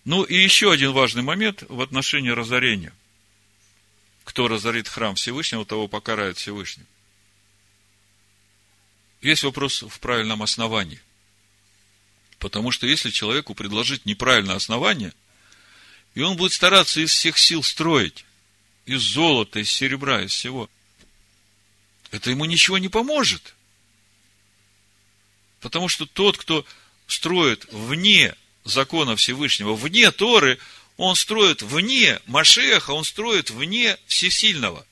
Ну 0.04 0.24
и 0.24 0.34
еще 0.34 0.72
один 0.72 0.92
важный 0.92 1.22
момент 1.22 1.62
в 1.68 1.80
отношении 1.80 2.30
разорения. 2.30 2.92
Кто 4.24 4.48
разорит 4.48 4.88
храм 4.88 5.14
Всевышнего, 5.14 5.64
того 5.64 5.88
покарает 5.88 6.38
Всевышний. 6.38 6.84
Есть 9.20 9.44
вопрос 9.44 9.82
в 9.82 10.00
правильном 10.00 10.42
основании. 10.42 11.00
Потому 12.38 12.72
что 12.72 12.88
если 12.88 13.10
человеку 13.10 13.54
предложить 13.54 14.04
неправильное 14.04 14.56
основание, 14.56 15.12
и 16.14 16.22
он 16.22 16.36
будет 16.36 16.52
стараться 16.52 17.00
из 17.00 17.12
всех 17.12 17.38
сил 17.38 17.62
строить, 17.62 18.24
из 18.84 19.00
золота, 19.00 19.60
из 19.60 19.70
серебра, 19.70 20.22
из 20.22 20.32
всего, 20.32 20.68
это 22.10 22.30
ему 22.30 22.44
ничего 22.44 22.78
не 22.78 22.88
поможет. 22.88 23.54
Потому 25.60 25.88
что 25.88 26.04
тот, 26.04 26.36
кто 26.36 26.66
строит 27.06 27.66
вне 27.70 28.34
закона 28.64 29.16
Всевышнего, 29.16 29.74
вне 29.74 30.10
Торы, 30.10 30.58
он 30.96 31.16
строит 31.16 31.62
вне 31.62 32.20
Машеха, 32.26 32.92
он 32.92 33.04
строит 33.04 33.50
вне 33.50 33.96
Всесильного. 34.06 34.86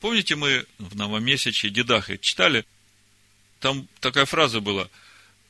Помните, 0.00 0.36
мы 0.36 0.66
в 0.78 0.96
Новомесяче 0.96 1.70
Дедахе 1.70 2.18
читали, 2.18 2.64
там 3.60 3.88
такая 4.00 4.26
фраза 4.26 4.60
была, 4.60 4.88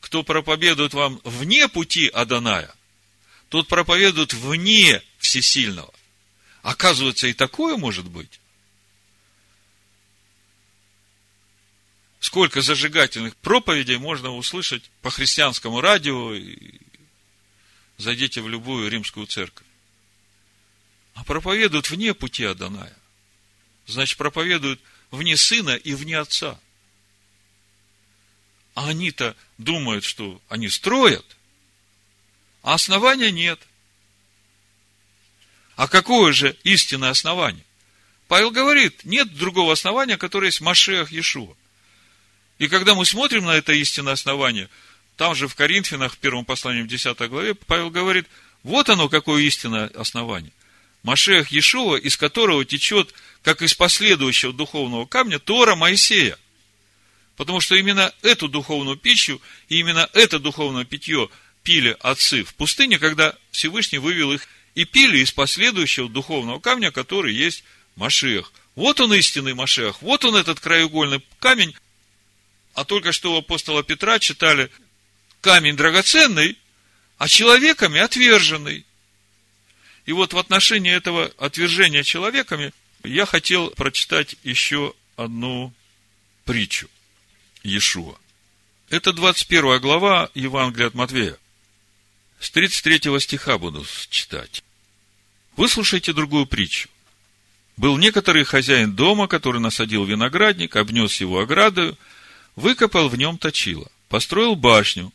кто 0.01 0.23
проповедует 0.23 0.95
вам 0.95 1.21
вне 1.25 1.69
пути 1.69 2.09
Аданая, 2.09 2.73
тот 3.49 3.69
проповедует 3.69 4.33
вне 4.33 5.03
Всесильного. 5.19 5.93
Оказывается, 6.63 7.27
и 7.27 7.33
такое 7.33 7.77
может 7.77 8.07
быть. 8.07 8.41
Сколько 12.25 12.63
зажигательных 12.63 13.37
проповедей 13.37 13.99
можно 13.99 14.31
услышать 14.31 14.91
по 15.03 15.11
христианскому 15.11 15.83
радио. 15.83 16.35
Зайдите 17.99 18.41
в 18.41 18.49
любую 18.49 18.91
римскую 18.91 19.27
церковь. 19.27 19.67
А 21.13 21.23
проповедуют 21.23 21.91
вне 21.91 22.15
пути 22.15 22.45
Аданая. 22.45 22.97
Значит, 23.87 24.17
проповедуют 24.17 24.81
вне 25.11 25.37
сына 25.37 25.77
и 25.77 25.93
вне 25.93 26.17
отца. 26.17 26.59
А 28.73 28.89
они-то 28.89 29.37
думают, 29.59 30.03
что 30.05 30.41
они 30.49 30.71
строят, 30.71 31.37
а 32.63 32.73
основания 32.73 33.33
нет. 33.33 33.61
А 35.77 35.89
какое 35.89 36.33
же 36.33 36.57
истинное 36.65 37.11
основание? 37.11 37.67
Павел 38.29 38.51
говорит, 38.51 39.05
нет 39.05 39.37
другого 39.37 39.75
основания, 39.75 40.17
которое 40.17 40.47
есть 40.47 40.63
Машех 40.63 41.13
Иешуа. 41.13 41.55
И 42.59 42.69
когда 42.69 42.95
мы 42.95 43.05
смотрим 43.05 43.45
на 43.45 43.57
это 43.57 43.73
истинное 43.73 44.13
основание, 44.13 44.69
там 45.17 45.35
же 45.35 45.49
в 45.49 45.55
Коринфянах, 45.55 46.15
в 46.15 46.19
первом 46.19 46.45
послании 46.45 46.83
в 46.83 46.89
10 46.89 47.19
главе, 47.29 47.55
Павел 47.55 47.91
говорит, 47.91 48.27
вот 48.63 48.89
оно, 48.89 49.09
какое 49.09 49.43
истинное 49.43 49.89
основание. 49.89 50.53
Машех 51.03 51.53
Иешуа, 51.53 51.97
из 51.97 52.17
которого 52.17 52.65
течет, 52.65 53.15
как 53.43 53.61
из 53.63 53.75
последующего 53.75 54.53
духовного 54.53 55.05
камня, 55.05 55.39
Тора 55.39 55.77
Моисея. 55.77 56.39
Потому 57.37 57.61
что 57.61 57.75
именно 57.75 58.13
эту 58.23 58.49
духовную 58.49 58.97
пищу 58.97 59.41
и 59.69 59.81
именно 59.81 60.09
это 60.15 60.39
духовное 60.39 60.85
питье 60.85 61.29
пили 61.63 61.97
отцы 62.01 62.45
в 62.45 62.55
пустыне, 62.55 62.99
когда 62.99 63.35
Всевышний 63.51 63.99
вывел 63.99 64.33
их 64.33 64.47
и 64.75 64.85
пили 64.85 65.19
из 65.19 65.31
последующего 65.31 66.09
духовного 66.09 66.59
камня, 66.59 66.91
который 66.91 67.35
есть 67.35 67.65
Машех. 67.97 68.53
Вот 68.75 69.01
он 69.01 69.13
истинный 69.15 69.55
Машех, 69.55 70.01
вот 70.01 70.25
он 70.25 70.37
этот 70.37 70.61
краеугольный 70.61 71.25
камень, 71.39 71.75
а 72.75 72.85
только 72.85 73.13
что 73.13 73.35
у 73.35 73.39
апостола 73.39 73.83
Петра 73.83 74.19
читали 74.19 74.71
камень 75.41 75.77
драгоценный, 75.77 76.59
а 77.19 77.29
человеками 77.29 78.01
отверженный. 78.01 78.85
И 80.07 80.13
вот 80.13 80.33
в 80.33 80.39
отношении 80.39 80.93
этого 80.93 81.33
отвержения 81.39 82.03
человеками 82.03 82.73
я 83.05 83.27
хотел 83.27 83.71
прочитать 83.71 84.37
еще 84.43 84.93
одну 85.17 85.73
притчу 86.45 86.89
Иешуа. 87.63 88.17
Это 88.91 89.13
21 89.13 89.81
глава 89.81 90.31
Евангелия 90.35 90.89
от 90.89 90.95
Матвея. 90.95 91.39
С 92.41 92.51
33 92.51 93.19
стиха 93.21 93.57
буду 93.57 93.87
читать. 94.11 94.63
Выслушайте 95.57 96.13
другую 96.13 96.47
притчу. 96.47 96.89
Был 97.77 97.97
некоторый 97.97 98.45
хозяин 98.45 98.95
дома, 98.95 99.27
который 99.27 99.61
насадил 99.61 100.05
виноградник, 100.05 100.77
обнес 100.77 101.21
его 101.21 101.41
оградою, 101.41 101.97
выкопал 102.57 103.09
в 103.09 103.17
нем 103.17 103.39
точило, 103.39 103.91
построил 104.09 104.57
башню 104.57 105.13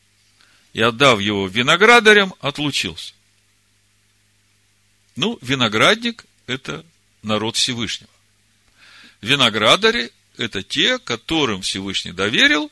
и, 0.74 0.82
отдав 0.82 1.20
его 1.20 1.48
виноградарям, 1.48 2.34
отлучился. 2.40 3.14
Ну, 5.16 5.38
виноградник– 5.42 6.26
это 6.48 6.86
народ 7.24 7.56
Всевышнего. 7.56 8.10
Виноградари– 9.22 10.12
это 10.38 10.64
те, 10.64 10.98
которым 11.00 11.62
Всевышний 11.62 12.14
доверил 12.14 12.72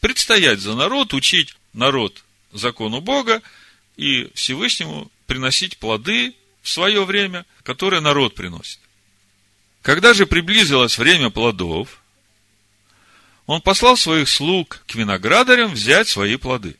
предстоять 0.00 0.60
за 0.60 0.74
народ, 0.74 1.14
учить 1.14 1.56
народ 1.72 2.22
закону 2.52 3.00
Бога 3.00 3.42
и 3.96 4.30
Всевышнему 4.34 5.10
приносить 5.26 5.78
плоды 5.78 6.34
в 6.62 6.68
свое 6.68 7.04
время, 7.04 7.44
которые 7.62 8.00
народ 8.00 8.34
приносит. 8.34 8.78
Когда 9.82 10.14
же 10.14 10.26
приблизилось 10.26 10.98
время 10.98 11.30
плодов, 11.30 11.99
он 13.50 13.60
послал 13.60 13.96
своих 13.96 14.28
слуг 14.28 14.84
к 14.86 14.94
виноградарям 14.94 15.72
взять 15.72 16.06
свои 16.06 16.36
плоды. 16.36 16.76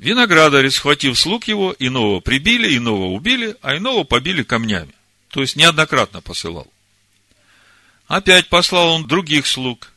Виноградари, 0.00 0.70
схватив 0.70 1.16
слуг 1.16 1.44
его, 1.44 1.72
иного 1.78 2.18
прибили, 2.18 2.76
иного 2.76 3.04
убили, 3.04 3.56
а 3.62 3.76
иного 3.76 4.02
побили 4.02 4.42
камнями. 4.42 4.92
То 5.28 5.40
есть, 5.40 5.54
неоднократно 5.54 6.20
посылал. 6.20 6.66
Опять 8.08 8.48
послал 8.48 8.88
он 8.94 9.06
других 9.06 9.46
слуг, 9.46 9.92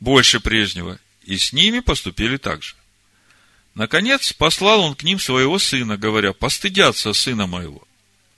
больше 0.00 0.40
прежнего, 0.40 0.98
и 1.24 1.36
с 1.36 1.52
ними 1.52 1.80
поступили 1.80 2.38
так 2.38 2.62
же. 2.62 2.76
Наконец, 3.74 4.32
послал 4.32 4.80
он 4.80 4.94
к 4.94 5.02
ним 5.02 5.20
своего 5.20 5.58
сына, 5.58 5.98
говоря, 5.98 6.32
постыдятся 6.32 7.12
сына 7.12 7.46
моего. 7.46 7.86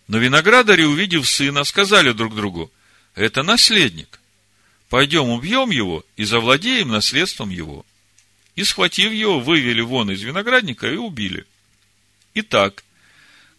Но 0.09 0.19
виноградари, 0.19 0.83
увидев 0.83 1.29
сына, 1.29 1.63
сказали 1.63 2.11
друг 2.11 2.35
другу, 2.35 2.73
это 3.15 3.45
наследник. 3.45 4.20
Пойдем 4.91 5.31
убьем 5.31 5.71
его 5.71 6.05
и 6.17 6.25
завладеем 6.25 6.89
наследством 6.89 7.49
его. 7.49 7.87
И, 8.57 8.65
схватив 8.65 9.13
его, 9.13 9.39
вывели 9.39 9.81
вон 9.81 10.11
из 10.11 10.21
виноградника 10.21 10.89
и 10.89 10.97
убили. 10.97 11.47
Итак, 12.35 12.83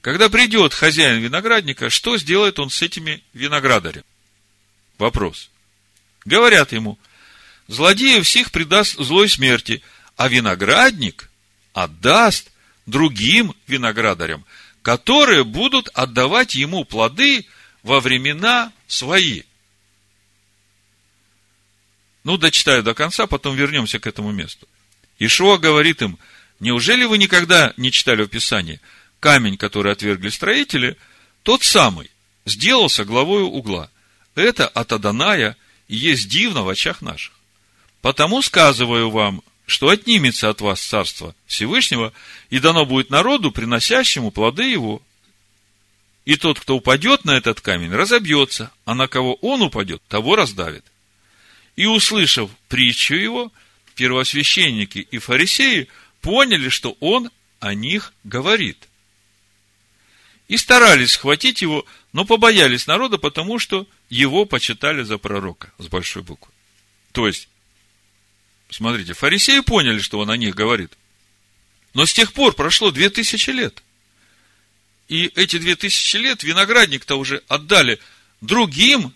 когда 0.01 0.27
придет 0.27 0.73
хозяин 0.73 1.21
виноградника, 1.21 1.89
что 1.89 2.17
сделает 2.17 2.59
он 2.59 2.69
с 2.69 2.81
этими 2.81 3.23
виноградарями? 3.33 4.03
Вопрос. 4.97 5.49
Говорят 6.25 6.73
ему, 6.73 6.99
злодеев 7.69 8.27
всех 8.27 8.51
предаст 8.51 8.99
злой 8.99 9.29
смерти, 9.29 9.81
а 10.17 10.27
виноградник 10.27 11.29
отдаст 11.71 12.51
другим 12.85 13.55
виноградарям, 13.67 14.45
которые 14.81 15.45
будут 15.45 15.87
отдавать 15.93 16.55
ему 16.55 16.83
плоды 16.83 17.45
во 17.83 18.01
времена 18.01 18.73
свои. 18.87 19.43
Ну, 22.23 22.37
дочитаю 22.37 22.83
до 22.83 22.93
конца, 22.93 23.27
потом 23.27 23.55
вернемся 23.55 23.99
к 23.99 24.07
этому 24.07 24.31
месту. 24.31 24.67
Ишуа 25.19 25.57
говорит 25.57 26.01
им, 26.01 26.17
неужели 26.59 27.03
вы 27.05 27.17
никогда 27.17 27.73
не 27.77 27.91
читали 27.91 28.23
в 28.23 28.27
Писании, 28.27 28.79
камень, 29.19 29.57
который 29.57 29.91
отвергли 29.91 30.29
строители, 30.29 30.97
тот 31.43 31.63
самый, 31.63 32.11
сделался 32.45 33.05
главою 33.05 33.47
угла. 33.47 33.89
Это 34.35 34.67
от 34.67 34.91
Аданая 34.91 35.57
и 35.87 35.95
есть 35.95 36.29
дивно 36.29 36.63
в 36.63 36.69
очах 36.69 37.01
наших. 37.01 37.33
Потому 38.01 38.41
сказываю 38.41 39.09
вам, 39.09 39.43
что 39.65 39.89
отнимется 39.89 40.49
от 40.49 40.61
вас 40.61 40.81
царство 40.81 41.35
Всевышнего, 41.45 42.13
и 42.49 42.59
дано 42.59 42.85
будет 42.85 43.09
народу, 43.09 43.51
приносящему 43.51 44.31
плоды 44.31 44.63
его. 44.63 45.01
И 46.25 46.35
тот, 46.35 46.59
кто 46.59 46.75
упадет 46.75 47.25
на 47.25 47.37
этот 47.37 47.61
камень, 47.61 47.93
разобьется, 47.93 48.71
а 48.85 48.95
на 48.95 49.07
кого 49.07 49.35
он 49.35 49.61
упадет, 49.61 50.01
того 50.07 50.35
раздавит. 50.35 50.83
И, 51.81 51.87
услышав 51.87 52.51
притчу 52.67 53.15
его, 53.15 53.51
первосвященники 53.95 54.99
и 54.99 55.17
фарисеи 55.17 55.87
поняли, 56.21 56.69
что 56.69 56.95
он 56.99 57.31
о 57.59 57.73
них 57.73 58.13
говорит. 58.23 58.87
И 60.47 60.57
старались 60.57 61.13
схватить 61.13 61.63
его, 61.63 61.83
но 62.13 62.23
побоялись 62.23 62.85
народа, 62.85 63.17
потому 63.17 63.57
что 63.57 63.87
его 64.11 64.45
почитали 64.45 65.01
за 65.01 65.17
пророка 65.17 65.73
с 65.79 65.87
большой 65.87 66.21
буквы. 66.21 66.53
То 67.13 67.25
есть, 67.25 67.49
смотрите, 68.69 69.13
фарисеи 69.13 69.61
поняли, 69.61 70.01
что 70.01 70.19
он 70.19 70.29
о 70.29 70.37
них 70.37 70.53
говорит. 70.53 70.91
Но 71.95 72.05
с 72.05 72.13
тех 72.13 72.31
пор 72.31 72.53
прошло 72.53 72.91
две 72.91 73.09
тысячи 73.09 73.49
лет. 73.49 73.81
И 75.07 75.31
эти 75.33 75.57
две 75.57 75.75
тысячи 75.75 76.17
лет 76.17 76.43
виноградник-то 76.43 77.15
уже 77.15 77.41
отдали 77.47 77.99
другим 78.39 79.15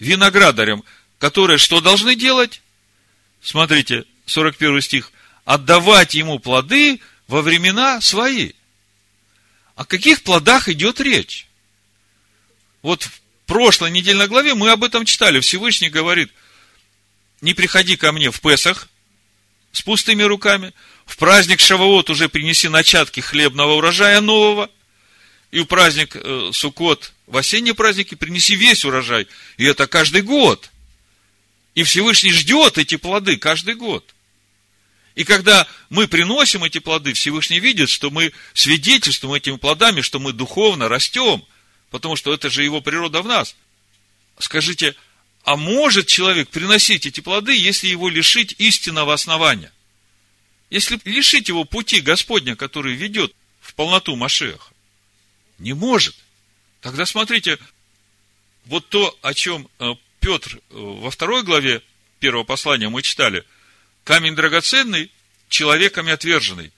виноградарям, 0.00 0.82
которые 1.22 1.56
что 1.56 1.80
должны 1.80 2.16
делать? 2.16 2.62
Смотрите, 3.40 4.06
41 4.26 4.80
стих. 4.80 5.12
Отдавать 5.44 6.14
ему 6.14 6.40
плоды 6.40 7.00
во 7.28 7.42
времена 7.42 8.00
свои. 8.00 8.54
О 9.76 9.84
каких 9.84 10.24
плодах 10.24 10.68
идет 10.68 11.00
речь? 11.00 11.46
Вот 12.82 13.04
в 13.04 13.20
прошлой 13.46 13.92
недельной 13.92 14.26
главе 14.26 14.54
мы 14.54 14.72
об 14.72 14.82
этом 14.82 15.04
читали. 15.04 15.38
Всевышний 15.38 15.90
говорит, 15.90 16.32
не 17.40 17.54
приходи 17.54 17.96
ко 17.96 18.10
мне 18.10 18.32
в 18.32 18.40
Песах 18.40 18.88
с 19.70 19.80
пустыми 19.80 20.24
руками, 20.24 20.72
в 21.06 21.16
праздник 21.18 21.60
Шаваот 21.60 22.10
уже 22.10 22.28
принеси 22.28 22.68
начатки 22.68 23.20
хлебного 23.20 23.74
урожая 23.74 24.20
нового, 24.20 24.68
и 25.52 25.60
в 25.60 25.66
праздник 25.66 26.16
э, 26.16 26.50
Суккот, 26.52 27.12
в 27.28 27.36
осенние 27.36 27.74
праздники 27.74 28.16
принеси 28.16 28.56
весь 28.56 28.84
урожай, 28.84 29.28
и 29.56 29.64
это 29.64 29.86
каждый 29.86 30.22
год. 30.22 30.71
И 31.74 31.82
Всевышний 31.84 32.32
ждет 32.32 32.78
эти 32.78 32.96
плоды 32.96 33.36
каждый 33.36 33.74
год. 33.74 34.14
И 35.14 35.24
когда 35.24 35.66
мы 35.90 36.08
приносим 36.08 36.64
эти 36.64 36.78
плоды, 36.78 37.12
Всевышний 37.12 37.60
видит, 37.60 37.90
что 37.90 38.10
мы 38.10 38.32
свидетельствуем 38.54 39.34
этими 39.34 39.56
плодами, 39.56 40.00
что 40.00 40.18
мы 40.18 40.32
духовно 40.32 40.88
растем, 40.88 41.44
потому 41.90 42.16
что 42.16 42.32
это 42.32 42.48
же 42.48 42.64
его 42.64 42.80
природа 42.80 43.20
в 43.22 43.26
нас. 43.26 43.54
Скажите, 44.38 44.94
а 45.44 45.56
может 45.56 46.06
человек 46.06 46.48
приносить 46.48 47.04
эти 47.06 47.20
плоды, 47.20 47.54
если 47.54 47.88
его 47.88 48.08
лишить 48.08 48.54
истинного 48.58 49.12
основания? 49.12 49.72
Если 50.70 50.98
лишить 51.04 51.48
его 51.48 51.64
пути 51.64 52.00
Господня, 52.00 52.56
который 52.56 52.94
ведет 52.94 53.34
в 53.60 53.74
полноту 53.74 54.16
Машеха? 54.16 54.72
Не 55.58 55.74
может. 55.74 56.16
Тогда 56.80 57.04
смотрите, 57.04 57.58
вот 58.64 58.88
то, 58.88 59.16
о 59.20 59.34
чем 59.34 59.68
э, 59.78 59.90
Петр 60.22 60.56
э, 60.56 60.60
во 60.70 61.10
второй 61.10 61.42
главе 61.42 61.82
первого 62.20 62.44
послания 62.44 62.88
мы 62.88 63.02
читали– 63.02 63.44
камень 64.04 64.34
драгоценный, 64.34 65.10
человеками 65.48 66.12
отверженный. 66.12 66.72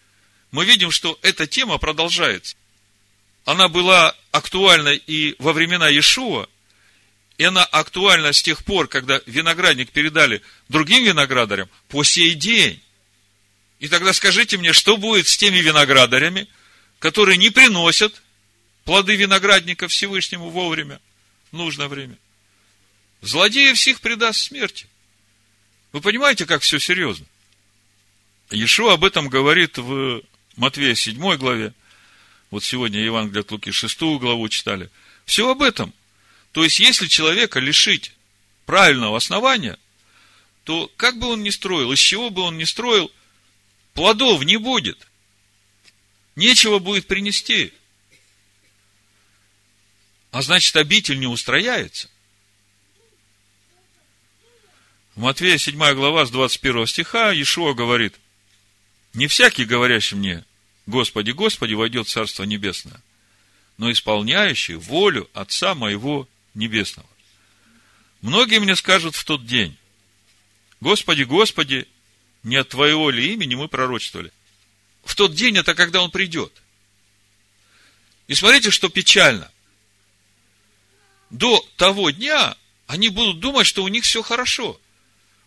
Мы 0.51 0.65
видим, 0.65 0.91
что 0.91 1.19
эта 1.23 1.47
тема 1.47 1.79
продолжается. 1.79 2.57
Она 3.45 3.69
была 3.69 4.17
актуальна 4.31 4.89
и 4.89 5.35
во 5.39 5.53
времена 5.53 5.89
Иешуа, 5.89 6.49
и 7.37 7.45
она 7.45 7.65
актуальна 7.65 8.33
с 8.33 8.43
тех 8.43 8.65
пор, 8.65 8.89
когда 8.89 9.21
виноградник 9.27 9.91
передали 9.91 10.41
другим 10.69 11.05
виноградарям 11.05 11.69
по 11.89 12.05
сей 12.05 12.35
день. 12.35 12.81
И 13.81 13.89
тогда 13.89 14.13
скажите 14.13 14.57
мне, 14.57 14.73
что 14.73 14.97
будет 14.97 15.27
с 15.27 15.37
теми 15.37 15.59
виноградарями, 15.59 16.49
которые 17.01 17.37
не 17.37 17.51
приносят 17.51 18.23
плоды 18.85 19.17
виноградника 19.17 19.89
Всевышнему 19.89 20.49
вовремя, 20.49 21.01
в 21.51 21.57
нужное 21.57 21.89
время? 21.89 22.17
Злодея 23.25 23.73
всех 23.73 24.03
предаст 24.03 24.41
смерти. 24.41 24.87
Вы 25.93 26.03
понимаете, 26.03 26.45
как 26.45 26.61
все 26.61 26.79
серьезно? 26.79 27.25
Иешуа 28.51 28.93
об 28.93 29.05
этом 29.05 29.29
говорит 29.31 29.79
в 29.79 30.23
Матвея 30.57 30.95
7 30.95 31.37
главе. 31.37 31.73
Вот 32.51 32.65
сегодня 32.65 33.01
Евангелие 33.01 33.41
от 33.41 33.51
Луки 33.51 33.71
6 33.71 33.99
главу 34.21 34.47
читали. 34.51 34.91
Все 35.25 35.51
об 35.51 35.63
этом. 35.63 35.95
То 36.53 36.65
есть, 36.65 36.79
если 36.81 37.07
человека 37.07 37.61
лишить 37.61 38.13
правильного 38.67 39.17
основания, 39.17 39.79
то 40.65 40.93
как 40.99 41.19
бы 41.19 41.29
он 41.29 41.43
ни 41.43 41.51
строил, 41.51 41.93
из 41.93 42.01
чего 42.01 42.29
бы 42.29 42.43
он 42.43 42.59
ни 42.59 42.65
строил, 42.65 43.11
плодов 43.95 44.45
не 44.45 44.59
будет. 44.59 45.09
Нечего 46.37 46.79
будет 46.79 47.07
принести. 47.07 47.73
А 50.31 50.43
значит, 50.43 50.77
обитель 50.77 51.19
не 51.19 51.27
устрояется. 51.27 52.11
В 55.15 55.21
Матвея 55.21 55.59
7 55.59 55.79
глава 55.95 56.27
с 56.27 56.31
21 56.31 56.89
стиха 56.89 57.31
Иешуа 57.31 57.73
говорит, 57.73 58.17
не 59.13 59.29
всякий, 59.29 59.65
говорящий 59.65 60.17
мне, 60.17 60.45
Господи, 60.87 61.31
Господи, 61.31 61.75
войдет 61.75 62.09
в 62.09 62.11
Царство 62.11 62.43
Небесное, 62.43 63.01
но 63.79 63.93
исполняющий 63.93 64.75
волю 64.75 65.31
Отца 65.33 65.77
моего 65.77 66.29
Небесного. 66.55 67.09
Многие 68.23 68.59
мне 68.59 68.75
скажут 68.75 69.15
в 69.15 69.25
тот 69.25 69.47
день, 69.47 69.77
Господи, 70.81 71.23
Господи, 71.23 71.87
не 72.43 72.57
от 72.57 72.71
Твоего 72.71 73.09
ли 73.11 73.33
имени 73.33 73.55
мы 73.55 73.69
пророчествовали? 73.69 74.33
В 75.05 75.15
тот 75.15 75.33
день 75.35 75.57
это 75.57 75.75
когда 75.75 76.03
Он 76.03 76.11
придет. 76.11 76.53
И 78.27 78.35
смотрите, 78.35 78.73
что 78.73 78.89
печально. 78.89 79.49
До 81.31 81.65
того 81.77 82.11
дня 82.11 82.57
они 82.89 83.11
будут 83.11 83.39
думать, 83.39 83.67
что 83.67 83.85
у 83.85 83.89
них 83.89 84.03
все 84.03 84.21
хорошо. 84.21 84.81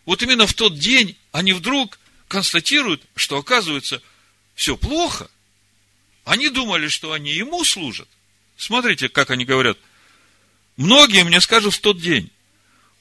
Вот 0.08 0.22
именно 0.22 0.46
в 0.46 0.54
тот 0.54 0.78
день 0.78 1.18
они 1.32 1.52
вдруг 1.52 1.98
констатируют, 2.28 3.02
что 3.14 3.36
оказывается 3.36 4.00
все 4.54 4.74
плохо. 4.74 5.30
Они 6.24 6.48
думали, 6.48 6.88
что 6.88 7.12
они 7.12 7.30
ему 7.32 7.62
служат. 7.62 8.08
Смотрите, 8.56 9.10
как 9.10 9.28
они 9.28 9.44
говорят. 9.44 9.76
Многие 10.78 11.24
мне 11.24 11.42
скажут 11.42 11.74
в 11.74 11.80
тот 11.80 12.00
день, 12.00 12.30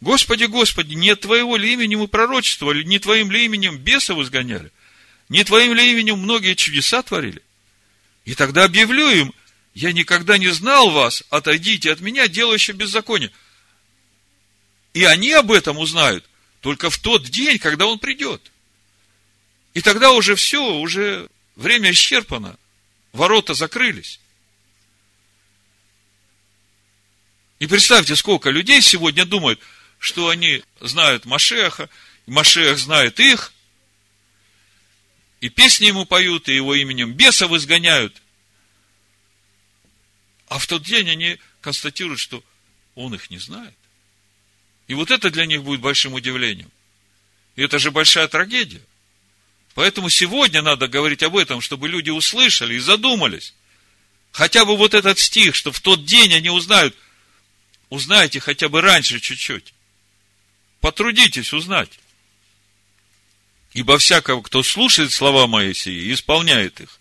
Господи, 0.01 0.43
Господи, 0.43 0.95
не 0.95 1.15
Твоего 1.15 1.55
ли 1.55 1.71
имени 1.71 1.95
мы 1.95 2.09
пророчествовали, 2.09 2.83
не 2.83 2.99
Твоим 2.99 3.31
ли 3.31 3.45
именем 3.45 3.77
бесов 3.77 4.19
изгоняли, 4.19 4.69
не 5.29 5.45
Твоим 5.45 5.73
ли 5.73 5.89
именем 5.93 6.19
многие 6.19 6.55
чудеса 6.55 7.03
творили? 7.03 7.41
И 8.25 8.35
тогда 8.35 8.65
объявлю 8.65 9.09
им, 9.11 9.33
я 9.73 9.93
никогда 9.93 10.37
не 10.37 10.49
знал 10.49 10.89
вас, 10.89 11.23
отойдите 11.29 11.89
от 11.89 12.01
меня, 12.01 12.27
делающие 12.27 12.75
беззаконие. 12.75 13.31
И 14.93 15.05
они 15.05 15.31
об 15.31 15.53
этом 15.53 15.77
узнают 15.77 16.26
только 16.61 16.89
в 16.89 16.97
тот 16.97 17.23
день, 17.23 17.59
когда 17.59 17.85
он 17.85 17.99
придет. 17.99 18.51
И 19.73 19.81
тогда 19.81 20.11
уже 20.11 20.35
все, 20.35 20.75
уже 20.79 21.29
время 21.55 21.91
исчерпано, 21.91 22.57
ворота 23.13 23.53
закрылись. 23.53 24.19
И 27.59 27.67
представьте, 27.67 28.15
сколько 28.15 28.49
людей 28.49 28.81
сегодня 28.81 29.25
думают, 29.25 29.59
что 29.99 30.29
они 30.29 30.63
знают 30.79 31.25
Машеха, 31.25 31.89
и 32.25 32.31
Машех 32.31 32.77
знает 32.77 33.19
их, 33.19 33.53
и 35.41 35.49
песни 35.49 35.85
ему 35.85 36.05
поют, 36.05 36.49
и 36.49 36.55
его 36.55 36.75
именем 36.75 37.13
бесов 37.13 37.51
изгоняют. 37.51 38.21
А 40.47 40.59
в 40.59 40.67
тот 40.67 40.83
день 40.83 41.09
они 41.09 41.39
констатируют, 41.61 42.19
что 42.19 42.43
он 42.95 43.13
их 43.13 43.29
не 43.29 43.37
знает. 43.37 43.75
И 44.87 44.93
вот 44.93 45.11
это 45.11 45.29
для 45.29 45.45
них 45.45 45.63
будет 45.63 45.81
большим 45.81 46.13
удивлением. 46.13 46.71
И 47.55 47.61
это 47.61 47.79
же 47.79 47.91
большая 47.91 48.27
трагедия. 48.27 48.81
Поэтому 49.73 50.09
сегодня 50.09 50.61
надо 50.61 50.87
говорить 50.87 51.23
об 51.23 51.35
этом, 51.37 51.61
чтобы 51.61 51.87
люди 51.87 52.09
услышали 52.09 52.75
и 52.75 52.79
задумались. 52.79 53.53
Хотя 54.31 54.65
бы 54.65 54.75
вот 54.77 54.93
этот 54.93 55.19
стих, 55.19 55.55
что 55.55 55.71
в 55.71 55.79
тот 55.79 56.05
день 56.05 56.33
они 56.33 56.49
узнают, 56.49 56.95
узнайте 57.89 58.39
хотя 58.39 58.69
бы 58.69 58.81
раньше 58.81 59.19
чуть-чуть. 59.19 59.73
Потрудитесь 60.79 61.53
узнать. 61.53 61.99
Ибо 63.73 63.97
всякого, 63.97 64.41
кто 64.41 64.63
слушает 64.63 65.11
слова 65.11 65.47
мои 65.47 65.73
сии 65.73 66.05
и 66.05 66.13
исполняет 66.13 66.79
их, 66.81 66.99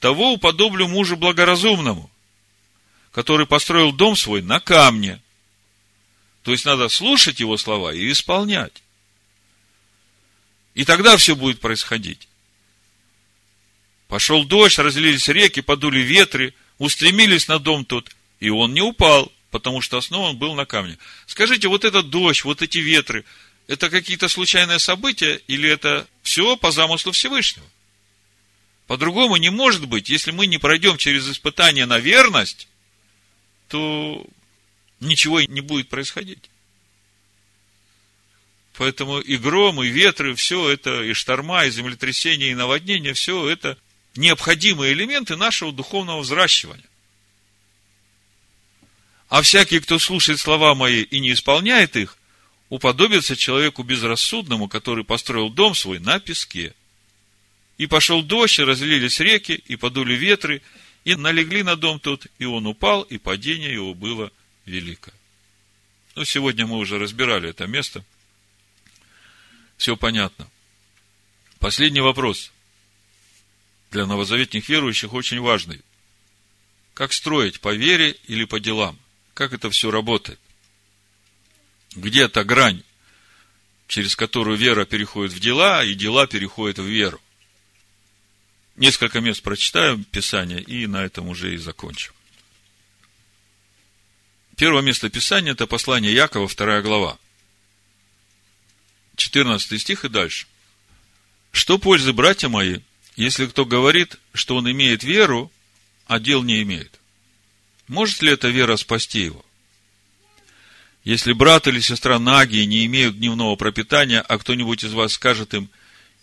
того 0.00 0.32
уподоблю 0.32 0.86
мужу 0.86 1.16
благоразумному, 1.16 2.10
который 3.12 3.46
построил 3.46 3.92
дом 3.92 4.14
свой 4.14 4.42
на 4.42 4.60
камне. 4.60 5.20
То 6.42 6.52
есть 6.52 6.64
надо 6.64 6.88
слушать 6.88 7.40
его 7.40 7.56
слова 7.56 7.92
и 7.92 8.10
исполнять. 8.10 8.82
И 10.74 10.84
тогда 10.84 11.16
все 11.16 11.34
будет 11.34 11.60
происходить. 11.60 12.28
Пошел 14.06 14.44
дождь, 14.44 14.78
разлились 14.78 15.28
реки, 15.28 15.60
подули 15.60 16.00
ветры, 16.00 16.54
устремились 16.78 17.48
на 17.48 17.58
дом 17.58 17.84
тот, 17.84 18.10
и 18.40 18.48
он 18.48 18.72
не 18.72 18.80
упал, 18.80 19.30
потому 19.50 19.82
что 19.82 19.98
основан 19.98 20.36
был 20.36 20.54
на 20.54 20.64
камне. 20.64 20.96
Скажите, 21.26 21.68
вот 21.68 21.84
этот 21.84 22.08
дождь, 22.10 22.44
вот 22.44 22.62
эти 22.62 22.78
ветры, 22.78 23.24
это 23.66 23.90
какие-то 23.90 24.28
случайные 24.28 24.78
события 24.78 25.40
или 25.46 25.68
это 25.68 26.08
все 26.22 26.56
по 26.56 26.70
замыслу 26.70 27.12
Всевышнего? 27.12 27.66
По-другому 28.86 29.36
не 29.36 29.50
может 29.50 29.86
быть. 29.86 30.08
Если 30.08 30.30
мы 30.30 30.46
не 30.46 30.56
пройдем 30.56 30.96
через 30.96 31.28
испытание 31.28 31.84
на 31.84 31.98
верность, 31.98 32.68
то 33.68 34.24
ничего 35.00 35.40
не 35.40 35.60
будет 35.60 35.88
происходить. 35.88 36.50
Поэтому 38.78 39.18
и 39.18 39.36
гром, 39.36 39.82
и 39.82 39.88
ветры, 39.88 40.34
все 40.36 40.70
это, 40.70 41.02
и 41.02 41.12
шторма, 41.12 41.64
и 41.64 41.70
землетрясения, 41.70 42.52
и 42.52 42.54
наводнения, 42.54 43.12
все 43.12 43.48
это 43.48 43.76
необходимые 44.14 44.92
элементы 44.92 45.36
нашего 45.36 45.72
духовного 45.72 46.20
взращивания. 46.20 46.84
А 49.28 49.42
всякий, 49.42 49.80
кто 49.80 49.98
слушает 49.98 50.38
слова 50.38 50.74
мои 50.74 51.02
и 51.02 51.20
не 51.20 51.32
исполняет 51.32 51.96
их, 51.96 52.16
уподобится 52.68 53.36
человеку 53.36 53.82
безрассудному, 53.82 54.68
который 54.68 55.04
построил 55.04 55.50
дом 55.50 55.74
свой 55.74 55.98
на 55.98 56.20
песке. 56.20 56.74
И 57.78 57.86
пошел 57.86 58.22
дождь, 58.22 58.58
и 58.58 58.64
разлились 58.64 59.20
реки, 59.20 59.52
и 59.66 59.76
подули 59.76 60.14
ветры, 60.14 60.62
и 61.04 61.14
налегли 61.14 61.62
на 61.62 61.76
дом 61.76 62.00
тот, 62.00 62.26
и 62.38 62.44
он 62.44 62.66
упал, 62.66 63.02
и 63.02 63.18
падение 63.18 63.72
его 63.72 63.94
было 63.94 64.30
велико. 64.68 65.10
Ну, 66.14 66.24
сегодня 66.24 66.66
мы 66.66 66.78
уже 66.78 66.98
разбирали 66.98 67.50
это 67.50 67.66
место. 67.66 68.04
Все 69.76 69.96
понятно. 69.96 70.48
Последний 71.58 72.00
вопрос. 72.00 72.52
Для 73.90 74.06
новозаветных 74.06 74.68
верующих 74.68 75.12
очень 75.12 75.40
важный. 75.40 75.80
Как 76.94 77.12
строить, 77.12 77.60
по 77.60 77.74
вере 77.74 78.16
или 78.26 78.44
по 78.44 78.58
делам? 78.58 78.98
Как 79.34 79.52
это 79.52 79.70
все 79.70 79.90
работает? 79.90 80.40
Где 81.94 82.28
то 82.28 82.44
грань, 82.44 82.82
через 83.86 84.16
которую 84.16 84.58
вера 84.58 84.84
переходит 84.84 85.32
в 85.32 85.40
дела, 85.40 85.84
и 85.84 85.94
дела 85.94 86.26
переходят 86.26 86.78
в 86.78 86.84
веру? 86.84 87.20
Несколько 88.74 89.20
мест 89.20 89.42
прочитаю 89.42 90.04
Писание, 90.04 90.60
и 90.60 90.86
на 90.86 91.04
этом 91.04 91.28
уже 91.28 91.54
и 91.54 91.56
закончим. 91.56 92.12
Первое 94.58 94.82
место 94.82 95.08
Писания– 95.08 95.52
это 95.52 95.68
послание 95.68 96.12
Якова, 96.12 96.48
вторая 96.48 96.82
глава. 96.82 97.16
14 99.14 99.80
стих 99.80 100.04
и 100.04 100.08
дальше. 100.08 100.48
Что 101.52 101.78
пользы, 101.78 102.12
братья 102.12 102.48
мои, 102.48 102.80
если 103.14 103.46
кто 103.46 103.64
говорит, 103.64 104.18
что 104.34 104.56
он 104.56 104.68
имеет 104.68 105.04
веру, 105.04 105.52
а 106.08 106.18
дел 106.18 106.42
не 106.42 106.60
имеет? 106.62 106.98
Может 107.86 108.20
ли 108.20 108.32
эта 108.32 108.48
вера 108.48 108.74
спасти 108.76 109.20
его? 109.20 109.44
Если 111.04 111.32
брат 111.32 111.68
или 111.68 111.78
сестра 111.78 112.18
наги 112.18 112.58
не 112.58 112.84
имеют 112.86 113.16
дневного 113.16 113.54
пропитания, 113.54 114.20
а 114.20 114.38
кто-нибудь 114.38 114.82
из 114.82 114.92
вас 114.92 115.12
скажет 115.12 115.54
им, 115.54 115.70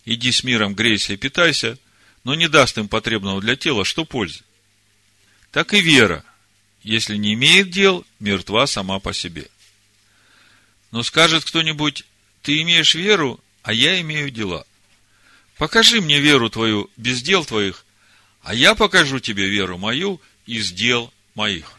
иди 0.03 0.33
с 0.33 0.43
миром, 0.43 0.75
грейся 0.75 1.13
и 1.13 1.17
питайся, 1.17 1.77
но 2.25 2.36
не 2.36 2.49
даст 2.49 2.77
им 2.77 2.89
потребного 2.89 3.39
для 3.39 3.55
тела, 3.55 3.86
что 3.86 4.03
пользы? 4.03 4.41
Так 5.51 5.73
и 5.73 5.79
вера, 5.79 6.25
если 6.86 7.17
не 7.17 7.33
имеет 7.33 7.71
дел, 7.71 8.05
мертва 8.19 8.67
сама 8.67 8.99
по 8.99 9.11
себе. 9.11 9.47
Но 10.91 11.01
скажет 11.01 11.43
кто-нибудь, 11.43 12.05
ты 12.43 12.61
имеешь 12.61 12.93
веру, 12.93 13.39
а 13.63 13.73
я 13.73 13.99
имею 14.01 14.29
дела. 14.29 14.67
Покажи 15.57 15.99
мне 15.99 16.19
веру 16.19 16.47
твою 16.51 16.91
без 16.95 17.23
дел 17.23 17.43
твоих, 17.43 17.86
а 18.43 18.53
я 18.53 18.75
покажу 18.75 19.19
тебе 19.19 19.49
веру 19.49 19.79
мою 19.79 20.21
из 20.45 20.71
дел 20.71 21.11
моих. 21.33 21.71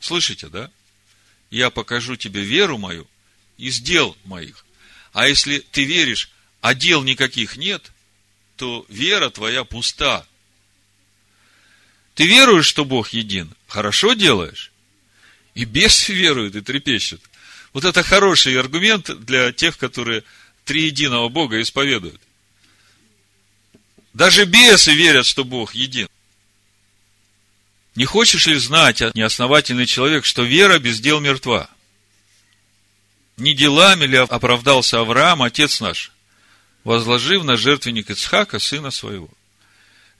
Слышите, 0.00 0.48
да? 0.48 0.72
Я 1.50 1.70
покажу 1.70 2.16
тебе 2.16 2.42
веру 2.42 2.78
мою 2.78 3.06
из 3.58 3.78
дел 3.78 4.16
моих. 4.24 4.66
А 5.12 5.28
если 5.28 5.60
ты 5.60 5.84
веришь, 5.84 6.30
а 6.60 6.74
дел 6.74 7.04
никаких 7.04 7.56
нет, 7.56 7.92
то 8.56 8.84
вера 8.88 9.30
твоя 9.30 9.62
пуста. 9.62 10.26
Ты 12.14 12.26
веруешь, 12.26 12.66
что 12.66 12.84
Бог 12.84 13.10
един? 13.10 13.54
Хорошо 13.66 14.12
делаешь? 14.12 14.72
И 15.54 15.64
бес 15.64 16.08
верует 16.08 16.54
и 16.56 16.60
трепещет. 16.60 17.20
Вот 17.72 17.84
это 17.84 18.02
хороший 18.02 18.58
аргумент 18.58 19.10
для 19.24 19.52
тех, 19.52 19.78
которые 19.78 20.24
триединого 20.64 21.28
Бога 21.28 21.60
исповедуют. 21.60 22.20
Даже 24.12 24.44
бесы 24.44 24.92
верят, 24.92 25.26
что 25.26 25.44
Бог 25.44 25.74
един. 25.74 26.08
Не 27.94 28.04
хочешь 28.04 28.46
ли 28.46 28.56
знать, 28.56 29.02
а 29.02 29.10
неосновательный 29.14 29.86
человек, 29.86 30.24
что 30.24 30.42
вера 30.42 30.78
без 30.78 31.00
дел 31.00 31.20
мертва? 31.20 31.68
Не 33.36 33.54
делами 33.54 34.04
ли 34.04 34.16
оправдался 34.16 35.00
Авраам, 35.00 35.42
отец 35.42 35.80
наш, 35.80 36.12
возложив 36.84 37.44
на 37.44 37.56
жертвенник 37.56 38.10
Ицхака, 38.10 38.58
сына 38.58 38.90
своего? 38.90 39.30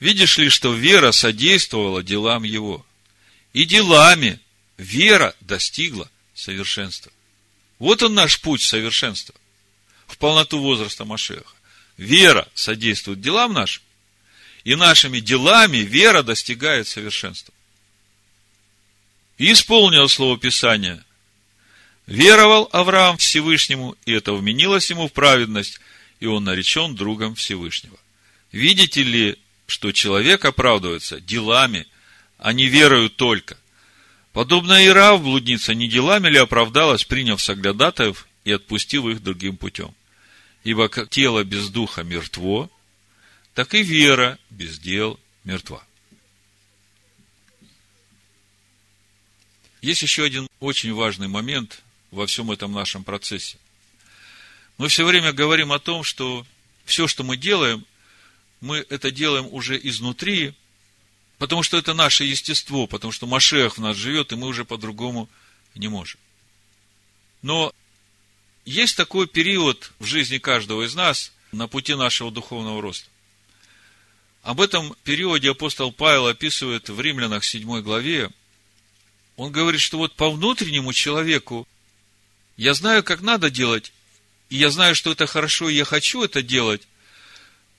Видишь 0.03 0.37
ли, 0.37 0.49
что 0.49 0.75
вера 0.75 1.13
содействовала 1.13 2.03
делам 2.03 2.43
его? 2.43 2.85
И 3.53 3.65
делами 3.65 4.41
вера 4.77 5.33
достигла 5.39 6.11
совершенства. 6.35 7.13
Вот 7.79 8.03
он 8.03 8.13
наш 8.15 8.41
путь 8.41 8.63
совершенства, 8.63 9.33
в 10.09 10.19
полноту 10.19 10.59
возраста 10.59 11.05
Машеха. 11.05 11.55
Вера 11.97 12.49
содействует 12.53 13.21
делам 13.21 13.53
нашим, 13.53 13.85
и 14.65 14.75
нашими 14.75 15.21
делами 15.21 15.77
вера 15.77 16.25
достигает 16.25 16.89
совершенства. 16.89 17.55
И 19.39 19.53
исполнил 19.53 20.09
слово 20.09 20.37
Писания, 20.37 21.05
Веровал 22.09 22.69
Авраам 22.73 23.19
Всевышнему, 23.19 23.95
и 24.05 24.11
это 24.11 24.33
вменилось 24.33 24.91
ему 24.91 25.07
в 25.07 25.13
праведность, 25.13 25.79
и 26.19 26.27
он 26.27 26.43
наречен 26.43 26.97
другом 26.97 27.37
Всевышнего. 27.37 27.97
Видите 28.51 29.05
ли, 29.05 29.39
что 29.73 29.91
человек 29.91 30.45
оправдывается 30.45 31.19
делами, 31.19 31.87
а 32.37 32.53
не 32.53 32.67
верою 32.67 33.09
только. 33.09 33.57
Подобно 34.35 34.87
Ирав, 34.87 35.23
блудница, 35.23 35.75
не 35.75 35.89
делами 35.89 36.29
ли 36.29 36.37
оправдалась, 36.37 37.05
приняв 37.05 37.43
соглядатаев 37.43 38.29
и 38.45 38.53
отпустив 38.53 39.07
их 39.07 39.23
другим 39.23 39.57
путем. 39.57 39.95
Ибо 40.63 40.89
как 40.89 41.09
тело 41.09 41.43
без 41.43 41.71
духа 41.71 42.03
мертво, 42.03 42.71
так 43.55 43.75
и 43.75 43.83
вера 43.83 44.39
без 44.51 44.79
дел 44.79 45.19
мертва. 45.45 45.83
Есть 49.81 50.03
еще 50.03 50.23
один 50.25 50.49
очень 50.61 50.93
важный 50.93 51.29
момент 51.29 51.83
во 52.11 52.27
всем 52.27 52.51
этом 52.51 52.73
нашем 52.73 53.05
процессе. 53.05 53.57
Мы 54.77 54.89
все 54.89 55.07
время 55.07 55.33
говорим 55.33 55.73
о 55.73 55.79
том, 55.79 56.05
что 56.05 56.47
все, 56.85 57.09
что 57.09 57.25
мы 57.25 57.39
делаем, 57.39 57.87
мы 58.63 58.87
это 58.89 59.11
делаем 59.11 59.49
уже 59.51 59.77
изнутри, 59.77 60.55
потому 61.37 61.65
что 61.65 61.77
это 61.77 61.95
наше 61.95 62.25
естество, 62.25 62.87
потому 62.87 63.13
что 63.13 63.27
Машех 63.27 63.77
в 63.77 63.81
нас 63.81 63.97
живет, 63.97 64.31
и 64.31 64.37
мы 64.37 64.47
уже 64.47 64.65
по-другому 64.65 65.29
не 65.75 65.89
можем. 65.89 66.21
Но 67.43 67.75
есть 68.65 68.97
такой 68.97 69.27
период 69.27 69.91
в 69.99 70.05
жизни 70.05 70.39
каждого 70.39 70.87
из 70.87 70.95
нас 70.95 71.33
на 71.51 71.67
пути 71.67 71.97
нашего 71.97 72.31
духовного 72.31 72.81
роста. 72.81 73.09
Об 74.45 74.61
этом 74.61 74.95
периоде 75.03 75.51
апостол 75.51 75.91
Павел 75.91 76.29
описывает 76.29 76.89
в 76.89 77.01
Римлянах 77.01 77.45
7 77.45 77.81
главе. 77.81 78.31
Он 79.37 79.51
говорит, 79.51 79.81
что 79.81 79.99
вот 79.99 80.15
по 80.15 80.31
внутреннему 80.31 80.93
человеку 80.93 81.67
я 82.57 82.75
знаю, 82.75 83.03
как 83.03 83.23
надо 83.23 83.51
делать, 83.51 83.93
и 84.51 84.57
я 84.57 84.71
знаю, 84.71 84.95
что 84.95 85.11
это 85.11 85.27
хорошо, 85.27 85.69
и 85.69 85.75
я 85.75 85.85
хочу 85.85 86.23
это 86.23 86.43
делать. 86.43 86.83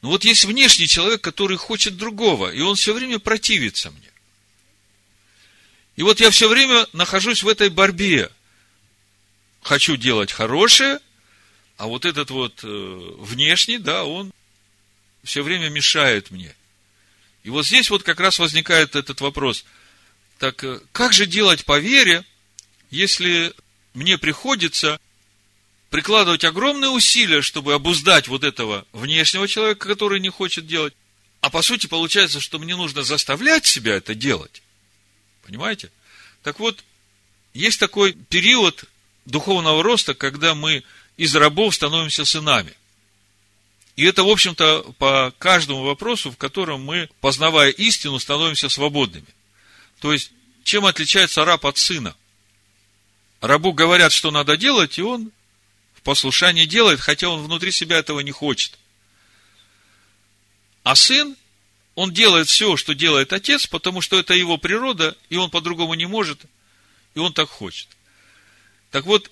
Но 0.03 0.09
вот 0.09 0.23
есть 0.23 0.45
внешний 0.45 0.87
человек, 0.87 1.21
который 1.21 1.57
хочет 1.57 1.97
другого, 1.97 2.53
и 2.53 2.61
он 2.61 2.75
все 2.75 2.93
время 2.93 3.17
противится 3.17 3.89
мне. 3.89 4.11
И 5.95 6.03
вот 6.03 6.19
я 6.19 6.29
все 6.29 6.47
время 6.47 6.85
нахожусь 6.93 7.41
в 7.41 7.47
этой 7.47 7.69
борьбе– 7.69 8.29
хочу 9.63 9.95
делать 9.95 10.31
хорошее, 10.31 10.99
а 11.77 11.87
вот 11.87 12.05
этот 12.05 12.29
вот 12.29 12.59
э, 12.63 12.67
внешний, 13.17 13.77
да, 13.77 14.03
он 14.03 14.31
все 15.23 15.41
время 15.41 15.69
мешает 15.69 16.29
мне. 16.29 16.53
И 17.43 17.49
вот 17.49 17.65
здесь 17.65 17.89
вот 17.89 18.03
как 18.03 18.19
раз 18.19 18.39
возникает 18.39 18.95
этот 18.95 19.21
вопрос. 19.21 19.65
Так 20.37 20.63
э, 20.63 20.79
как 20.91 21.13
же 21.13 21.25
делать 21.25 21.65
по 21.65 21.79
вере, 21.79 22.23
если 22.91 23.53
мне 23.93 24.17
приходится 24.17 24.99
прикладывать 25.93 26.43
огромные 26.43 26.89
усилия, 26.89 27.43
чтобы 27.43 27.75
обуздать 27.75 28.27
вот 28.27 28.43
этого 28.43 28.87
внешнего 28.93 29.47
человека, 29.47 29.87
который 29.87 30.19
не 30.19 30.29
хочет 30.29 30.65
делать, 30.65 30.95
а 31.39 31.51
по 31.51 31.61
сути 31.61 31.85
получается, 31.85 32.39
что 32.39 32.57
мне 32.57 32.75
нужно 32.75 33.03
заставлять 33.03 33.67
себя 33.67 33.93
это 33.93 34.15
делать. 34.15 34.63
Понимаете? 35.45 35.91
Так 36.41 36.57
вот, 36.59 36.83
есть 37.53 37.79
такой 37.79 38.13
период 38.13 38.85
духовного 39.25 39.83
роста, 39.83 40.15
когда 40.15 40.55
мы 40.55 40.83
из 41.15 41.35
рабов 41.35 41.75
становимся 41.75 42.25
сынами. 42.25 42.73
И 43.95 44.03
это, 44.03 44.23
в 44.23 44.29
общем-то, 44.29 44.95
по 44.97 45.31
каждому 45.37 45.83
вопросу, 45.83 46.31
в 46.31 46.37
котором 46.37 46.83
мы, 46.83 47.07
познавая 47.21 47.69
истину, 47.69 48.17
становимся 48.17 48.67
свободными. 48.67 49.27
То 49.99 50.11
есть, 50.11 50.31
чем 50.63 50.87
отличается 50.87 51.45
раб 51.45 51.67
от 51.67 51.77
сына? 51.77 52.15
Рабу 53.41 53.73
говорят, 53.73 54.11
что 54.11 54.31
надо 54.31 54.57
делать, 54.57 54.97
и 54.97 55.03
он 55.03 55.31
в 56.03 56.05
послушании 56.05 56.65
делает, 56.65 56.99
хотя 56.99 57.29
он 57.29 57.43
внутри 57.43 57.71
себя 57.71 57.97
этого 57.97 58.19
не 58.19 58.31
хочет. 58.31 58.77
А 60.83 60.95
сын, 60.95 61.35
он 61.95 62.13
делает 62.13 62.47
все, 62.47 62.77
что 62.77 62.93
делает 62.93 63.33
отец, 63.33 63.65
потому 63.65 64.01
что 64.01 64.19
это 64.19 64.33
его 64.33 64.57
природа, 64.57 65.17
и 65.29 65.37
он 65.37 65.49
по-другому 65.49 65.95
не 65.95 66.05
может, 66.05 66.41
и 67.15 67.19
он 67.19 67.33
так 67.33 67.49
хочет– 67.49 67.87
так 68.93 69.07
вот, 69.07 69.31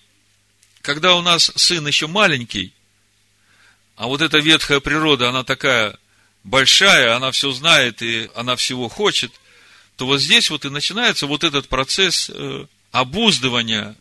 когда 0.81 1.13
у 1.15 1.21
нас 1.21 1.51
сын 1.55 1.85
еще 1.85 2.07
маленький, 2.07 2.73
а 3.95 4.07
вот 4.07 4.23
эта 4.23 4.39
ветхая 4.39 4.79
природа, 4.79 5.29
она 5.29 5.43
такая 5.43 5.95
большая, 6.43 7.15
она 7.15 7.29
все 7.31 7.51
знает 7.51 8.01
и 8.01 8.27
она 8.33 8.55
всего 8.55 8.89
хочет, 8.89 9.31
то 9.97 10.07
вот 10.07 10.19
здесь 10.19 10.49
вот 10.49 10.65
и 10.65 10.69
начинается 10.69 11.27
вот 11.27 11.43
этот 11.43 11.67
процесс 11.67 12.31
э, 12.33 12.65
обуздывания 12.91 13.95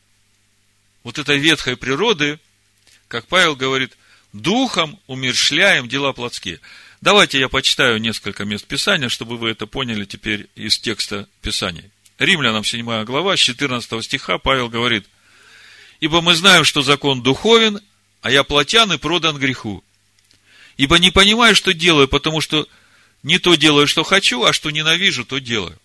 вот 1.02 1.18
этой 1.18 1.36
ветхой 1.36 1.76
природы, 1.76 2.40
как 3.10 3.26
Павел 3.26 3.56
говорит, 3.56 3.96
духом 4.32 4.98
умершляем 5.06 5.88
дела 5.88 6.12
плотские. 6.12 6.60
Давайте 7.02 7.38
я 7.38 7.48
почитаю 7.48 7.98
несколько 7.98 8.44
мест 8.44 8.66
Писания, 8.66 9.08
чтобы 9.08 9.36
вы 9.36 9.50
это 9.50 9.66
поняли 9.66 10.04
теперь 10.04 10.48
из 10.54 10.78
текста 10.78 11.28
Писания. 11.42 11.90
Римлянам 12.18 12.64
7 12.64 13.04
глава, 13.04 13.36
с 13.36 13.40
14 13.40 14.04
стиха 14.04 14.38
Павел 14.38 14.68
говорит– 14.68 15.06
Ибо 16.00 16.22
мы 16.22 16.34
знаем, 16.34 16.64
что 16.64 16.82
закон 16.82 17.22
духовен, 17.22 17.80
а 18.22 18.30
я 18.30 18.42
плотян 18.42 18.92
и 18.92 18.98
продан 18.98 19.36
греху. 19.36 19.84
Ибо 20.76 20.98
не 20.98 21.10
понимаю, 21.10 21.54
что 21.54 21.74
делаю, 21.74 22.08
потому 22.08 22.40
что 22.40 22.66
не 23.22 23.38
то 23.38 23.54
делаю, 23.54 23.86
что 23.86 24.02
хочу, 24.02 24.42
а 24.44 24.54
что 24.54 24.70
ненавижу, 24.70 25.26
то 25.26 25.38
делаю. 25.38 25.78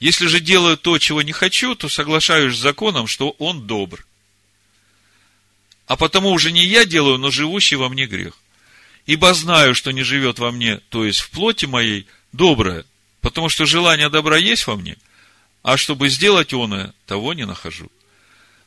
Если 0.00 0.26
же 0.26 0.40
делаю 0.40 0.76
то, 0.76 0.98
чего 0.98 1.22
не 1.22 1.32
хочу, 1.32 1.74
то 1.76 1.88
соглашаюсь 1.88 2.56
с 2.56 2.60
законом, 2.60 3.06
что 3.06 3.30
он 3.38 3.66
добр. 3.66 4.04
А 5.86 5.96
потому 5.96 6.30
уже 6.30 6.50
не 6.50 6.64
я 6.64 6.84
делаю, 6.84 7.18
но 7.18 7.30
живущий 7.30 7.76
во 7.76 7.88
мне 7.88 8.06
грех. 8.06 8.34
Ибо 9.06 9.32
знаю, 9.34 9.74
что 9.74 9.92
не 9.92 10.02
живет 10.02 10.40
во 10.40 10.50
мне, 10.50 10.78
то 10.88 11.04
есть 11.04 11.20
в 11.20 11.30
плоти 11.30 11.66
моей, 11.66 12.06
доброе, 12.32 12.84
потому 13.20 13.48
что 13.48 13.66
желание 13.66 14.08
добра 14.08 14.36
есть 14.36 14.66
во 14.66 14.74
мне, 14.76 14.96
а 15.62 15.76
чтобы 15.76 16.08
сделать 16.08 16.52
оное, 16.52 16.92
того 17.06 17.34
не 17.34 17.46
нахожу. 17.46 17.90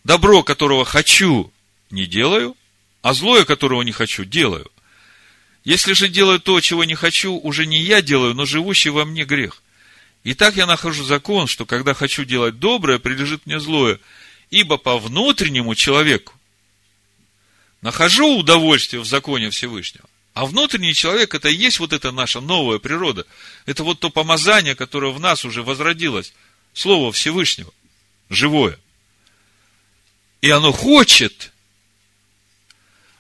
Добро, 0.06 0.44
которого 0.44 0.86
хочу, 0.86 1.52
не 1.92 2.06
делаю, 2.06 2.56
а 3.02 3.14
злое, 3.14 3.44
которого 3.44 3.82
не 3.82 3.92
хочу, 3.92 4.24
делаю. 4.24 4.72
Если 5.66 5.92
же 5.92 6.08
делаю 6.08 6.40
то, 6.40 6.62
чего 6.62 6.86
не 6.86 6.96
хочу, 6.96 7.34
уже 7.34 7.66
не 7.66 7.82
я 7.82 8.02
делаю, 8.02 8.34
но 8.34 8.46
живущий 8.46 8.92
во 8.92 9.04
мне 9.04 9.26
грех. 9.26 9.62
И 10.24 10.34
так 10.34 10.56
я 10.56 10.66
нахожу 10.66 11.04
закон, 11.04 11.48
что 11.48 11.66
когда 11.66 11.94
хочу 11.94 12.24
делать 12.24 12.60
доброе, 12.60 12.98
прилежит 12.98 13.46
мне 13.46 13.60
злое. 13.60 14.00
Ибо 14.52 14.78
по 14.78 14.98
внутреннему 14.98 15.76
человеку 15.76 16.34
нахожу 17.82 18.38
удовольствие 18.38 19.02
в 19.02 19.06
законе 19.06 19.50
Всевышнего. 19.50 20.08
А 20.34 20.46
внутренний 20.46 20.94
человек, 20.94 21.34
это 21.34 21.50
и 21.50 21.56
есть 21.56 21.80
вот 21.80 21.92
эта 21.92 22.12
наша 22.12 22.40
новая 22.40 22.80
природа. 22.80 23.26
Это 23.66 23.84
вот 23.84 24.00
то 24.00 24.10
помазание, 24.10 24.76
которое 24.76 25.12
в 25.12 25.20
нас 25.20 25.44
уже 25.44 25.64
возродилось. 25.64 26.34
Слово 26.74 27.12
Всевышнего. 27.12 27.74
Живое. 28.30 28.80
И 30.42 30.50
оно 30.50 30.72
хочет. 30.72 31.52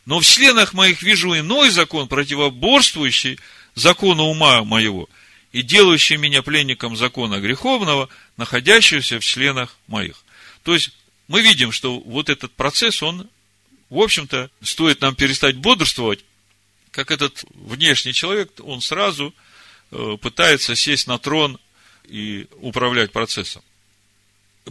Но 0.05 0.19
в 0.19 0.25
членах 0.25 0.73
моих 0.73 1.01
вижу 1.01 1.37
иной 1.37 1.71
закон, 1.71 2.07
противоборствующий 2.07 3.39
закону 3.75 4.23
ума 4.25 4.63
моего 4.63 5.09
и 5.51 5.61
делающий 5.61 6.17
меня 6.17 6.41
пленником 6.41 6.95
закона 6.95 7.39
греховного, 7.39 8.07
находящегося 8.37 9.19
в 9.19 9.25
членах 9.25 9.77
моих. 9.87 10.23
То 10.63 10.73
есть, 10.73 10.91
мы 11.27 11.41
видим, 11.41 11.71
что 11.71 11.99
вот 11.99 12.29
этот 12.29 12.51
процесс, 12.53 13.01
он, 13.01 13.27
в 13.89 13.99
общем-то, 13.99 14.49
стоит 14.61 15.01
нам 15.01 15.15
перестать 15.15 15.57
бодрствовать, 15.57 16.23
как 16.91 17.11
этот 17.11 17.43
внешний 17.53 18.13
человек, 18.13 18.51
он 18.63 18.81
сразу 18.81 19.33
э, 19.91 20.17
пытается 20.21 20.75
сесть 20.75 21.07
на 21.07 21.17
трон 21.17 21.59
и 22.07 22.47
управлять 22.57 23.11
процессом. 23.11 23.61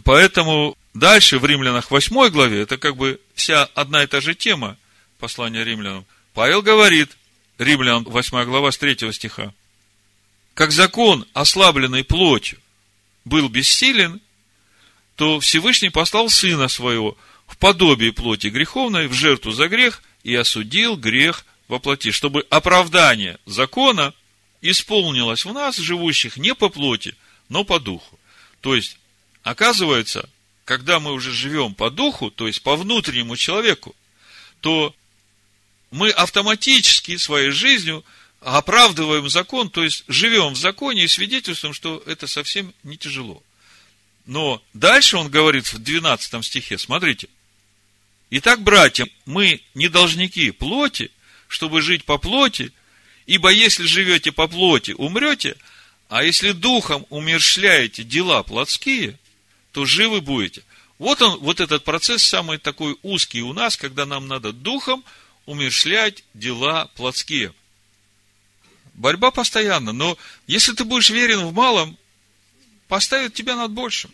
Поэтому 0.03 0.77
дальше 0.93 1.39
в 1.39 1.45
Римлянах 1.45 1.91
8 1.91 2.29
главе, 2.29 2.61
это 2.61 2.77
как 2.77 2.95
бы 2.95 3.19
вся 3.35 3.65
одна 3.65 4.03
и 4.03 4.07
та 4.07 4.21
же 4.21 4.35
тема 4.35 4.77
послания 5.19 5.63
римлянам. 5.63 6.05
Павел 6.33 6.61
говорит, 6.61 7.17
Римлян 7.57 8.03
8 8.03 8.43
глава 8.45 8.71
с 8.71 8.77
3 8.77 9.11
стиха, 9.11 9.53
как 10.53 10.71
закон, 10.71 11.25
ослабленный 11.33 12.03
плотью, 12.03 12.59
был 13.25 13.49
бессилен, 13.49 14.21
то 15.15 15.39
Всевышний 15.39 15.89
послал 15.89 16.29
Сына 16.29 16.67
Своего 16.69 17.17
в 17.49 17.57
подобие 17.57 18.13
плоти 18.13 18.47
греховной, 18.47 19.07
в 19.07 19.13
жертву 19.13 19.51
за 19.51 19.67
грех, 19.67 20.01
и 20.23 20.33
осудил 20.33 20.95
грех 20.95 21.45
во 21.67 21.79
плоти, 21.79 22.11
чтобы 22.11 22.45
оправдание 22.49 23.37
закона 23.45 24.13
исполнилось 24.61 25.43
в 25.43 25.51
нас, 25.51 25.75
живущих 25.75 26.37
не 26.37 26.55
по 26.55 26.69
плоти, 26.69 27.15
но 27.49 27.65
по 27.65 27.79
духу. 27.79 28.17
То 28.61 28.75
есть, 28.75 28.97
Оказывается, 29.43 30.29
когда 30.65 30.99
мы 30.99 31.13
уже 31.13 31.31
живем 31.31 31.73
по 31.73 31.89
духу, 31.89 32.29
то 32.29 32.47
есть 32.47 32.61
по 32.61 32.75
внутреннему 32.75 33.35
человеку, 33.37 33.95
то 34.61 34.95
мы 35.91 36.11
автоматически 36.11 37.17
своей 37.17 37.49
жизнью 37.51 38.05
оправдываем 38.41 39.29
закон, 39.29 39.69
то 39.69 39.83
есть 39.83 40.03
живем 40.07 40.53
в 40.53 40.57
законе 40.57 41.03
и 41.03 41.07
свидетельствуем, 41.07 41.73
что 41.73 42.03
это 42.05 42.27
совсем 42.27 42.73
не 42.83 42.97
тяжело. 42.97 43.41
Но 44.25 44.61
дальше 44.73 45.17
он 45.17 45.29
говорит 45.29 45.73
в 45.73 45.79
12 45.79 46.45
стихе, 46.45 46.77
смотрите. 46.77 47.27
Итак, 48.31 48.61
братья, 48.61 49.07
мы 49.25 49.61
не 49.73 49.87
должники 49.87 50.51
плоти, 50.51 51.11
чтобы 51.47 51.81
жить 51.81 52.03
по 52.05 52.19
плоти, 52.19 52.71
ибо 53.25 53.49
если 53.49 53.85
живете 53.85 54.31
по 54.31 54.47
плоти, 54.47 54.91
умрете, 54.91 55.55
а 56.09 56.23
если 56.23 56.51
духом 56.51 57.05
умершляете 57.09 58.03
дела 58.03 58.43
плотские, 58.43 59.17
то 59.71 59.85
живы 59.85 60.21
будете. 60.21 60.63
Вот 60.99 61.21
он, 61.21 61.39
вот 61.39 61.59
этот 61.59 61.83
процесс 61.83 62.23
самый 62.23 62.59
такой 62.59 62.97
узкий 63.01 63.41
у 63.41 63.53
нас, 63.53 63.77
когда 63.77 64.05
нам 64.05 64.27
надо 64.27 64.53
духом 64.53 65.03
умершлять 65.45 66.23
дела 66.35 66.85
плотские. 66.95 67.53
Борьба 68.93 69.31
постоянно, 69.31 69.91
но 69.91 70.17
если 70.45 70.73
ты 70.73 70.83
будешь 70.83 71.09
верен 71.09 71.45
в 71.45 71.53
малом, 71.53 71.97
поставит 72.87 73.33
тебя 73.33 73.55
над 73.55 73.71
большим. 73.71 74.11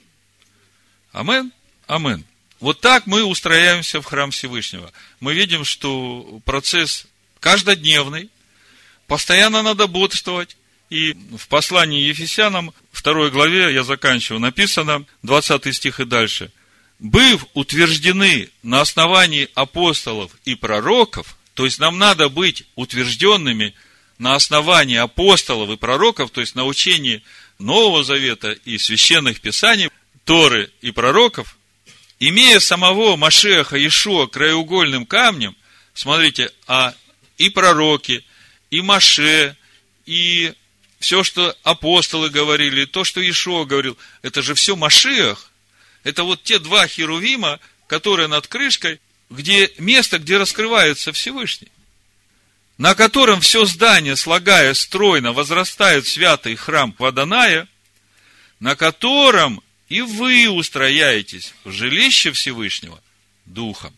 Амен? 1.11 1.51
Амен. 1.88 2.24
Вот 2.66 2.82
так 2.82 3.05
мы 3.05 3.24
устрояемся 3.24 4.01
в 4.01 4.05
храм 4.05 4.32
Всевышнего. 4.32 4.91
Мы 5.20 5.36
видим, 5.36 5.63
что 5.66 6.41
процесс 6.45 7.05
каждодневный, 7.39 8.32
постоянно 9.05 9.61
надо 9.61 9.86
бодрствовать. 9.86 10.57
И 10.89 11.13
в 11.38 11.47
послании 11.47 12.01
Ефесянам, 12.01 12.74
второй 12.91 13.30
главе, 13.30 13.72
я 13.72 13.84
заканчиваю, 13.84 14.39
написано, 14.39 15.05
20 15.22 15.76
стих 15.76 15.99
и 15.99 16.05
дальше– 16.05 16.51
быв 16.99 17.45
утверждены 17.53 18.49
на 18.63 18.82
основании 18.82 19.47
апостолов 19.53 20.32
и 20.43 20.55
пророков, 20.55 21.38
то 21.53 21.66
есть 21.66 21.78
нам 21.78 21.99
надо 21.99 22.30
быть 22.30 22.63
утвержденными 22.74 23.76
на 24.18 24.34
основании 24.34 24.97
апостолов 24.97 25.70
и 25.70 25.78
пророков, 25.78 26.32
то 26.32 26.41
есть 26.41 26.55
на 26.55 26.66
учении 26.66 27.22
Нового 27.59 28.03
Завета 28.03 28.53
и 28.53 28.80
священных 28.80 29.39
писаний, 29.39 29.91
Торы 30.24 30.72
и 30.82 30.89
пророков, 30.89 31.57
имея 32.20 32.59
самого 32.59 33.16
Машеха 33.16 33.84
Ишуа 33.86 34.28
краеугольным 34.28 35.05
камнем, 35.05 35.55
смотрите, 35.93 36.51
а 36.68 36.93
и 37.38 37.49
пророки, 37.49 38.24
и 38.70 38.82
Маше, 38.82 39.55
и 40.05 40.53
все, 40.99 41.24
что 41.24 41.55
апостолы 41.63 42.30
говорили, 42.30 42.86
то, 42.86 43.03
что 43.03 43.28
Ишуа 43.28 43.66
говорил, 43.66 43.97
это 44.22 44.41
же 44.41 44.53
все 44.53 44.76
Машех– 44.76 45.51
это 46.05 46.24
вот 46.24 46.43
те 46.43 46.59
два 46.59 46.88
херувима, 46.88 47.59
которые 47.88 48.28
над 48.28 48.45
крышкой, 48.47 49.01
где 49.32 49.72
место, 49.80 50.20
где 50.20 50.38
раскрывается 50.38 51.11
Всевышний, 51.11 51.72
на 52.78 52.93
котором 52.93 53.41
все 53.41 53.66
здание, 53.66 54.16
слагая 54.16 54.76
стройно, 54.76 55.34
возрастает 55.34 56.05
святый 56.05 56.55
храм 56.55 56.93
Ваданая, 56.99 57.68
на 58.59 58.76
котором 58.76 59.63
и 59.90 60.02
вы 60.02 60.50
устрояетесь 60.50 61.54
в 61.64 61.72
жилище 61.72 62.32
Всевышнего 62.32 63.02
Духом. 63.46 63.94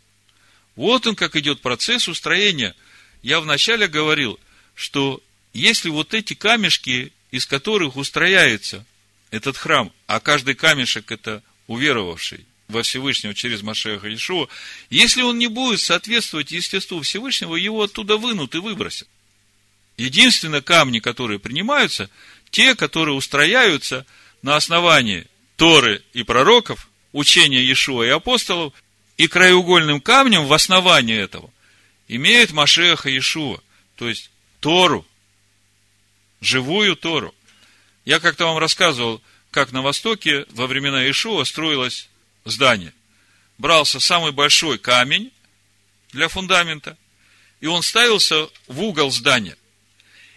Вот 0.75 1.07
он, 1.07 1.15
как 1.15 1.35
идет 1.35 1.61
процесс 1.61 2.07
устроения. 2.07 2.75
Я 3.23 3.39
вначале 3.39 3.87
говорил, 3.87 4.39
что 4.75 5.21
если 5.53 5.89
вот 5.89 6.13
эти 6.13 6.33
камешки, 6.33 7.11
из 7.31 7.45
которых 7.45 7.95
устрояется 7.95 8.85
этот 9.31 9.57
храм, 9.57 9.91
а 10.05 10.19
каждый 10.19 10.55
камешек 10.55 11.11
это 11.11 11.41
уверовавший 11.67 12.45
во 12.67 12.83
Всевышнего 12.83 13.33
через 13.33 13.61
Машеха 13.61 14.13
Ишуа, 14.13 14.47
если 14.89 15.21
он 15.21 15.37
не 15.39 15.47
будет 15.47 15.79
соответствовать 15.79 16.51
естеству 16.51 17.01
Всевышнего, 17.01 17.55
его 17.55 17.83
оттуда 17.83 18.17
вынут 18.17 18.55
и 18.55 18.59
выбросят. 18.59 19.07
Единственные 19.97 20.61
камни, 20.61 20.99
которые 20.99 21.39
принимаются, 21.39 22.09
те, 22.51 22.75
которые 22.75 23.15
устрояются 23.15 24.05
на 24.41 24.55
основании 24.55 25.27
Торы 25.57 26.03
и 26.13 26.23
пророков, 26.23 26.87
учения 27.11 27.59
Иешуа 27.59 28.03
и 28.03 28.09
апостолов, 28.09 28.73
и 29.17 29.27
краеугольным 29.27 29.99
камнем 29.99 30.45
в 30.45 30.53
основании 30.53 31.17
этого 31.17 31.51
имеет 32.07 32.51
Машеха 32.51 33.09
Иешуа, 33.09 33.59
то 33.95 34.07
есть 34.07 34.29
Тору, 34.59 35.05
живую 36.41 36.95
Тору. 36.95 37.33
Я 38.05 38.19
как-то 38.19 38.45
вам 38.45 38.59
рассказывал, 38.59 39.21
как 39.49 39.71
на 39.71 39.81
Востоке 39.81 40.45
во 40.51 40.67
времена 40.67 41.09
Ишуа 41.09 41.43
строилось 41.43 42.07
здание. 42.45 42.93
Брался 43.57 43.99
самый 43.99 44.31
большой 44.31 44.77
камень 44.77 45.31
для 46.11 46.27
фундамента, 46.27 46.97
и 47.61 47.65
он 47.65 47.81
ставился 47.81 48.47
в 48.67 48.79
угол 48.83 49.09
здания. 49.09 49.57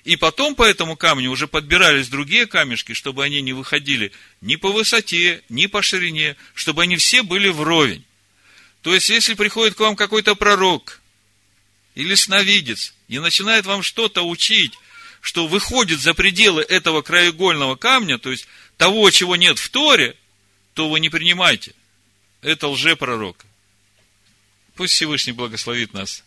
И 0.04 0.16
потом 0.16 0.54
по 0.54 0.62
этому 0.62 0.96
камню 0.96 1.30
уже 1.30 1.46
подбирались 1.46 2.08
другие 2.08 2.46
камешки, 2.46 2.94
чтобы 2.94 3.22
они 3.22 3.42
не 3.42 3.52
выходили 3.52 4.12
ни 4.40 4.56
по 4.56 4.72
высоте, 4.72 5.42
ни 5.48 5.66
по 5.66 5.82
ширине, 5.82 6.36
чтобы 6.54 6.82
они 6.82 6.96
все 6.96 7.22
были 7.22 7.48
вровень. 7.48 8.04
То 8.82 8.94
есть, 8.94 9.10
если 9.10 9.34
приходит 9.34 9.74
к 9.74 9.80
вам 9.80 9.96
какой-то 9.96 10.34
пророк 10.34 11.00
или 11.94 12.14
сновидец 12.14 12.94
и 13.08 13.18
начинает 13.18 13.66
вам 13.66 13.82
что-то 13.82 14.26
учить, 14.26 14.72
что 15.20 15.46
выходит 15.46 16.00
за 16.00 16.14
пределы 16.14 16.62
этого 16.62 17.02
краеугольного 17.02 17.76
камня, 17.76 18.16
то 18.16 18.30
есть 18.30 18.46
того, 18.78 19.10
чего 19.10 19.36
нет 19.36 19.58
в 19.58 19.68
Торе, 19.68 20.16
то 20.72 20.88
вы 20.88 21.00
не 21.00 21.10
принимайте. 21.10 21.74
Это 22.40 22.68
лжепророк. 22.68 23.44
Пусть 24.76 24.94
Всевышний 24.94 25.32
благословит 25.32 25.92
нас 25.92 26.24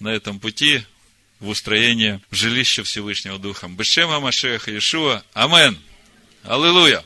на 0.00 0.08
этом 0.08 0.40
пути 0.40 0.82
в 1.42 1.48
устроение 1.48 2.20
жилища 2.30 2.84
Всевышнего 2.84 3.38
Духа. 3.38 3.68
Бешема 3.68 4.20
Машеха 4.20 4.70
Иешуа. 4.70 5.24
Амен. 5.34 5.76
Аллилуйя. 6.44 7.02